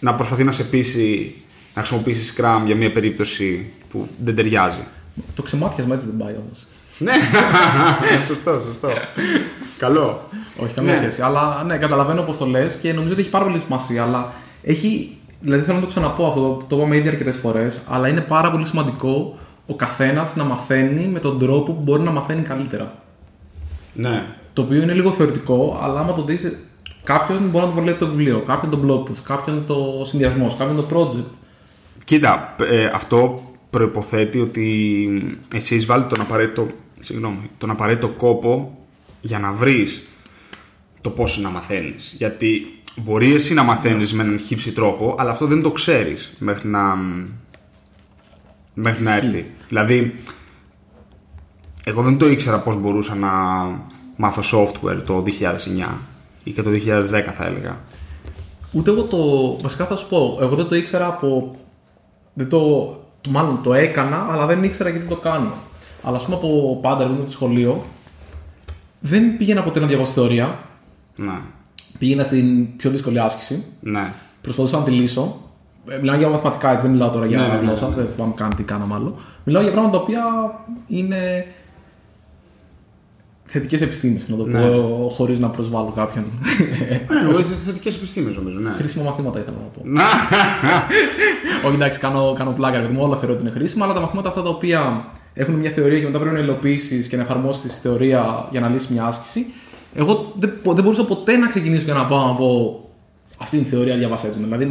να 0.00 0.14
προσπαθεί 0.14 0.44
να 0.44 0.52
σε 0.52 0.64
πείσει 0.64 1.34
να 1.74 1.80
χρησιμοποιήσεις 1.82 2.34
Scrum 2.36 2.60
για 2.66 2.76
μια 2.76 2.92
περίπτωση 2.92 3.70
που 3.90 4.08
δεν 4.24 4.34
ταιριάζει. 4.34 4.80
Το 5.34 5.42
ξεμάτιασμα 5.42 5.94
έτσι 5.94 6.06
δεν 6.06 6.16
πάει 6.16 6.34
όμως. 6.34 6.66
ναι, 6.98 7.12
σωστό, 8.28 8.60
σωστό. 8.66 8.88
Καλό. 9.78 10.28
Όχι, 10.58 10.74
καμία 10.74 10.92
Ναι. 10.92 10.96
σχέση. 10.98 11.22
Αλλά 11.22 11.62
ναι, 11.66 11.76
καταλαβαίνω 11.76 12.22
πώς 12.22 12.36
το 12.36 12.46
λες 12.46 12.74
και 12.76 12.92
νομίζω 12.92 13.12
ότι 13.12 13.20
έχει 13.22 13.30
πάρα 13.30 13.44
πολύ 13.44 13.60
σημασία. 13.60 14.02
Αλλά 14.02 14.32
έχει. 14.62 15.16
Δηλαδή 15.40 15.62
θέλω 15.62 15.74
να 15.76 15.80
το 15.82 15.86
ξαναπώ 15.88 16.26
αυτό, 16.26 16.40
το, 16.40 16.64
το 16.68 16.76
είπαμε 16.76 16.96
ήδη 16.96 17.08
αρκετές 17.08 17.36
φορές. 17.36 17.80
Αλλά 17.88 18.08
είναι 18.08 18.20
πάρα 18.20 18.50
πολύ 18.50 18.66
σημαντικό 18.66 19.38
ο 19.66 19.74
καθένας 19.74 20.36
να 20.36 20.44
μαθαίνει 20.44 21.06
με 21.06 21.18
τον 21.18 21.38
τρόπο 21.38 21.72
που 21.72 21.80
μπορεί 21.82 22.02
να 22.02 22.10
μαθαίνει 22.10 22.42
καλύτερα. 22.42 22.94
Ναι. 23.94 24.24
Το 24.56 24.62
οποίο 24.62 24.82
είναι 24.82 24.92
λίγο 24.92 25.12
θεωρητικό, 25.12 25.78
αλλά 25.82 26.00
άμα 26.00 26.12
το 26.12 26.24
δεις, 26.24 26.56
κάποιον 27.04 27.38
μπορεί 27.48 27.64
να 27.64 27.70
το 27.70 27.78
βολεύει 27.78 27.98
το 27.98 28.08
βιβλίο, 28.08 28.40
κάποιον 28.40 28.70
το 28.70 28.80
blog 28.84 29.10
post, 29.10 29.18
κάποιον 29.22 29.66
το 29.66 30.02
συνδυασμός, 30.04 30.56
κάποιον 30.56 30.76
το 30.76 30.86
project. 30.92 31.30
Κοίτα, 32.04 32.54
ε, 32.60 32.84
αυτό 32.84 33.42
προϋποθέτει 33.70 34.40
ότι 34.40 35.38
εσείς 35.54 35.86
βάλετε 35.86 36.14
τον 36.14 36.20
απαραίτητο, 36.24 36.66
συγγνώμη, 36.98 37.50
τον 37.58 37.70
απαραίτητο 37.70 38.08
κόπο 38.08 38.78
για 39.20 39.38
να 39.38 39.52
βρεις 39.52 40.02
το 41.00 41.10
πώς 41.10 41.38
να 41.38 41.50
μαθαίνεις. 41.50 42.14
Γιατί 42.18 42.80
μπορεί 42.96 43.32
εσύ 43.32 43.54
να 43.54 43.62
μαθαίνεις 43.62 44.12
με 44.12 44.22
έναν 44.22 44.38
χύψη 44.38 44.72
τρόπο, 44.72 45.14
αλλά 45.18 45.30
αυτό 45.30 45.46
δεν 45.46 45.62
το 45.62 45.70
ξέρεις 45.70 46.32
μέχρι 46.38 46.68
να, 46.68 46.94
μέχρι 48.74 49.02
να 49.02 49.16
Ισχύει. 49.16 49.26
έρθει. 49.26 49.46
Δηλαδή, 49.68 50.12
εγώ 51.84 52.02
δεν 52.02 52.16
το 52.16 52.28
ήξερα 52.28 52.58
πώς 52.58 52.76
μπορούσα 52.76 53.14
να 53.14 53.30
μάθω 54.16 54.42
software 54.62 55.02
το 55.06 55.22
2009 55.26 55.94
ή 56.44 56.50
και 56.52 56.62
το 56.62 56.70
2010 56.70 56.74
θα 57.36 57.46
έλεγα. 57.46 57.76
Ούτε 58.72 58.90
εγώ 58.90 59.02
το. 59.02 59.18
Βασικά 59.62 59.84
θα 59.84 59.96
σου 59.96 60.08
πω, 60.08 60.38
εγώ 60.40 60.56
δεν 60.56 60.66
το 60.66 60.74
ήξερα 60.74 61.06
από. 61.06 61.54
Δεν 62.34 62.48
το, 62.48 62.58
το- 63.20 63.30
μάλλον 63.30 63.60
το 63.62 63.74
έκανα, 63.74 64.26
αλλά 64.30 64.46
δεν 64.46 64.62
ήξερα 64.62 64.88
γιατί 64.88 65.06
το 65.06 65.16
κάνω. 65.16 65.52
Αλλά 66.02 66.16
ας 66.16 66.24
πούμε 66.24 66.36
από 66.36 66.78
πάντα, 66.82 66.96
επειδή 67.02 67.12
ήμουν 67.14 67.30
στο 67.30 67.36
σχολείο, 67.36 67.84
δεν 69.00 69.36
πήγαινα 69.36 69.62
ποτέ 69.62 69.80
να 69.80 69.86
διαβάσω 69.86 70.12
θεωρία. 70.12 70.58
Ναι, 71.16 71.38
Πήγαινα 71.98 72.22
στην 72.22 72.76
πιο 72.76 72.90
δύσκολη 72.90 73.20
άσκηση. 73.20 73.64
ναι. 73.80 74.12
Προσπαθούσα 74.42 74.78
να 74.78 74.82
τη 74.84 74.90
λύσω. 74.90 75.40
Ε, 75.88 75.98
Μιλάω 75.98 76.16
για 76.16 76.28
μαθηματικά, 76.28 76.70
έτσι 76.70 76.82
δεν 76.82 76.90
μιλάω 76.90 77.10
τώρα 77.10 77.26
για 77.26 77.40
Ναι, 77.40 77.46
ναι, 77.46 77.52
ναι, 77.54 77.60
γλώσσα. 77.60 77.88
ναι. 77.88 77.94
Δεν 77.94 78.08
θυμάμαι 78.14 78.32
καν 78.36 78.54
τι 78.56 78.62
κάναμε 78.62 78.94
άλλο. 78.94 79.14
Μιλάω 79.44 79.62
για 79.62 79.72
πράγματα 79.72 79.96
τα 79.96 80.02
οποία 80.02 80.22
είναι 80.86 81.46
θετικέ 83.46 83.84
επιστήμε, 83.84 84.20
να 84.26 84.36
το 84.36 84.46
Ναι. 84.46 84.60
πω, 84.60 85.08
χωρί 85.14 85.38
να 85.38 85.48
προσβάλλω 85.48 85.92
κάποιον. 85.96 86.24
Ναι, 87.08 87.28
εγώ 87.30 87.44
θετικέ 87.66 87.88
επιστήμε 87.88 88.30
νομίζω, 88.36 88.58
ναι. 88.58 88.70
Χρήσιμα 88.70 89.04
μαθήματα 89.04 89.38
ήθελα 89.38 89.56
να 89.62 89.66
πω. 89.68 89.80
Να. 89.84 90.02
Όχι, 91.66 91.74
εντάξει, 91.74 91.98
κάνω, 91.98 92.32
κάνω 92.36 92.50
πλάκα, 92.50 92.78
γιατί 92.78 92.92
μου 92.94 93.02
όλα 93.02 93.16
θεωρώ 93.16 93.32
ότι 93.34 93.42
είναι 93.42 93.50
χρήσιμα, 93.50 93.84
αλλά 93.84 93.94
τα 93.94 94.00
μαθήματα 94.00 94.28
αυτά 94.28 94.42
τα 94.42 94.48
οποία 94.48 95.04
έχουν 95.34 95.54
μια 95.54 95.70
θεωρία 95.70 95.98
και 95.98 96.04
μετά 96.06 96.18
πρέπει 96.18 96.34
να 96.34 96.40
υλοποιήσει 96.40 97.06
και 97.08 97.16
να 97.16 97.22
εφαρμόσει 97.22 97.60
τη 97.60 97.68
θεωρία 97.68 98.48
για 98.50 98.60
να 98.60 98.68
λύσει 98.68 98.92
μια 98.92 99.04
άσκηση. 99.04 99.46
Εγώ 99.94 100.32
δεν, 100.38 100.52
δεν 100.64 100.82
μπορούσα 100.84 101.04
ποτέ 101.04 101.36
να 101.36 101.48
ξεκινήσω 101.48 101.84
και 101.86 101.92
να 101.92 102.04
πάω 102.06 102.26
να 102.26 102.34
πω 102.34 102.80
αυτή 103.38 103.56
είναι 103.56 103.66
η 103.66 103.68
θεωρία, 103.68 103.96
διαβάσέ 103.96 104.28
την. 104.28 104.42
Δηλαδή, 104.44 104.64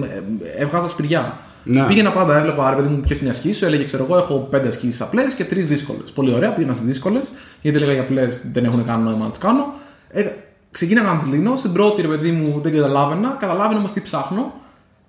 ε, 0.58 0.64
έβγαζα 0.64 0.88
σπηριά. 0.88 1.40
Ναι. 1.68 1.86
Πήγαινα 1.86 2.12
πάντα, 2.12 2.38
έβλεπα 2.38 2.70
ρε 2.70 2.76
παιδί 2.76 2.88
μου 2.88 3.00
και 3.00 3.14
στην 3.14 3.30
ασκήση 3.30 3.54
σου, 3.60 3.66
έλεγε 3.66 3.84
ξέρω 3.84 4.04
εγώ, 4.04 4.18
έχω 4.18 4.48
πέντε 4.50 4.68
ασκήσεις 4.68 5.02
απλές 5.02 5.34
και 5.34 5.46
τρεις 5.46 5.68
δύσκολες. 5.68 6.12
Πολύ 6.12 6.34
ωραία, 6.34 6.54
πήγαινα 6.54 6.74
στις 6.74 6.86
δύσκολες, 6.88 7.32
γιατί 7.62 7.78
έλεγα 7.78 7.94
για 7.94 8.02
απλές 8.02 8.52
δεν 8.52 8.66
έχουν 8.66 8.86
καν 8.86 9.04
νόημα 9.04 9.24
να 9.24 9.30
τις 9.30 9.40
κάνω. 9.40 9.74
Ε, 10.10 10.28
ξεκίναγα 10.72 11.12
να 11.12 11.16
τις 11.18 11.28
λύνω. 11.28 11.56
Στην 11.56 11.74
πρώτη, 11.74 12.02
ρε 12.02 12.08
παιδί 12.08 12.32
μου, 12.32 12.60
δεν 12.64 12.74
καταλάβαινα. 12.74 13.36
Καταλάβαινα 13.40 13.80
όμως 13.80 13.92
τι 13.92 14.02
ψάχνω. 14.02 14.54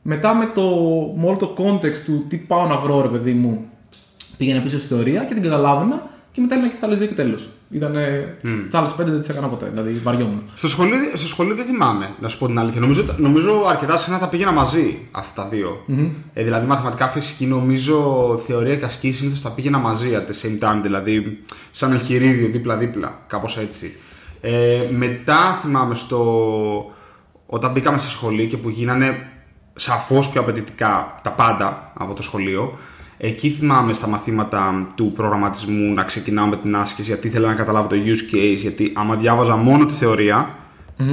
Μετά 0.02 0.34
με, 0.34 0.50
το, 0.54 0.62
με 1.16 1.26
όλο 1.26 1.36
το 1.36 1.54
context 1.58 1.98
του 2.04 2.24
τι 2.28 2.36
πάω 2.36 2.66
να 2.66 2.76
βρω, 2.76 3.02
ρε 3.02 3.08
παιδί 3.08 3.32
μου, 3.32 3.64
πήγαινα 4.36 4.60
πίσω 4.60 4.78
στη 4.78 4.86
θεωρία 4.86 5.24
και 5.24 5.34
την 5.34 5.42
καταλάβαινα 5.42 6.06
και 6.32 6.40
μετά 6.40 6.54
έλεγα 6.54 6.70
και 6.70 6.76
στα 6.76 6.86
άλλε 6.86 6.96
δύο 6.96 7.06
και 7.06 7.14
τέλος. 7.14 7.48
Ήταν 7.70 7.96
στι 8.42 8.76
άλλε 8.76 8.88
πέντε 8.96 9.10
δεν 9.10 9.20
τις 9.20 9.28
έκανα 9.28 9.48
ποτέ. 9.48 9.70
Δηλαδή 9.74 9.92
βαριόμουν. 9.92 10.42
Στο 10.54 10.68
σχολείο, 10.68 10.96
στο 11.14 11.26
σχολείο 11.26 11.54
δεν 11.54 11.64
θυμάμαι, 11.64 12.14
να 12.20 12.28
σου 12.28 12.38
πω 12.38 12.46
την 12.46 12.58
αλήθεια. 12.58 12.80
Νομίζω, 12.80 13.04
νομίζω 13.16 13.64
αρκετά 13.68 13.96
συχνά 13.96 14.18
τα 14.18 14.28
πήγαινα 14.28 14.52
μαζί 14.52 14.98
αυτά 15.10 15.42
τα 15.42 15.48
δυο 15.48 15.84
Ε, 16.32 16.42
δηλαδή, 16.42 16.66
μαθηματικά 16.66 17.08
φυσική, 17.08 17.46
νομίζω 17.46 18.38
θεωρία 18.46 18.76
και 18.76 18.84
ασκή 18.84 19.12
συνήθως 19.12 19.42
τα 19.42 19.50
πήγαινα 19.50 19.78
μαζί 19.78 20.10
at 20.12 20.30
the 20.30 20.46
same 20.46 20.68
time. 20.68 20.78
Δηλαδή, 20.82 21.38
σαν 21.70 21.92
εγχειρίδιο 21.92 22.48
δίπλα-δίπλα, 22.48 23.20
κάπως 23.26 23.58
έτσι. 23.58 23.96
Ε, 24.40 24.80
μετά 24.96 25.58
θυμάμαι 25.62 25.94
στο. 25.94 26.90
Όταν 27.46 27.72
μπήκαμε 27.72 27.98
στη 27.98 28.10
σχολή 28.10 28.46
και 28.46 28.56
που 28.56 28.68
γίνανε 28.68 29.30
σαφώς 29.74 30.28
πιο 30.28 30.40
απαιτητικά 30.40 31.14
τα 31.22 31.30
πάντα 31.30 31.92
από 31.94 32.14
το 32.14 32.22
σχολείο. 32.22 32.78
Εκεί 33.18 33.50
θυμάμαι 33.50 33.92
στα 33.92 34.06
μαθήματα 34.08 34.86
του 34.94 35.12
προγραμματισμού 35.14 35.92
να 35.92 36.02
ξεκινάω 36.04 36.46
με 36.46 36.56
την 36.56 36.76
άσκηση 36.76 37.08
γιατί 37.08 37.26
ήθελα 37.28 37.48
να 37.48 37.54
καταλάβω 37.54 37.88
το 37.88 37.96
use 37.96 38.34
case. 38.34 38.56
Γιατί 38.56 38.92
άμα 38.94 39.16
διάβαζα 39.16 39.56
μόνο 39.56 39.84
τη 39.84 39.92
θεωρία, 39.94 40.54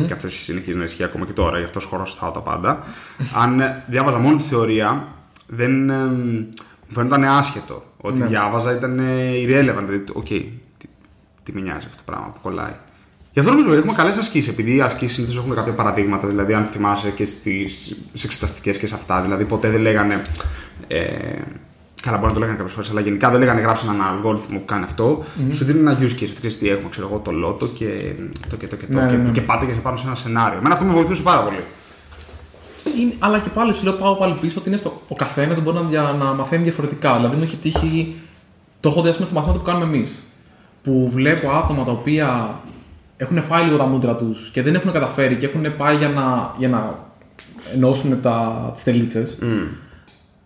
και 0.08 0.13
αυτός 0.13 0.44
συνεχίζει 0.44 0.78
να 0.78 0.84
ισχύει 0.84 1.04
ακόμα 1.04 1.26
και 1.26 1.32
τώρα, 1.32 1.58
γι' 1.58 1.63
αυτό 1.63 1.75
σου 1.75 1.84
χρωστάω 1.86 2.32
τα 2.32 2.39
πάντα. 2.39 2.80
αν 3.36 3.60
ε, 3.60 3.84
διάβαζα 3.88 4.18
μόνο 4.18 4.36
τη 4.36 4.44
θεωρία, 4.44 5.08
δεν. 5.48 5.89
ε, 5.89 5.94
μου 6.88 7.00
φαίνονταν 7.00 7.24
άσχετο. 7.24 7.84
Ό,τι 7.98 8.20
Ναι. 8.20 8.26
διάβαζα 8.26 8.72
ήταν 8.76 9.00
ε, 9.00 9.04
irrelevant. 9.34 9.84
Δηλαδή, 9.86 10.04
οκ, 10.13 10.26
τι, 10.26 10.50
τι 11.44 11.54
με 11.54 11.62
νοιάζει 11.62 11.86
αυτό 11.86 11.98
το 11.98 12.04
πράγμα 12.06 12.26
που 12.34 12.39
κολλάει. 12.42 12.74
Γι' 13.34 13.39
αυτό 13.39 13.52
νομίζω 13.52 13.70
ότι 13.70 13.78
έχουμε 13.78 13.94
καλές 13.94 14.18
ασκήσεις. 14.18 14.52
Επειδή 14.52 14.76
οι 14.76 14.82
ασκήσεις 14.82 15.16
συνήθως 15.16 15.38
έχουν 15.38 15.56
κάποια 15.56 15.74
παραδείγματα. 15.74 16.28
Δηλαδή, 16.28 16.54
αν 16.54 16.63
θυμάσαι 16.66 17.10
και 17.10 17.26
στις 17.26 17.96
εξεταστικές 18.24 18.78
και 18.78 18.88
σε 18.88 18.96
αυτά. 18.96 19.22
Δηλαδή, 19.22 19.46
ποτέ 19.46 19.70
δεν 19.70 19.82
λέγανε. 19.82 20.22
Ε, 20.88 21.02
καλά, 22.06 22.18
μπορεί 22.18 22.28
να 22.28 22.34
το 22.34 22.39
λέγανε 22.39 22.58
κάποιες 22.58 22.74
φορές, 22.76 22.89
αλλά 22.89 23.00
γενικά 23.02 23.30
δεν 23.30 23.39
λέγανε 23.39 23.62
γράψε 23.62 23.86
έναν 23.88 24.02
αλγόριθμο 24.08 24.60
που 24.60 24.66
κάνει 24.66 24.84
αυτό. 24.84 25.24
Σου 25.52 25.66
δίνουν 25.66 25.88
ένα 25.88 26.00
use 26.00 26.04
case. 26.04 26.08
Ότι 26.24 26.34
ξέρεις 26.34 26.58
τι 26.58 26.70
έχουμε, 26.70 26.89
ξέρω 26.89 27.08
εγώ, 27.08 27.20
το 27.20 27.32
λότο 27.32 27.68
και 27.68 28.13
το 28.50 28.56
και 28.56 28.68
το 28.68 28.76
και 28.76 28.86
το. 28.86 28.94
Ναι, 29.00 29.08
και, 29.10 29.16
ναι, 29.16 29.24
ναι. 29.24 29.32
και 29.32 29.42
πάτε 29.42 29.66
και 29.66 29.74
σε 29.74 29.80
πάνω 29.80 29.96
σε 29.98 30.06
ένα 30.08 30.16
σενάριο. 30.16 30.58
Εμένα 30.58 30.74
αυτό 30.74 30.86
με 30.86 30.94
βοηθούσε 30.94 31.22
πάρα 31.22 31.42
πολύ. 31.42 31.63
Είναι, 33.00 33.13
αλλά 33.20 33.39
και 33.39 33.50
πάλι 33.50 33.74
σου 33.74 33.84
λέω 33.84 33.94
πάω 33.94 34.16
πάλι 34.16 34.34
πίσω 34.42 34.60
ότι 34.60 34.68
είναι 34.70 34.78
στο, 34.78 35.02
ο 35.08 35.16
καθένας 35.16 35.62
μπορεί 35.62 35.76
να, 35.78 35.82
δια- 35.84 36.16
να 36.20 36.26
μαθαίνει 36.26 36.63
διαφορετικά. 36.63 37.16
Δηλαδή 37.16 37.36
μου 37.36 37.44
έχει 37.44 37.56
τύχει. 37.58 38.16
Το 38.80 38.89
έχω 38.89 39.02
δει 39.02 39.10
ας 39.10 39.13
πούμε, 39.16 39.26
στα 39.28 39.36
μαθήματα 39.36 39.60
που 39.60 39.66
κάνουμε 39.66 39.86
εμείς. 39.96 40.20
Που 40.84 41.10
βλέπω 41.13 41.50
άτομα 41.50 41.84
τα 41.84 41.92
οποία 41.92 42.50
έχουν 43.18 43.42
φάει 43.44 43.63
λίγο 43.63 43.78
τα 43.78 43.86
μούτρα 43.86 44.16
τους 44.16 44.50
και 44.54 44.62
δεν 44.62 44.76
έχουν 44.76 44.92
καταφέρει 44.92 45.36
και 45.36 45.46
έχουν 45.46 45.76
πάει 45.78 45.96
για 45.96 46.10
να, 46.10 46.54
για 46.58 46.70
να 46.70 47.00
ενώσουν 47.74 48.20
τις 48.74 48.84
τελίτσες. 48.84 49.38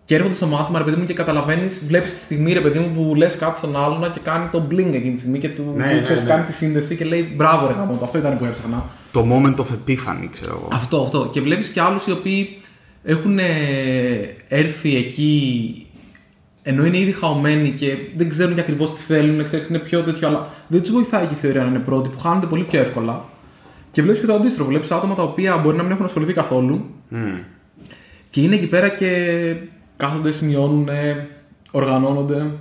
Και 0.07 0.15
έρχονται 0.15 0.35
στο 0.35 0.45
μάθημα, 0.47 0.77
ρε 0.77 0.83
παιδί 0.83 0.97
μου, 0.97 1.05
και 1.05 1.13
καταλαβαίνεις, 1.13 1.83
βλέπεις 1.87 2.13
τη 2.13 2.19
στιγμή, 2.19 2.53
ρε 2.53 2.61
παιδί 2.61 2.79
μου, 2.79 2.89
που 2.95 3.15
λες 3.15 3.35
κάτι 3.35 3.57
στον 3.57 3.77
άλλον 3.77 4.13
και 4.13 4.19
κάνει 4.23 4.47
το 4.51 4.67
bling 4.71 4.93
εκείνη 4.93 5.11
τη 5.11 5.19
στιγμή 5.19 5.39
και 5.39 5.49
του 5.49 5.73
Ναι, 5.75 5.83
που, 5.87 5.93
ναι, 5.93 6.01
ξέρεις, 6.01 6.23
ναι. 6.23 6.29
κάνει 6.29 6.43
τη 6.43 6.53
σύνδεση 6.53 6.95
και 6.95 7.05
λέει 7.05 7.33
μπράβο, 7.35 7.67
ρε 7.67 7.73
γάμο, 7.73 7.99
αυτό 8.03 8.17
ήταν 8.17 8.37
που 8.37 8.45
έψαχνα. 8.45 8.85
Το 9.11 9.25
moment 9.31 9.55
of 9.55 9.65
epiphany, 9.65 10.27
ξέρω 10.33 10.55
εγώ. 10.55 10.67
Αυτό, 10.71 11.01
αυτό. 11.01 11.29
Και 11.31 11.41
βλέπεις 11.41 11.69
και 11.69 11.81
άλλους 11.81 12.05
οι 12.07 12.11
οποίοι 12.11 12.57
έχουν 13.03 13.39
ε, 13.39 13.45
έρθει 14.47 14.95
εκεί 14.95 15.81
ενώ 16.63 16.85
είναι 16.85 16.97
ήδη 16.97 17.11
χαωμένοι 17.11 17.69
και 17.69 17.97
δεν 18.15 18.29
ξέρουν 18.29 18.53
και 18.55 18.59
ακριβώς 18.61 18.95
τι 18.95 19.01
θέλουν, 19.01 19.45
ξέρεις, 19.45 19.67
είναι 19.67 19.79
πιο 19.79 20.01
τέτοιο, 20.03 20.27
αλλά 20.27 20.47
δεν 20.67 20.81
τους 20.81 20.91
βοηθάει 20.91 21.25
και 21.25 21.33
η 21.33 21.37
θεωρία 21.37 21.61
να 21.61 21.67
είναι 21.67 21.79
πρώτοι, 21.79 22.09
που 22.09 22.19
χάνονται 22.19 22.45
πολύ 22.45 22.63
πιο 22.63 22.79
εύκολα. 22.79 23.25
Και 23.91 24.01
βλέπεις 24.01 24.19
και 24.21 24.25
το 24.27 24.33
αντίστροφο. 24.33 24.69
Βλέπεις 24.69 24.91
άτομα 24.91 25.15
τα 25.15 25.23
οποία 25.23 25.57
μπορεί 25.57 25.77
να 25.77 25.83
μην 25.83 25.91
έχουν 25.91 26.05
ασχοληθεί 26.05 26.33
καθόλου 26.33 26.85
Μμμ. 27.09 27.37
και 28.29 28.41
είναι 28.41 28.55
εκεί 28.55 28.67
πέρα 28.67 28.89
και 28.89 29.07
κάθονται, 29.97 30.31
σημειώνουν, 30.31 30.87
οργανώνονται. 31.71 32.51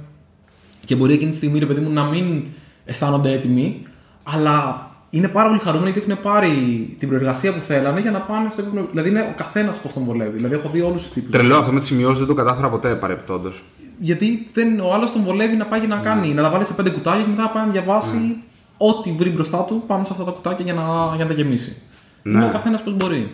Και 0.85 0.97
μπορεί 0.97 1.13
εκείνη 1.13 1.31
τη 1.31 1.37
στιγμή, 1.37 1.59
ρε 1.59 1.67
παιδί 1.67 1.81
μου, 1.81 1.91
να 1.91 2.05
μην 2.05 2.45
αισθάνονται 2.85 3.33
έτοιμοι, 3.33 3.83
αλλά 4.23 4.87
είναι 5.11 5.29
πάρα 5.29 5.49
πολύ 5.49 5.61
χαρούμενοι 5.61 5.91
γιατί 5.91 6.11
έχουν 6.11 6.23
πάρει 6.23 6.51
την 6.99 7.09
προεργασία 7.09 7.55
που 7.55 7.61
θέλανε 7.61 8.01
για 8.01 8.11
να 8.11 8.21
πάνε 8.21 8.51
στο 8.51 8.61
επίπεδο. 8.61 8.87
Δηλαδή 8.91 9.09
είναι 9.09 9.21
ο 9.21 9.35
καθένας 9.37 9.79
πώς 9.79 9.93
τον 9.93 10.05
βολεύει. 10.05 10.37
Δηλαδή 10.37 10.55
έχω 10.55 10.69
δει 10.73 10.81
όλους 10.81 11.03
τους 11.03 11.11
τύπους. 11.11 11.31
Τρελό 11.31 11.57
αυτό 11.57 11.73
με 11.73 11.79
τις 11.79 11.89
σημειώσεις 11.89 12.19
δεν 12.19 12.29
το 12.29 12.35
κατάφερα 12.35 12.69
ποτέ 12.69 12.95
παρεπτόντως. 12.95 13.65
Γιατί 14.01 14.49
δεν, 14.53 14.81
ο 14.81 14.95
άλλος 14.95 15.13
τον 15.13 15.23
βολεύει 15.23 15.57
να 15.57 15.67
πάει 15.67 15.81
και 15.81 15.87
να 15.87 15.97
κάνει, 15.97 16.29
να 16.29 16.43
τα 16.43 16.51
βάλει 16.51 16.65
σε 16.65 16.73
πέντε 16.73 16.91
κουτάκια 16.91 17.23
και 17.23 17.29
μετά 17.29 17.43
να 17.43 17.49
πάει 17.49 17.67
να 17.67 17.73
διαβάσει 17.73 18.37
ό,τι 18.77 19.13
βρει 19.13 19.31
μπροστά 19.31 19.65
του 19.65 19.83
πάνω 19.87 20.05
σε 20.05 20.13
αυτά 20.13 20.25
τα 20.25 20.31
κουτάκια 20.31 20.65
για 20.65 20.75
να, 20.75 20.83
για 21.17 21.25
να 21.25 21.27
τα 21.27 21.33
γεμίσει. 21.33 21.77
Ναι. 22.23 22.33
Είναι 22.33 22.45
ο 22.45 22.51
καθένας 22.51 22.83
πώς 22.83 22.95
μπορεί. 22.95 23.31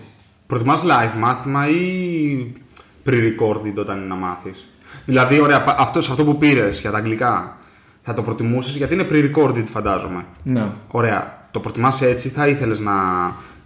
Προτιμάς 0.46 0.82
live 0.84 1.18
μάθημα 1.18 1.68
ή 1.68 2.52
pre-recorded 3.06 3.74
όταν 3.78 3.96
είναι 3.98 4.06
να 4.06 4.14
μάθεις. 4.14 4.68
Δηλαδή, 5.04 5.40
ωραία, 5.40 5.62
πα- 5.62 5.76
αυτός, 5.78 6.04
σε 6.04 6.10
αυτό 6.10 6.24
που 6.24 6.36
πήρες 6.38 6.80
για 6.80 6.90
τα 6.90 6.96
αγγλικά 6.96 7.56
θα 8.02 8.14
το 8.14 8.22
προτιμούσες 8.22 8.76
γιατί 8.76 8.94
είναι 8.94 9.06
pre-recorded 9.10 9.64
φαντάζομαι. 9.66 10.24
Ναι. 10.42 10.66
Ωραία, 10.90 11.46
το 11.50 11.60
προτιμάς 11.60 12.02
έτσι 12.02 12.28
θα 12.28 12.48
ήθελες 12.48 12.78
να 12.80 12.92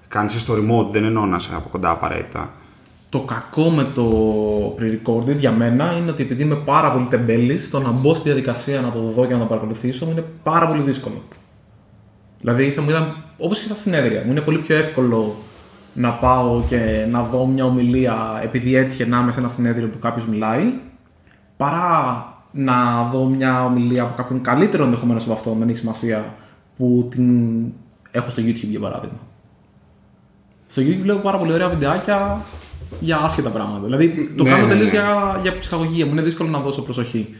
κάνεις 0.09 0.47
story 0.49 0.59
mode, 0.71 0.93
δεν 0.93 1.05
εννοώ 1.05 1.27
να 1.27 1.37
είσαι 1.37 1.51
από 1.55 1.69
κοντά 1.69 1.91
απαραίτητα. 1.91 2.51
Το 3.09 3.21
κακό 3.21 3.71
με 3.71 3.85
το 3.85 4.05
pre-recorded 4.81 5.37
για 5.37 5.53
μένα 5.53 5.93
είναι 5.99 6.11
ότι 6.11 6.23
επειδή 6.23 6.43
είμαι 6.43 6.55
πάρα 6.55 6.93
πολύ 6.93 7.07
τεμπέλης, 7.07 7.71
το 7.71 7.81
να 7.81 7.91
μπω 7.91 8.15
στη 8.15 8.23
διαδικασία 8.25 8.81
να 8.81 8.91
το 8.91 9.01
δω 9.01 9.27
και 9.27 9.33
να 9.33 9.39
το 9.39 9.45
παρακολουθήσω 9.45 10.05
μου 10.05 10.11
είναι 10.11 10.25
πάρα 10.43 10.69
πολύ 10.69 10.83
δύσκολο. 10.83 11.23
Δηλαδή 12.41 12.71
θα 12.71 12.83
μου 12.83 12.89
ήταν 12.91 13.17
όπως 13.39 13.59
και 13.59 13.65
στα 13.65 13.75
συνέδρια. 13.75 14.23
Μου 14.25 14.31
είναι 14.31 14.41
πολύ 14.41 14.59
πιο 14.59 14.77
εύκολο 14.77 15.37
να 15.97 16.11
πάω 16.11 16.63
και 16.69 17.07
να 17.11 17.23
δω 17.23 17.47
μια 17.47 17.65
ομιλία 17.65 18.41
επειδή 18.43 18.75
έτυχε 18.77 19.07
να 19.07 19.19
είμαι 19.19 19.33
σε 19.33 19.39
ένα 19.39 19.49
συνέδριο 19.49 19.89
που 19.89 19.99
κάποιος 19.99 20.27
μιλάει, 20.27 20.73
παρά 21.57 22.25
να 22.53 23.03
δω 23.13 23.25
μια 23.25 23.65
ομιλία 23.65 24.03
από 24.03 24.15
κάποιον 24.17 24.41
καλύτερο 24.41 24.85
ενδεχομένως 24.85 25.25
από 25.25 25.33
αυτόν, 25.33 25.59
δεν 25.59 25.69
έχει 25.69 25.79
σημασία, 25.79 26.35
που 26.77 27.07
την 27.11 27.57
έχω 28.11 28.31
στο 28.31 28.43
YouTube 28.43 28.69
για 28.71 28.81
παράδειγμα. 28.81 29.19
Στο 30.69 30.83
YouTube 30.83 31.01
βλέπω 31.03 31.19
πάρα 31.19 31.39
πολύ 31.39 31.53
ωραία 31.53 31.69
βιντεάκια 31.69 32.41
για 33.01 33.19
άσχετα 33.19 33.51
πράγματα. 33.51 33.81
Δηλαδή 33.85 34.33
το 34.37 34.43
Ναι, 34.43 34.51
κάνω 34.51 34.63
ναι, 34.63 34.69
τελείως 34.69 34.93
ναι. 34.93 34.99
για, 34.99 35.39
για 35.43 35.59
ψυχαγωγία 35.59 36.07
μου. 36.07 36.13
Είναι 36.13 36.23
δύσκολο 36.23 36.49
να 36.51 36.59
δώσω 36.59 36.83
προσοχή. 36.83 37.35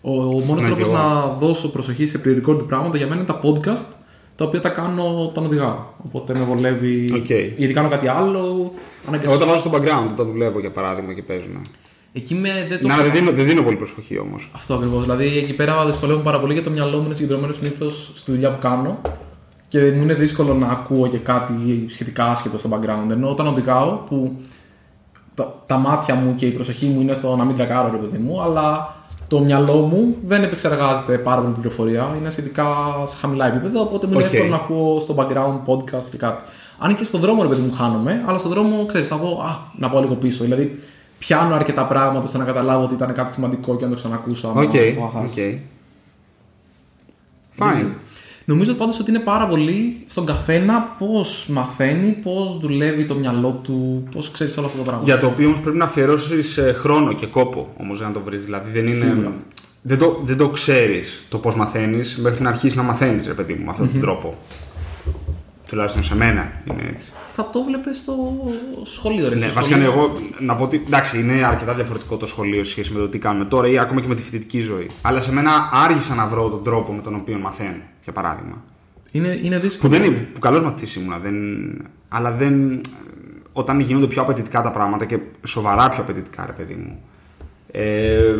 Ο, 0.00 0.10
ο 0.22 0.40
μόνος 0.46 0.62
Ναι, 0.62 0.68
τρόπος 0.68 0.76
κι 0.88 0.90
εγώ. 0.94 1.02
να 1.02 1.26
δώσω 1.26 1.70
προσοχή 1.70 2.06
σε 2.06 2.20
pre-recorded 2.24 2.66
πράγματα 2.66 2.96
για 2.96 3.06
μένα 3.06 3.20
είναι 3.20 3.32
τα 3.32 3.40
podcast 3.42 3.86
τα 4.36 4.44
οποία 4.44 4.60
τα 4.60 4.68
κάνω 4.68 5.24
όταν 5.28 5.44
οδηγάω. 5.44 5.76
Οπότε 6.06 6.34
με 6.34 6.44
βολεύει. 6.44 7.12
Οκ. 7.14 7.30
Γιατί 7.56 7.72
κάνω 7.72 7.88
κάτι 7.88 8.08
άλλο. 8.08 8.38
Εγώ 8.38 8.72
αναγκαστικά. 9.08 9.38
τα 9.38 9.46
βάζω 9.46 9.58
στο 9.58 9.70
background 9.74 10.10
όταν 10.10 10.26
δουλεύω 10.26 10.60
για 10.60 10.70
παράδειγμα 10.70 11.12
και 11.12 11.22
παίζουν. 11.22 11.60
Εκεί 12.12 12.34
με, 12.34 12.66
δεν 12.68 12.80
το 12.80 12.86
Να, 12.88 12.94
κάνω. 12.94 13.02
δεν 13.02 13.12
δίνω, 13.12 13.32
δεν 13.32 13.44
δίνω 13.46 13.62
πολύ 13.62 13.76
προσοχή 13.76 14.18
όμως. 14.18 14.50
Αυτό 14.54 14.74
ακριβώς. 14.74 15.02
Δηλαδή 15.02 15.38
εκεί 15.38 15.54
πέρα 15.54 15.86
δυσκολεύομαι 15.86 16.24
πάρα 16.24 16.40
πολύ 16.40 16.52
γιατί 16.52 16.68
το 16.68 16.74
μυαλό 16.74 16.98
μου 16.98 17.04
είναι 17.04 17.14
συγκεντρωμένο 17.14 17.52
συνήθως 17.52 18.12
στη 18.14 18.30
δουλειά 18.30 18.50
που 18.50 18.58
κάνω 18.58 19.00
και 19.68 19.90
μου 19.92 20.02
είναι 20.02 20.14
δύσκολο 20.14 20.54
να 20.54 20.66
ακούω 20.66 21.08
και 21.08 21.18
κάτι 21.18 21.86
σχετικά 21.88 22.24
άσχετο 22.24 22.58
στο 22.58 22.68
background. 22.72 23.10
Ενώ 23.10 23.30
όταν 23.30 23.46
οδηγάω, 23.46 23.90
που 23.90 24.36
τα, 25.34 25.62
τα 25.66 25.76
μάτια 25.76 26.14
μου 26.14 26.34
και 26.34 26.46
η 26.46 26.50
προσοχή 26.50 26.86
μου 26.86 27.00
είναι 27.00 27.14
στο 27.14 27.36
να 27.36 27.44
μην 27.44 27.56
τρακάρω, 27.56 27.90
ρε 27.90 27.96
παιδί 27.96 28.18
μου, 28.18 28.42
αλλά 28.42 28.93
το 29.28 29.38
μυαλό 29.38 29.74
μου 29.74 30.16
δεν 30.26 30.42
επεξεργάζεται 30.42 31.18
πάρα 31.18 31.40
πολύ 31.40 31.52
πληροφορία. 31.52 32.14
Είναι 32.20 32.30
σχετικά 32.30 32.64
σε 33.06 33.16
χαμηλά 33.16 33.46
επίπεδα, 33.46 33.80
οπότε 33.80 34.06
μου 34.06 34.12
είναι 34.12 34.22
Οκ. 34.24 34.32
εύκολο 34.32 34.50
να 34.50 34.56
ακούω 34.56 35.00
στο 35.00 35.14
background 35.18 35.58
podcast 35.66 36.04
και 36.10 36.16
κάτι. 36.16 36.42
Αν 36.78 36.96
και 36.96 37.04
στον 37.04 37.20
δρόμο, 37.20 37.42
ρε 37.42 37.48
παιδί 37.48 37.60
μου, 37.60 37.72
χάνομαι, 37.72 38.24
αλλά 38.26 38.38
στον 38.38 38.50
δρόμο, 38.50 38.86
ξέρεις, 38.86 39.08
θα 39.08 39.16
δω, 39.16 39.40
α, 39.40 39.58
να 39.78 39.88
πάω 39.88 40.00
λίγο 40.00 40.14
πίσω. 40.14 40.44
Δηλαδή, 40.44 40.78
πιάνω 41.18 41.54
αρκετά 41.54 41.84
πράγματα 41.84 42.24
ώστε 42.24 42.38
να 42.38 42.44
καταλάβω 42.44 42.84
ότι 42.84 42.94
ήταν 42.94 43.12
κάτι 43.12 43.32
σημαντικό 43.32 43.76
και 43.76 43.84
να 43.84 43.90
το 43.90 43.96
ξανακούσω. 43.96 44.48
άμα 44.48 44.60
Οκ, 44.62 44.70
το 44.70 44.82
είχα 44.82 45.10
χάσει. 45.14 45.62
OK. 47.58 47.62
Fine. 47.64 47.86
Νομίζω 48.44 48.74
πάντως 48.74 49.00
ότι 49.00 49.10
είναι 49.10 49.18
πάρα 49.18 49.46
πολύ 49.46 50.04
στον 50.06 50.26
καθένα 50.26 50.94
πώς 50.98 51.46
μαθαίνει, 51.50 52.10
πώς 52.10 52.58
δουλεύει 52.58 53.04
το 53.04 53.14
μυαλό 53.14 53.60
του, 53.62 54.08
πώς 54.14 54.30
ξέρει 54.30 54.52
όλο 54.58 54.66
αυτό 54.66 54.78
το 54.78 54.84
πράγμα. 54.84 55.02
Για 55.04 55.18
το 55.18 55.26
οποίο 55.26 55.46
όμως 55.46 55.60
πρέπει 55.60 55.76
να 55.76 55.84
αφιερώσεις 55.84 56.58
χρόνο 56.74 57.12
και 57.12 57.26
κόπο 57.26 57.74
όμως 57.76 57.96
για 57.98 58.06
να 58.06 58.12
το 58.12 58.20
βρεις. 58.20 58.44
Δηλαδή 58.44 58.70
δεν 58.70 58.86
είναι. 58.86 58.94
Σίγουρα. 58.94 59.32
Δεν 59.82 59.98
το, 59.98 60.20
δεν 60.24 60.36
το 60.36 60.48
ξέρεις 60.48 61.24
το 61.28 61.38
πώς 61.38 61.54
μαθαίνεις 61.54 62.16
μέχρι 62.16 62.42
να 62.42 62.48
αρχίσεις 62.48 62.76
να 62.76 62.82
μαθαίνεις, 62.82 63.26
ρε 63.26 63.32
παιδί 63.32 63.54
μου, 63.54 63.64
με 63.64 63.70
αυτόν 63.70 63.92
τον 63.92 64.00
τρόπο. 64.00 64.34
Τουλάχιστον 65.68 66.02
σε 66.02 66.16
μένα 66.16 66.52
είναι 66.70 66.88
έτσι. 66.90 67.12
Θα 67.32 67.50
το 67.52 67.62
βλέπεις 67.62 67.98
στο 67.98 68.14
σχολείο, 68.82 69.28
ρε. 69.28 69.34
Ναι, 69.34 69.40
στο 69.40 69.54
βασικά 69.54 69.76
σχολείο. 69.76 69.92
ναι, 69.92 70.02
εγώ 70.02 70.18
να 70.40 70.54
πω 70.54 70.64
ότι 70.64 70.82
εντάξει, 70.86 71.20
είναι 71.20 71.44
αρκετά 71.46 71.74
διαφορετικό 71.74 72.16
το 72.16 72.26
σχολείο 72.26 72.64
σε 72.64 72.70
σχέση 72.70 72.92
με 72.92 72.98
το 72.98 73.08
τι 73.08 73.18
κάνουμε 73.18 73.44
τώρα 73.44 73.68
ή 73.68 73.78
ακόμα 73.78 74.00
και 74.00 74.08
με 74.08 74.14
τη 74.14 74.22
φοιτητική 74.22 74.60
ζωή. 74.60 74.90
Αλλά 75.02 75.20
σε 75.20 75.32
μένα 75.32 75.68
άργησα 75.72 76.14
να 76.14 76.26
βρω 76.26 76.48
τον 76.48 76.64
τρόπο 76.64 76.92
με 76.92 77.02
τον 77.02 77.14
οποίο 77.14 77.38
μαθαίνω, 77.38 77.82
για 78.04 78.12
παράδειγμα. 78.12 78.62
Είναι, 79.12 79.38
είναι 79.42 79.56
Που 79.56 79.62
δύσκολο. 79.62 79.92
δεν 79.92 80.02
είναι, 80.04 80.16
που 80.34 80.40
καλός 80.40 80.62
μαθητής 80.62 80.94
ήμουνα, 80.96 81.18
δεν, 81.18 81.34
αλλά 82.08 82.32
δεν, 82.32 82.80
όταν 83.52 83.80
γίνονται 83.80 84.06
πιο 84.06 84.22
απαιτητικά 84.22 84.62
τα 84.62 84.70
πράγματα 84.70 85.04
και 85.04 85.18
σοβαρά 85.46 85.88
πιο 85.88 86.02
απαιτητικά, 86.02 86.46
ρε 86.46 86.52
παιδί 86.52 86.74
μου. 86.74 87.00
Ε, 87.70 88.34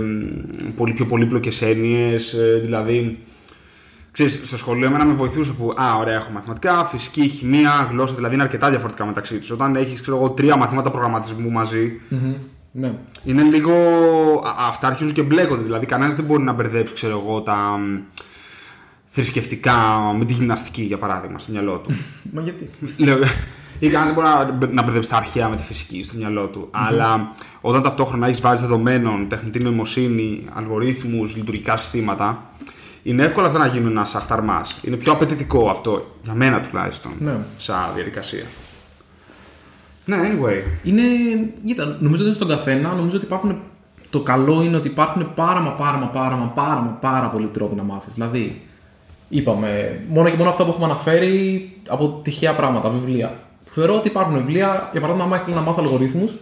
πολύ 0.77 0.93
πιο 0.93 1.07
πολύπλοκες 1.07 1.63
έννοιες, 1.63 2.33
ε, 2.33 2.61
δηλαδή, 2.65 3.19
ξέρεις, 4.11 4.41
στο 4.45 4.57
σχολείο 4.57 4.87
εμένα 4.87 5.05
με 5.05 5.13
βοηθούσε 5.13 5.53
που, 5.53 5.73
α, 5.77 5.97
ωραία, 5.97 6.15
έχω 6.15 6.31
μαθηματικά, 6.31 6.85
φυσική, 6.85 7.29
χημεία, 7.29 7.89
γλώσσα, 7.91 8.15
δηλαδή 8.15 8.35
είναι 8.35 8.43
αρκετά 8.43 8.71
διαφορετικά 8.71 9.07
μεταξύ 9.07 9.39
τους. 9.39 9.51
Όταν 9.51 9.77
έχεις, 9.77 10.01
ξέρω 10.01 10.17
εγώ, 10.17 10.31
τρία 10.31 10.57
μαθήματα 10.57 10.91
προγραμματισμού 10.91 11.51
μαζί, 11.51 12.01
Μμμ. 12.09 12.35
Ναι. 12.73 12.93
είναι 13.25 13.43
λίγο. 13.43 13.73
α- 14.45 14.67
Αυτά 14.69 14.87
αρχίζουν 14.87 15.13
και 15.13 15.23
μπλέκονται. 15.23 15.63
Δηλαδή, 15.63 15.87
κανένας 15.87 16.15
δεν 16.15 16.25
μπορεί 16.25 16.43
να 16.43 16.53
μπερδέψει, 16.53 16.95
ξέρω 16.95 17.23
εγώ, 17.27 17.41
τα 17.41 17.55
μ, 17.57 17.99
θρησκευτικά 19.15 19.77
με 20.19 20.25
τη 20.25 20.33
γυμναστική, 20.33 20.83
για 20.83 20.99
παράδειγμα, 20.99 21.39
στο 21.39 21.53
μυαλό 21.53 21.77
του. 21.77 21.95
Μα 22.35 22.41
γιατί; 22.41 22.71
Λέω, 22.97 23.19
ή 23.79 23.89
κανένας 23.89 24.15
δεν 24.15 24.15
μπορεί 24.15 24.27
να, 24.27 24.53
μπε- 24.53 24.73
να 24.73 24.83
μπερδέψει 24.83 25.11
τα 25.11 25.17
αρχαία 25.17 25.49
με 25.49 25.57
τη 25.57 25.63
φυσική 25.63 26.03
στο 26.03 26.15
μυαλό 26.17 26.47
του. 26.47 26.69
Αλλά 26.71 27.33
όταν 27.61 27.83
ταυτόχρονα 27.83 28.27
έχεις 28.27 28.41
βάσεις 28.41 28.61
δεδομένων, 28.61 29.29
τεχνητή 29.29 29.59
νοημοσύνη, 29.59 30.47
αλγορίθμους, 30.55 31.37
λειτουργικά 31.37 31.77
συστήματα, 31.77 32.43
είναι 33.03 33.23
εύκολο 33.23 33.47
αυτό 33.47 33.59
να 33.59 33.67
γίνουν 33.67 33.91
ένας 33.91 34.15
αχταρμά. 34.15 34.63
Είναι 34.83 34.97
πιο 34.97 35.13
απαιτητικό 35.13 35.69
αυτό, 35.71 36.17
για 36.23 36.35
μένα 36.35 36.61
τουλάχιστον, 36.61 37.13
Ναι. 37.19 37.37
σαν 37.57 37.77
διαδικασία. 37.95 38.45
Ναι, 40.05 40.17
anyway. 40.17 40.63
Είναι. 40.83 41.03
Κοίτα, 41.65 41.85
νομίζω 41.85 42.15
ότι 42.15 42.23
είναι 42.25 42.33
στον 42.33 42.49
καθένα. 42.49 42.93
Νομίζω 42.95 43.17
ότι 43.17 43.25
υπάρχουν. 43.25 43.59
Το 44.11 44.21
καλό 44.21 44.63
είναι 44.63 44.77
ότι 44.77 44.89
υπάρχουν 44.89 45.35
πάρα 45.35 45.61
μα 45.61 45.71
πάρα 45.71 45.97
μα 45.99 46.07
πάρα 46.07 46.37
μα 46.37 46.47
πάρα, 46.47 46.81
μα 46.81 46.91
πάρα 46.91 47.29
πολλοί 47.29 47.49
τρόποι 47.49 47.75
να 47.75 47.83
μάθεις. 47.83 48.15
Δηλαδή, 48.15 48.63
είπαμε, 49.37 50.01
μόνο 50.09 50.31
και 50.31 50.37
μόνο 50.37 50.51
αυτά 50.51 50.65
που 50.65 50.71
έχουμε 50.71 50.85
αναφέρει 50.85 51.71
από 51.89 52.21
τυχαία 52.23 52.55
πράγματα, 52.55 52.89
βιβλία. 52.89 53.39
Που 53.65 53.73
θεωρώ 53.73 53.95
ότι 53.95 54.09
υπάρχουν 54.09 54.35
βιβλία, 54.37 54.89
για 54.93 55.01
παράδειγμα, 55.01 55.27
άμα 55.27 55.37
ήθελα 55.41 55.55
να 55.55 55.61
μάθω 55.61 55.83
αλγορίθμους, 55.83 56.33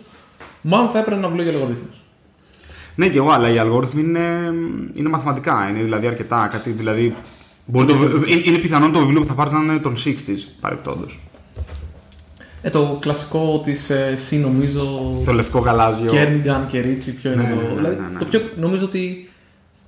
μάλλον 0.62 0.88
θα 0.88 0.98
έπαιρνα 0.98 1.18
ένα 1.18 1.28
βιβλίο 1.28 1.50
για 1.50 1.58
αλγορίθμους. 1.58 2.02
Ναι, 2.94 3.08
και 3.08 3.18
εγώ, 3.18 3.30
αλλά 3.30 3.50
οι 3.50 3.58
αλγόριθμοι 3.58 4.00
είναι, 4.00 4.52
είναι 4.92 5.08
μαθηματικά. 5.08 5.68
Είναι 5.70 5.82
δηλαδή 5.82 6.06
αρκετά. 6.06 6.48
Κάτι, 6.52 6.70
δηλαδή, 6.70 7.14
μπορεί 7.64 7.86
το, 7.86 7.94
είναι, 8.26 8.42
είναι 8.44 8.58
πιθανόν 8.58 8.92
το 8.92 8.98
βιβλίο 8.98 9.20
που 9.20 9.26
θα 9.26 9.34
πάρεις 9.34 9.52
να 9.52 9.58
είναι 9.58 9.78
των 9.78 9.94
60s 9.96 10.48
παρεπτόντως. 10.60 11.20
Ε, 12.62 12.70
το 12.70 12.96
κλασικό 13.00 13.60
της 13.64 13.90
ε, 13.90 14.18
C, 14.30 14.36
νομίζω. 14.40 14.82
Το 15.24 15.32
λευκό 15.32 15.58
γαλάζιο. 15.58 16.10
Κέρνιγκαν 16.10 16.66
και 16.66 16.80
Ρίτσι, 16.80 17.14
ποιο 17.14 17.32
είναι 17.32 17.42
Ναι, 17.42 17.48
το. 17.48 17.54
ναι, 17.54 17.62
ναι, 17.62 17.74
δηλαδή, 17.74 17.96
ναι, 18.00 18.08
ναι. 18.12 18.18
το 18.18 18.24
πιο, 18.24 18.40
νομίζω 18.56 18.84
ότι 18.84 19.30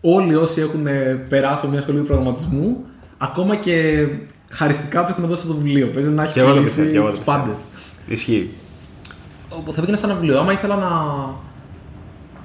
όλοι 0.01 0.35
όσοι 0.35 0.61
έχουν 0.61 0.87
περάσει 1.29 1.61
από 1.62 1.73
μια 1.73 1.81
σχολή 1.81 2.01
προγραμματισμού, 2.01 2.85
ακόμα 3.28 3.56
και 3.56 4.06
χαριστικά 4.50 5.00
τους 5.00 5.10
έχουν 5.10 5.26
δώσει 5.26 5.46
το 5.46 5.54
βιβλίο. 5.54 5.87
Παίζει 5.87 6.08
να 6.08 6.22
έχει 6.22 6.32
Και 6.32 6.40
εγώ 6.40 6.48
το 6.48 6.54
πουλήσει 6.54 6.70
πιστεύω. 6.74 6.90
και 6.90 6.96
εγώ 6.96 7.06
το 7.06 7.12
του 7.12 7.18
πιστεύω. 7.18 7.38
πάντες. 7.38 7.58
Ισχύει. 8.06 8.50
Θα 9.74 9.80
πήγαινα 9.80 9.96
σε 9.96 10.04
ένα 10.06 10.14
βιβλίο. 10.14 10.38
Άμα 10.38 10.52
ήθελα 10.52 10.76
να 10.76 10.90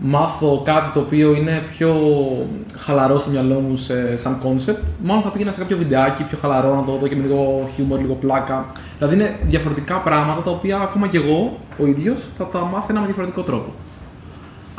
μάθω 0.01 0.61
κάτι 0.65 0.89
το 0.93 0.99
οποίο 0.99 1.33
είναι 1.33 1.63
πιο 1.77 1.95
χαλαρό 2.77 3.19
στο 3.19 3.29
μυαλό 3.29 3.59
μου 3.59 3.75
σε, 3.75 4.17
σαν 4.17 4.37
concept, 4.43 4.75
μάλλον 5.03 5.23
θα 5.23 5.29
πήγαινα 5.31 5.51
σε 5.51 5.59
κάποιο 5.59 5.77
βιντεάκι 5.77 6.23
πιο 6.23 6.37
χαλαρό 6.41 6.75
να 6.75 6.83
το 6.83 6.97
δω 7.01 7.07
και 7.07 7.15
με 7.15 7.21
λίγο 7.21 7.69
χιούμορ, 7.75 7.99
λίγο 7.99 8.13
πλάκα. 8.13 8.65
Δηλαδή 8.97 9.15
είναι 9.15 9.39
διαφορετικά 9.47 9.95
πράγματα 9.97 10.41
τα 10.41 10.51
οποία 10.51 10.77
ακόμα 10.79 11.07
και 11.07 11.17
εγώ 11.17 11.57
ο 11.81 11.85
ίδιος 11.85 12.19
θα 12.37 12.45
τα 12.47 12.59
μάθαινα 12.59 12.99
με 12.99 13.05
διαφορετικό 13.05 13.41
τρόπο. 13.41 13.73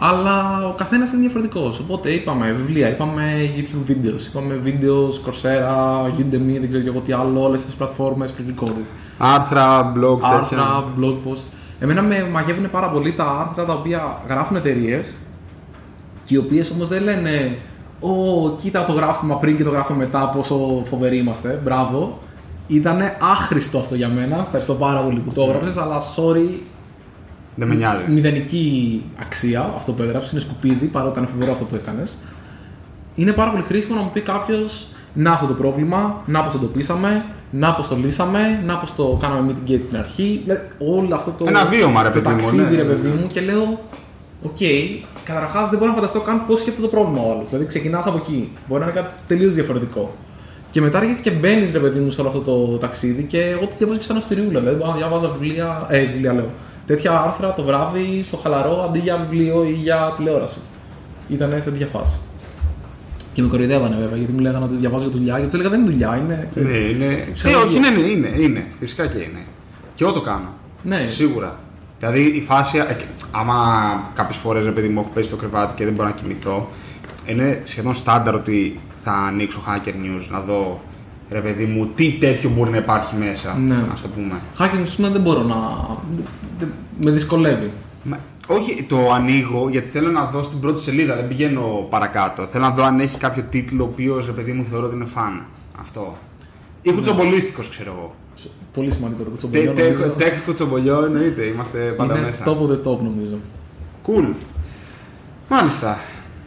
Αλλά 0.02 0.66
ο 0.68 0.74
καθένας 0.76 1.12
είναι 1.12 1.20
διαφορετικός. 1.20 1.78
Οπότε 1.78 2.10
είπαμε 2.10 2.52
βιβλία, 2.52 2.88
είπαμε 2.88 3.22
YouTube 3.56 3.90
videos, 3.90 4.26
είπαμε 4.28 4.54
βίντεο, 4.54 5.08
Coursera, 5.08 6.04
Udemy, 6.18 6.58
δεν 6.60 6.68
ξέρω 6.68 6.82
και 6.82 6.88
εγώ 6.88 7.00
τι 7.00 7.12
άλλο, 7.12 7.42
όλες 7.42 7.64
τις 7.64 7.74
πλατφόρμες, 7.74 8.34
pre-recorded 8.38 8.84
Άρθρα, 9.18 9.92
blog, 9.96 10.18
τέτοια. 10.20 10.36
άρθρα, 10.36 10.84
blog 11.00 11.14
post. 11.28 11.52
Εμένα 11.80 12.02
με 12.02 12.28
μαγεύουν 12.32 12.70
πάρα 12.70 12.90
πολύ 12.90 13.12
τα 13.12 13.24
άρθρα 13.24 13.64
τα 13.64 13.72
οποία 13.72 14.22
γράφουν 14.28 14.56
εταιρείες 14.56 15.14
και 16.24 16.34
οι 16.34 16.38
οποίες 16.38 16.70
όμως 16.70 16.88
δεν 16.88 17.02
λένε 17.02 17.56
Ω, 18.00 18.50
κοίτα 18.60 18.84
το 18.84 18.92
γράφημα 18.92 19.36
πριν 19.36 19.56
και 19.56 19.64
το 19.64 19.70
γράφημα 19.70 19.98
μετά, 19.98 20.28
πόσο 20.28 20.82
φοβεροί 20.90 21.16
είμαστε. 21.16 21.60
Μπράβο. 21.64 22.18
Ήταν 22.66 23.00
άχρηστο 23.32 23.78
αυτό 23.78 23.94
για 23.94 24.08
μένα. 24.08 24.36
Ευχαριστώ 24.44 24.74
πάρα 24.74 25.00
πολύ 25.00 25.18
που 25.18 25.30
το 25.32 25.42
έγραψες, 25.42 25.76
αλλά 25.76 26.01
sorry, 26.16 26.59
Δεν 27.55 27.68
με 27.68 27.74
νοιάζει. 27.74 28.03
μηδενική 28.09 29.05
αξία 29.20 29.72
αυτό 29.76 29.92
που 29.92 30.03
έγραψες. 30.03 30.32
Είναι 30.32 30.40
σκουπίδι, 30.40 30.86
παρότι 30.86 31.12
ήταν 31.12 31.28
φοβερό 31.28 31.53
αυτό 31.53 31.64
που 31.64 31.74
έκανες. 31.74 32.14
Είναι 33.14 33.32
πάρα 33.32 33.51
πολύ 33.51 33.62
χρήσιμο 33.62 33.94
να 33.96 34.03
μου 34.03 34.11
πει 34.12 34.20
κάποιος 34.20 34.86
να 35.14 35.32
αυτό 35.32 35.46
το 35.46 35.55
πρόβλημα, 35.55 36.22
να 36.26 36.42
πώς 36.42 36.53
το 36.53 36.59
εντοπίσαμε, 36.62 37.24
να 37.51 37.74
πώς 37.74 37.88
το 37.88 37.96
λύσαμε, 37.96 38.62
να 38.64 38.76
πώς 38.76 38.94
το 38.94 39.18
κάναμε 39.20 39.53
mitigate 39.53 39.82
στην 39.84 39.96
αρχή. 39.96 40.40
Δηλαδή, 40.42 40.62
όλο 40.78 41.14
αυτό 41.14 41.30
το. 41.38 41.44
Ένα 41.48 41.64
βίωμα, 41.64 42.03
ρε 42.03 42.11
το 42.11 42.20
παιδί 42.20 42.34
μου, 42.34 42.40
ταξίδι, 42.40 42.76
ναι. 42.76 42.82
ρε 42.82 42.84
παιδί 42.84 43.09
μου, 43.09 43.26
και 43.26 43.40
λέω, 43.40 43.78
Οκ, 44.42 44.59
καταρχάς 45.24 45.68
δεν 45.68 45.78
μπορώ 45.78 45.90
να 45.90 45.96
φανταστώ 45.96 46.20
καν 46.20 46.46
πώς 46.46 46.61
σκέφτεται 46.61 46.86
το 46.86 46.92
πρόβλημα 46.96 47.22
ο 47.22 47.32
άλλος. 47.32 47.48
Δηλαδή, 47.48 47.66
ξεκινάς 47.66 48.07
από 48.07 48.16
εκεί. 48.16 48.53
Μπορεί 48.68 48.80
να 48.80 48.86
είναι 48.90 49.01
κάτι 49.01 49.14
τελείως 49.26 49.55
διαφορετικό. 49.55 50.14
Και 50.70 50.80
μετά 50.80 50.98
αρχίζεις 50.98 51.20
και 51.20 51.30
μπαίνεις, 51.30 51.72
ρε 51.72 51.78
παιδί 51.78 51.98
μου, 51.98 52.11
σε 52.11 52.20
όλο 52.20 52.30
αυτό 52.30 52.40
το 52.40 52.78
ταξίδι 52.78 53.22
και 53.22 53.40
εγώ 53.40 53.61
το 53.61 53.74
διαβάζω 53.78 53.98
και 53.98 54.05
σαν 54.05 54.16
ιστοριούλα. 54.16 54.59
Δηλαδή, 54.61 54.76
μπορώ 54.76 54.90
να 54.90 54.96
διάβαζα 54.97 55.28
βιβλία, 55.28 55.86
ε, 55.88 56.05
βιβλία 56.05 56.32
λέω. 56.32 56.51
Τέτοια 56.91 57.20
άρθρα 57.20 57.53
το 57.53 57.62
βράδυ 57.62 58.22
στο 58.22 58.36
χαλαρό 58.36 58.82
αντί 58.82 58.99
για 58.99 59.16
βιβλίο 59.16 59.64
ή 59.64 59.72
για 59.72 60.14
τηλεόραση. 60.16 60.59
Ήταν 61.28 61.51
σε 61.62 61.70
τέτοια 61.70 61.86
φάση. 61.86 62.18
Και 63.32 63.43
με 63.43 63.49
κοροϊδεύανε 63.49 63.97
βέβαια 63.97 64.16
γιατί 64.16 64.32
μου 64.32 64.38
λέγανε 64.38 64.64
ότι 64.64 64.74
διαβάζω 64.74 65.03
για 65.03 65.12
δουλειά. 65.12 65.34
Γιατί 65.34 65.45
τους 65.45 65.55
έλεγα 65.55 65.70
δεν 65.70 65.80
είναι 65.80 65.91
δουλειά, 65.91 66.16
είναι. 66.16 66.47
ξέρεις, 66.51 66.68
Ναι, 66.70 66.76
είναι. 66.76 67.05
Ε, 67.05 67.32
Ψυχολογία. 67.32 67.68
όχι, 67.68 67.78
ναι, 67.78 67.91
ναι, 67.91 68.01
είναι, 68.09 68.28
είναι. 68.41 68.66
Φυσικά 68.78 69.07
και 69.07 69.18
είναι. 69.18 69.45
Και 69.95 70.05
εγώ 70.05 70.12
το 70.12 70.20
κάνω. 70.20 70.49
Ναι. 70.82 71.07
Σίγουρα. 71.11 71.59
Δηλαδή 71.99 72.20
η 72.20 72.41
φάση, 72.41 72.78
ε, 72.78 72.97
άμα 73.30 73.57
κάποιες 74.14 74.36
φορές 74.38 74.66
επειδή 74.66 74.88
μου 74.88 75.01
έχω 75.01 75.11
πέσει 75.14 75.28
στο 75.28 75.36
κρεβάτι 75.36 75.74
και 75.74 75.84
δεν 75.84 75.95
μπορώ 75.95 76.09
να 76.09 76.14
κοιμηθώ, 76.14 76.68
είναι 77.26 77.61
σχεδόν 77.64 77.95
στάνταρ 77.95 78.34
ότι 78.34 78.80
θα 79.03 79.12
ανοίξω 79.12 79.62
Hacker 79.68 79.88
News 80.05 80.26
να 80.30 80.41
δω 80.41 80.80
ρε 81.31 81.41
παιδί 81.41 81.64
μου 81.64 81.87
τι 81.95 82.12
τέτοιο 82.20 82.51
μπορεί 82.51 82.70
να 82.70 82.76
υπάρχει 82.76 83.14
μέσα. 83.16 83.59
Ναι. 83.66 83.74
Α 83.74 83.95
το 84.03 84.09
πούμε. 84.14 84.35
Hacker 84.59 85.05
News 85.07 85.11
δεν 85.12 85.20
μπορώ 85.20 85.43
να. 85.43 85.57
δεν- 86.59 86.72
Με 87.05 87.11
δυσκολεύει. 87.11 87.70
Μα, 88.03 88.18
όχι, 88.47 88.83
το 88.89 89.12
ανοίγω 89.12 89.68
γιατί 89.70 89.89
θέλω 89.89 90.11
να 90.11 90.24
δω 90.24 90.43
στην 90.43 90.61
πρώτη 90.61 90.81
σελίδα, 90.81 91.14
δεν 91.16 91.28
πηγαίνω 91.28 91.87
παρακάτω. 91.91 92.47
Θέλω 92.47 92.64
να 92.64 92.70
δω 92.70 92.83
αν 92.85 93.01
έχει 93.01 93.16
κάποιο 93.18 93.45
τίτλο 93.51 93.85
ο 93.85 93.89
οποίος 93.93 94.26
ρε 94.26 94.33
παιδί 94.33 94.53
μου 94.53 94.64
θεωρώ 94.64 94.87
ότι 94.87 94.95
είναι 94.95 95.05
φαν. 95.05 95.45
Αυτό. 95.81 96.16
Ή 96.83 96.93
κουτσομπολίστικος, 96.93 97.68
ξέρω 97.68 97.95
εγώ. 97.99 98.14
Πολύ 98.74 98.93
σημαντικό 98.93 99.18
το 99.22 99.31
Τε- 99.31 99.31
κουτσομπολιό. 99.31 99.72
τε- 99.72 99.93
νομίζω. 99.93 100.11
Τέχ 100.16 100.45
κουτσομπολιό 100.45 101.05
εννοείται, 101.05 101.43
είμαστε 101.45 101.78
πάντα 101.78 102.16
Είναι 102.16 102.24
μέσα. 102.24 102.45
top 102.45 102.49
of 102.57 102.70
the 102.70 102.93
top 102.93 102.99
νομίζω. 103.03 103.39
Cool. 104.07 104.35
Μάλιστα. 105.49 105.99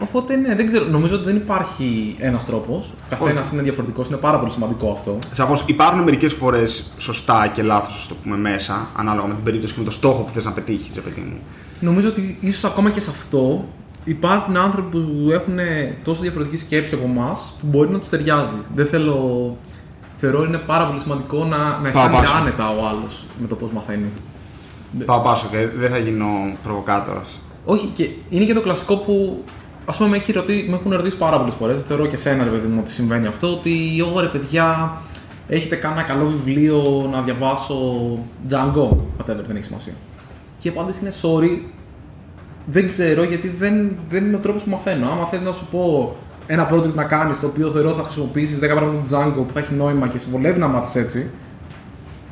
Οπότε 0.04 0.36
ναι, 0.36 0.56
δεν 0.56 0.68
ξέρω. 0.68 0.86
Νομίζω 0.86 1.16
ότι 1.16 1.26
δεν 1.26 1.36
υπάρχει 1.36 2.16
ένας 2.20 2.46
τρόπος. 2.46 2.94
Καθένας 3.10 3.52
είναι 3.52 3.62
διαφορετικός. 3.62 4.08
Είναι 4.08 4.18
πάρα 4.18 4.40
πολύ 4.40 4.52
σημαντικό 4.52 4.92
αυτό. 4.92 5.18
Σαφώς 5.34 5.64
υπάρχουν 5.68 6.00
μερικές 6.00 6.34
φορές 6.34 6.94
σωστά 6.98 7.48
και 7.54 7.62
λάθος, 7.62 7.96
ας 7.98 8.08
το 8.08 8.16
πούμε, 8.24 8.38
μέσα, 8.38 8.88
ανάλογα 8.96 9.28
με 9.28 9.34
την 9.34 9.44
περίπτωση 9.44 9.74
και 9.74 9.80
με 9.80 9.86
το 9.86 9.92
στόχο 9.92 10.22
που 10.22 10.32
θες 10.32 10.46
να 10.46 10.52
πετύχεις, 10.52 10.92
ρε 10.96 11.02
παιδί 11.02 11.22
μου. 11.22 11.38
Νομίζω 11.80 12.08
ότι 12.08 12.38
ίσως 12.40 12.64
ακόμα 12.64 12.90
και 12.90 13.00
σε 13.00 13.10
αυτό 13.10 13.66
υπάρχουν 14.04 14.58
άνθρωποι 14.58 14.98
που 14.98 15.32
έχουν 15.32 15.58
τόσο 16.04 16.22
διαφορετική 16.22 16.58
σκέψη 16.58 16.94
από 16.94 17.04
εμάς 17.04 17.54
που 17.60 17.68
μπορεί 17.68 17.90
να 17.90 18.00
τους 18.00 18.10
ταιριάζει. 18.10 18.58
Δεν 18.76 18.86
θέλω. 18.86 19.58
Θεωρώ 20.18 20.44
είναι 20.44 20.58
πάρα 20.58 20.88
πολύ 20.88 21.00
σημαντικό 21.00 21.46
να, 21.46 21.58
να 21.58 21.88
αισθάνεται 21.88 22.18
πάσο. 22.18 22.38
άνετα 22.38 22.70
ο 22.70 22.88
άλλος 22.88 23.26
με 23.42 23.48
το 23.48 23.56
πώς 23.56 23.70
μαθαίνει. 23.72 24.06
Πάω 25.06 25.20
πάσο 25.20 25.48
και 25.52 25.68
δεν 25.68 25.90
θα 25.90 25.98
γίνω 25.98 26.28
προβοκάτορας. 26.64 27.40
Όχι, 27.66 27.86
και 27.94 28.10
είναι 28.30 28.46
και 28.46 28.54
το 28.54 28.62
κλασικό 28.62 28.96
που 28.96 29.44
ας 29.86 29.98
πούμε 29.98 30.10
με, 30.10 30.16
έχει 30.16 30.32
ρωτή, 30.32 30.66
με 30.70 30.76
έχουν 30.76 30.92
ρωτήσει 30.92 31.18
πάρα 31.18 31.38
πολλές 31.38 31.54
φορές. 31.54 31.84
Θεωρώ 31.84 32.06
και 32.06 32.18
σένα, 32.18 32.44
ρε 32.44 32.50
παιδί 32.50 32.68
μου, 32.68 32.80
ότι 32.82 32.92
συμβαίνει 32.92 33.28
αυτό. 33.28 33.52
Ότι 33.52 34.06
ωραία, 34.14 34.30
παιδιά, 34.30 34.98
έχετε 35.48 35.76
κάνει 35.76 35.94
ένα 35.94 36.04
καλό 36.04 36.26
βιβλίο 36.26 37.10
να 37.12 37.22
διαβάσω 37.22 37.78
Django. 38.50 38.90
Whatever, 38.90 39.44
δεν 39.48 39.56
έχει 39.56 39.64
σημασία. 39.64 39.94
Και 40.58 40.68
η 40.68 40.72
απάντηση 40.76 41.00
είναι 41.02 41.14
sorry, 41.22 41.62
δεν 42.66 42.88
ξέρω 42.88 43.24
γιατί 43.24 43.48
δεν, 43.48 43.96
δεν 44.10 44.26
είναι 44.26 44.36
ο 44.36 44.40
τρόπος 44.40 44.64
που 44.64 44.70
μαθαίνω. 44.70 45.10
Άμα 45.12 45.26
θες 45.26 45.42
να 45.42 45.52
σου 45.52 45.68
πω 45.72 46.16
ένα 46.48 46.74
project 46.74 46.94
να 46.94 47.04
κάνεις 47.04 47.40
το 47.40 47.48
οποίο 47.48 47.70
θεωρώ 47.70 47.92
θα 47.94 48.04
χρησιμοποιήσεις 48.04 48.58
10 48.58 48.60
πράγματα 48.60 48.98
του 48.98 49.16
Django 49.16 49.48
που 49.48 49.54
θα 49.54 49.60
έχει 49.60 49.74
νόημα 49.74 50.08
και 50.08 50.18
σε 50.18 50.30
βολεύει 50.30 50.60
να 50.60 50.68
μάθεις 50.68 50.96
έτσι. 50.96 51.30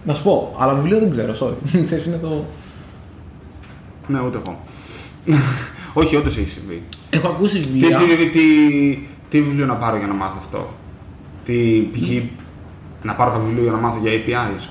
Να 0.05 0.13
σου 0.13 0.23
πω, 0.23 0.55
αλλά 0.59 0.73
βιβλίο 0.73 0.99
δεν 0.99 1.09
ξέρω, 1.11 1.33
sorry. 1.39 1.55
Ξέρεις, 1.85 2.05
είναι 2.05 2.17
το. 2.17 2.45
Ναι, 4.07 4.21
ούτε 4.21 4.39
εγώ. 4.45 4.59
Όχι, 5.93 6.15
όντως 6.15 6.37
έχει 6.37 6.49
συμβεί. 6.49 6.83
Έχω 7.09 7.27
ακούσει 7.27 7.59
Τι, 7.59 7.67
βιβλία. 7.69 7.97
τι, 7.97 8.29
τι, 8.29 8.39
τι 9.29 9.41
βιβλίο 9.41 9.65
να 9.65 9.75
πάρω 9.75 9.97
για 9.97 10.07
να 10.07 10.13
μάθω 10.13 10.35
αυτό; 10.37 10.69
Τι, 11.45 11.53
π.χ. 11.91 12.09
να 13.03 13.13
πάρω 13.15 13.31
κάποιο 13.31 13.45
βιβλίο 13.45 13.63
για 13.63 13.71
να 13.71 13.77
μάθω 13.77 13.99
για 14.01 14.11
APIs; 14.11 14.61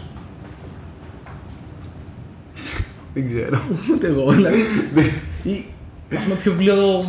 Δεν 3.15 3.27
ξέρω. 3.27 3.59
Ούτε 3.93 4.07
εγώ. 4.07 4.31
Δηλαδή, 4.33 4.59
ή, 5.43 5.65
ας 6.17 6.23
πούμε, 6.23 6.35
ποιο 6.35 6.51
βιβλίο 6.53 7.05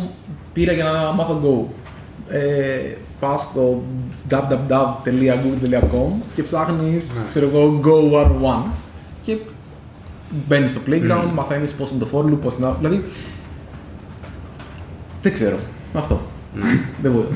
πήρα 0.52 0.72
για 0.72 0.84
να 0.84 1.12
μάθω 1.12 1.40
Go. 1.44 1.66
Ε, 2.28 2.94
πας 3.20 3.42
στο 3.42 3.82
www.google.com 4.30 6.12
και 6.34 6.42
ψάχνεις, 6.42 7.14
Ναι. 7.16 7.22
ξέρω 7.28 7.46
εγώ, 7.48 7.80
Go 7.84 8.10
101 8.68 8.70
και 9.22 9.36
μπαίνεις 10.48 10.70
στο 10.70 10.80
playground, 10.88 11.30
μαθαίνεις 11.34 11.72
πώς 11.72 11.90
είναι 11.90 11.98
το 12.04 12.08
for 12.12 12.24
loop, 12.24 12.38
πώς 12.42 12.54
είναι... 12.58 12.74
Δηλαδή, 12.78 13.04
δεν 15.22 15.32
ξέρω. 15.32 15.56
Αυτό. 15.94 16.20
δεν 17.02 17.12
μπορώ. 17.12 17.26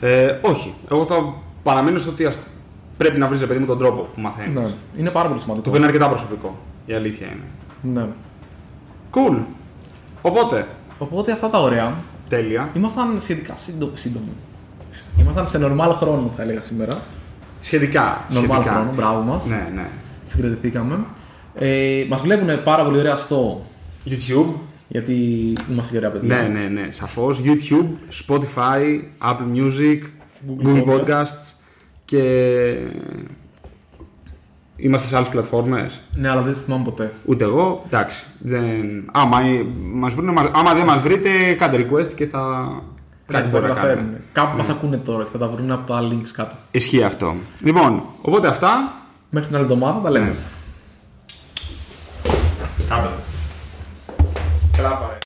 Ε, 0.00 0.38
όχι. 0.42 0.74
Εγώ 0.90 1.04
θα 1.04 1.34
παραμείνω 1.62 1.98
στο 1.98 2.10
ότι 2.10 2.24
ας- 2.24 2.38
πρέπει 2.96 3.18
να 3.18 3.26
βρεις 3.28 3.40
παιδί 3.46 3.58
μου 3.60 3.66
τον 3.66 3.78
τρόπο 3.78 4.00
που 4.14 4.20
μαθαίνεις. 4.20 4.54
ναι. 4.54 4.66
Είναι 4.98 5.10
πάρα 5.10 5.26
πολύ 5.28 5.38
Το 5.38 5.44
σημαντικό. 5.44 5.68
οποίο 5.68 5.76
είναι 5.76 5.86
αρκετά 5.86 6.08
προσωπικό. 6.08 6.58
Η 6.86 6.92
αλήθεια 6.94 7.26
είναι. 7.26 7.44
Ναι. 8.00 8.06
Cool. 9.12 9.36
Οπότε, 10.22 10.66
Οπότε 10.98 11.32
αυτά 11.32 11.48
τα 11.50 11.60
ωραία. 11.62 11.92
τέλεια. 12.28 12.68
Ήμασταν 12.74 13.16
σχετικά 13.20 13.54
σύντο- 13.56 13.90
σύντομοι. 13.94 14.32
Ήμασταν 15.20 15.46
σε 15.46 15.58
normal 15.62 15.92
χρόνο, 15.96 16.30
θα 16.36 16.42
έλεγα 16.42 16.62
σήμερα. 16.62 17.00
Σχετικά. 17.60 18.24
Normal 18.30 18.32
σχετικά. 18.34 18.62
χρόνο, 18.62 18.90
μπράβο 18.94 19.20
μας. 19.20 19.46
Ναι, 19.46 19.68
ναι. 19.74 19.86
συγκρατηθήκαμε. 20.24 20.98
Ε, 21.54 22.04
μας 22.08 22.20
βλέπουν 22.22 22.62
πάρα 22.62 22.84
πολύ 22.84 22.98
ωραία 22.98 23.16
στο 23.16 23.62
YouTube. 24.06 24.46
Γιατί 24.88 25.12
είμαστε 25.70 25.92
και 25.92 25.98
ωραία 25.98 26.10
παιδιά. 26.10 26.36
Ναι, 26.36 26.48
ναι, 26.48 26.68
ναι. 26.80 26.90
Σαφώς. 26.90 27.42
YouTube, 27.44 27.86
Spotify, 28.26 29.00
Apple 29.30 29.54
Music, 29.54 30.00
Google, 30.48 30.66
Google 30.66 30.84
Podcasts 30.86 31.52
και. 32.04 32.22
Είμαστε 34.80 35.08
σε 35.08 35.16
άλλες 35.16 35.28
πλατφόρμες. 35.28 36.00
Ναι, 36.14 36.28
αλλά 36.28 36.40
δεν 36.42 36.52
τις 36.52 36.62
θυμάμαι 36.62 36.84
ποτέ. 36.84 37.12
Ούτε 37.24 37.44
εγώ. 37.44 37.82
Εντάξει. 37.86 38.24
Δεν... 38.38 38.64
Άμα, 39.12 39.38
μας 39.92 40.14
βρουν, 40.14 40.32
μας- 40.32 40.50
άμα 40.52 40.74
δεν 40.74 40.84
μας 40.84 41.00
βρείτε, 41.00 41.28
κάντε 41.58 41.76
request 41.90 42.08
και 42.14 42.26
θα. 42.26 42.72
Κάτι 43.26 43.44
θα 43.44 43.50
μπορεί 43.50 43.62
να 43.62 43.68
καταφέρουν. 43.68 43.96
κάνουμε. 43.96 44.20
Κάπου 44.32 44.56
μας 44.56 44.68
ακούνε 44.68 44.96
τώρα 44.96 45.22
και 45.22 45.28
θα 45.32 45.38
τα 45.38 45.48
βρουν 45.48 45.70
από 45.70 45.86
τα 45.86 46.08
links 46.10 46.28
κάτω. 46.32 46.54
Ισχύει 46.70 47.02
αυτό. 47.02 47.34
Λοιπόν, 47.62 48.02
οπότε 48.22 48.48
αυτά. 48.48 48.92
Μέχρι 49.30 49.48
την 49.48 49.56
άλλη 49.58 49.64
εβδομάδα 49.64 50.00
τα 50.00 50.10
λέμε. 50.10 50.26
Ναι. 50.26 50.34
Κάπου. 52.88 53.08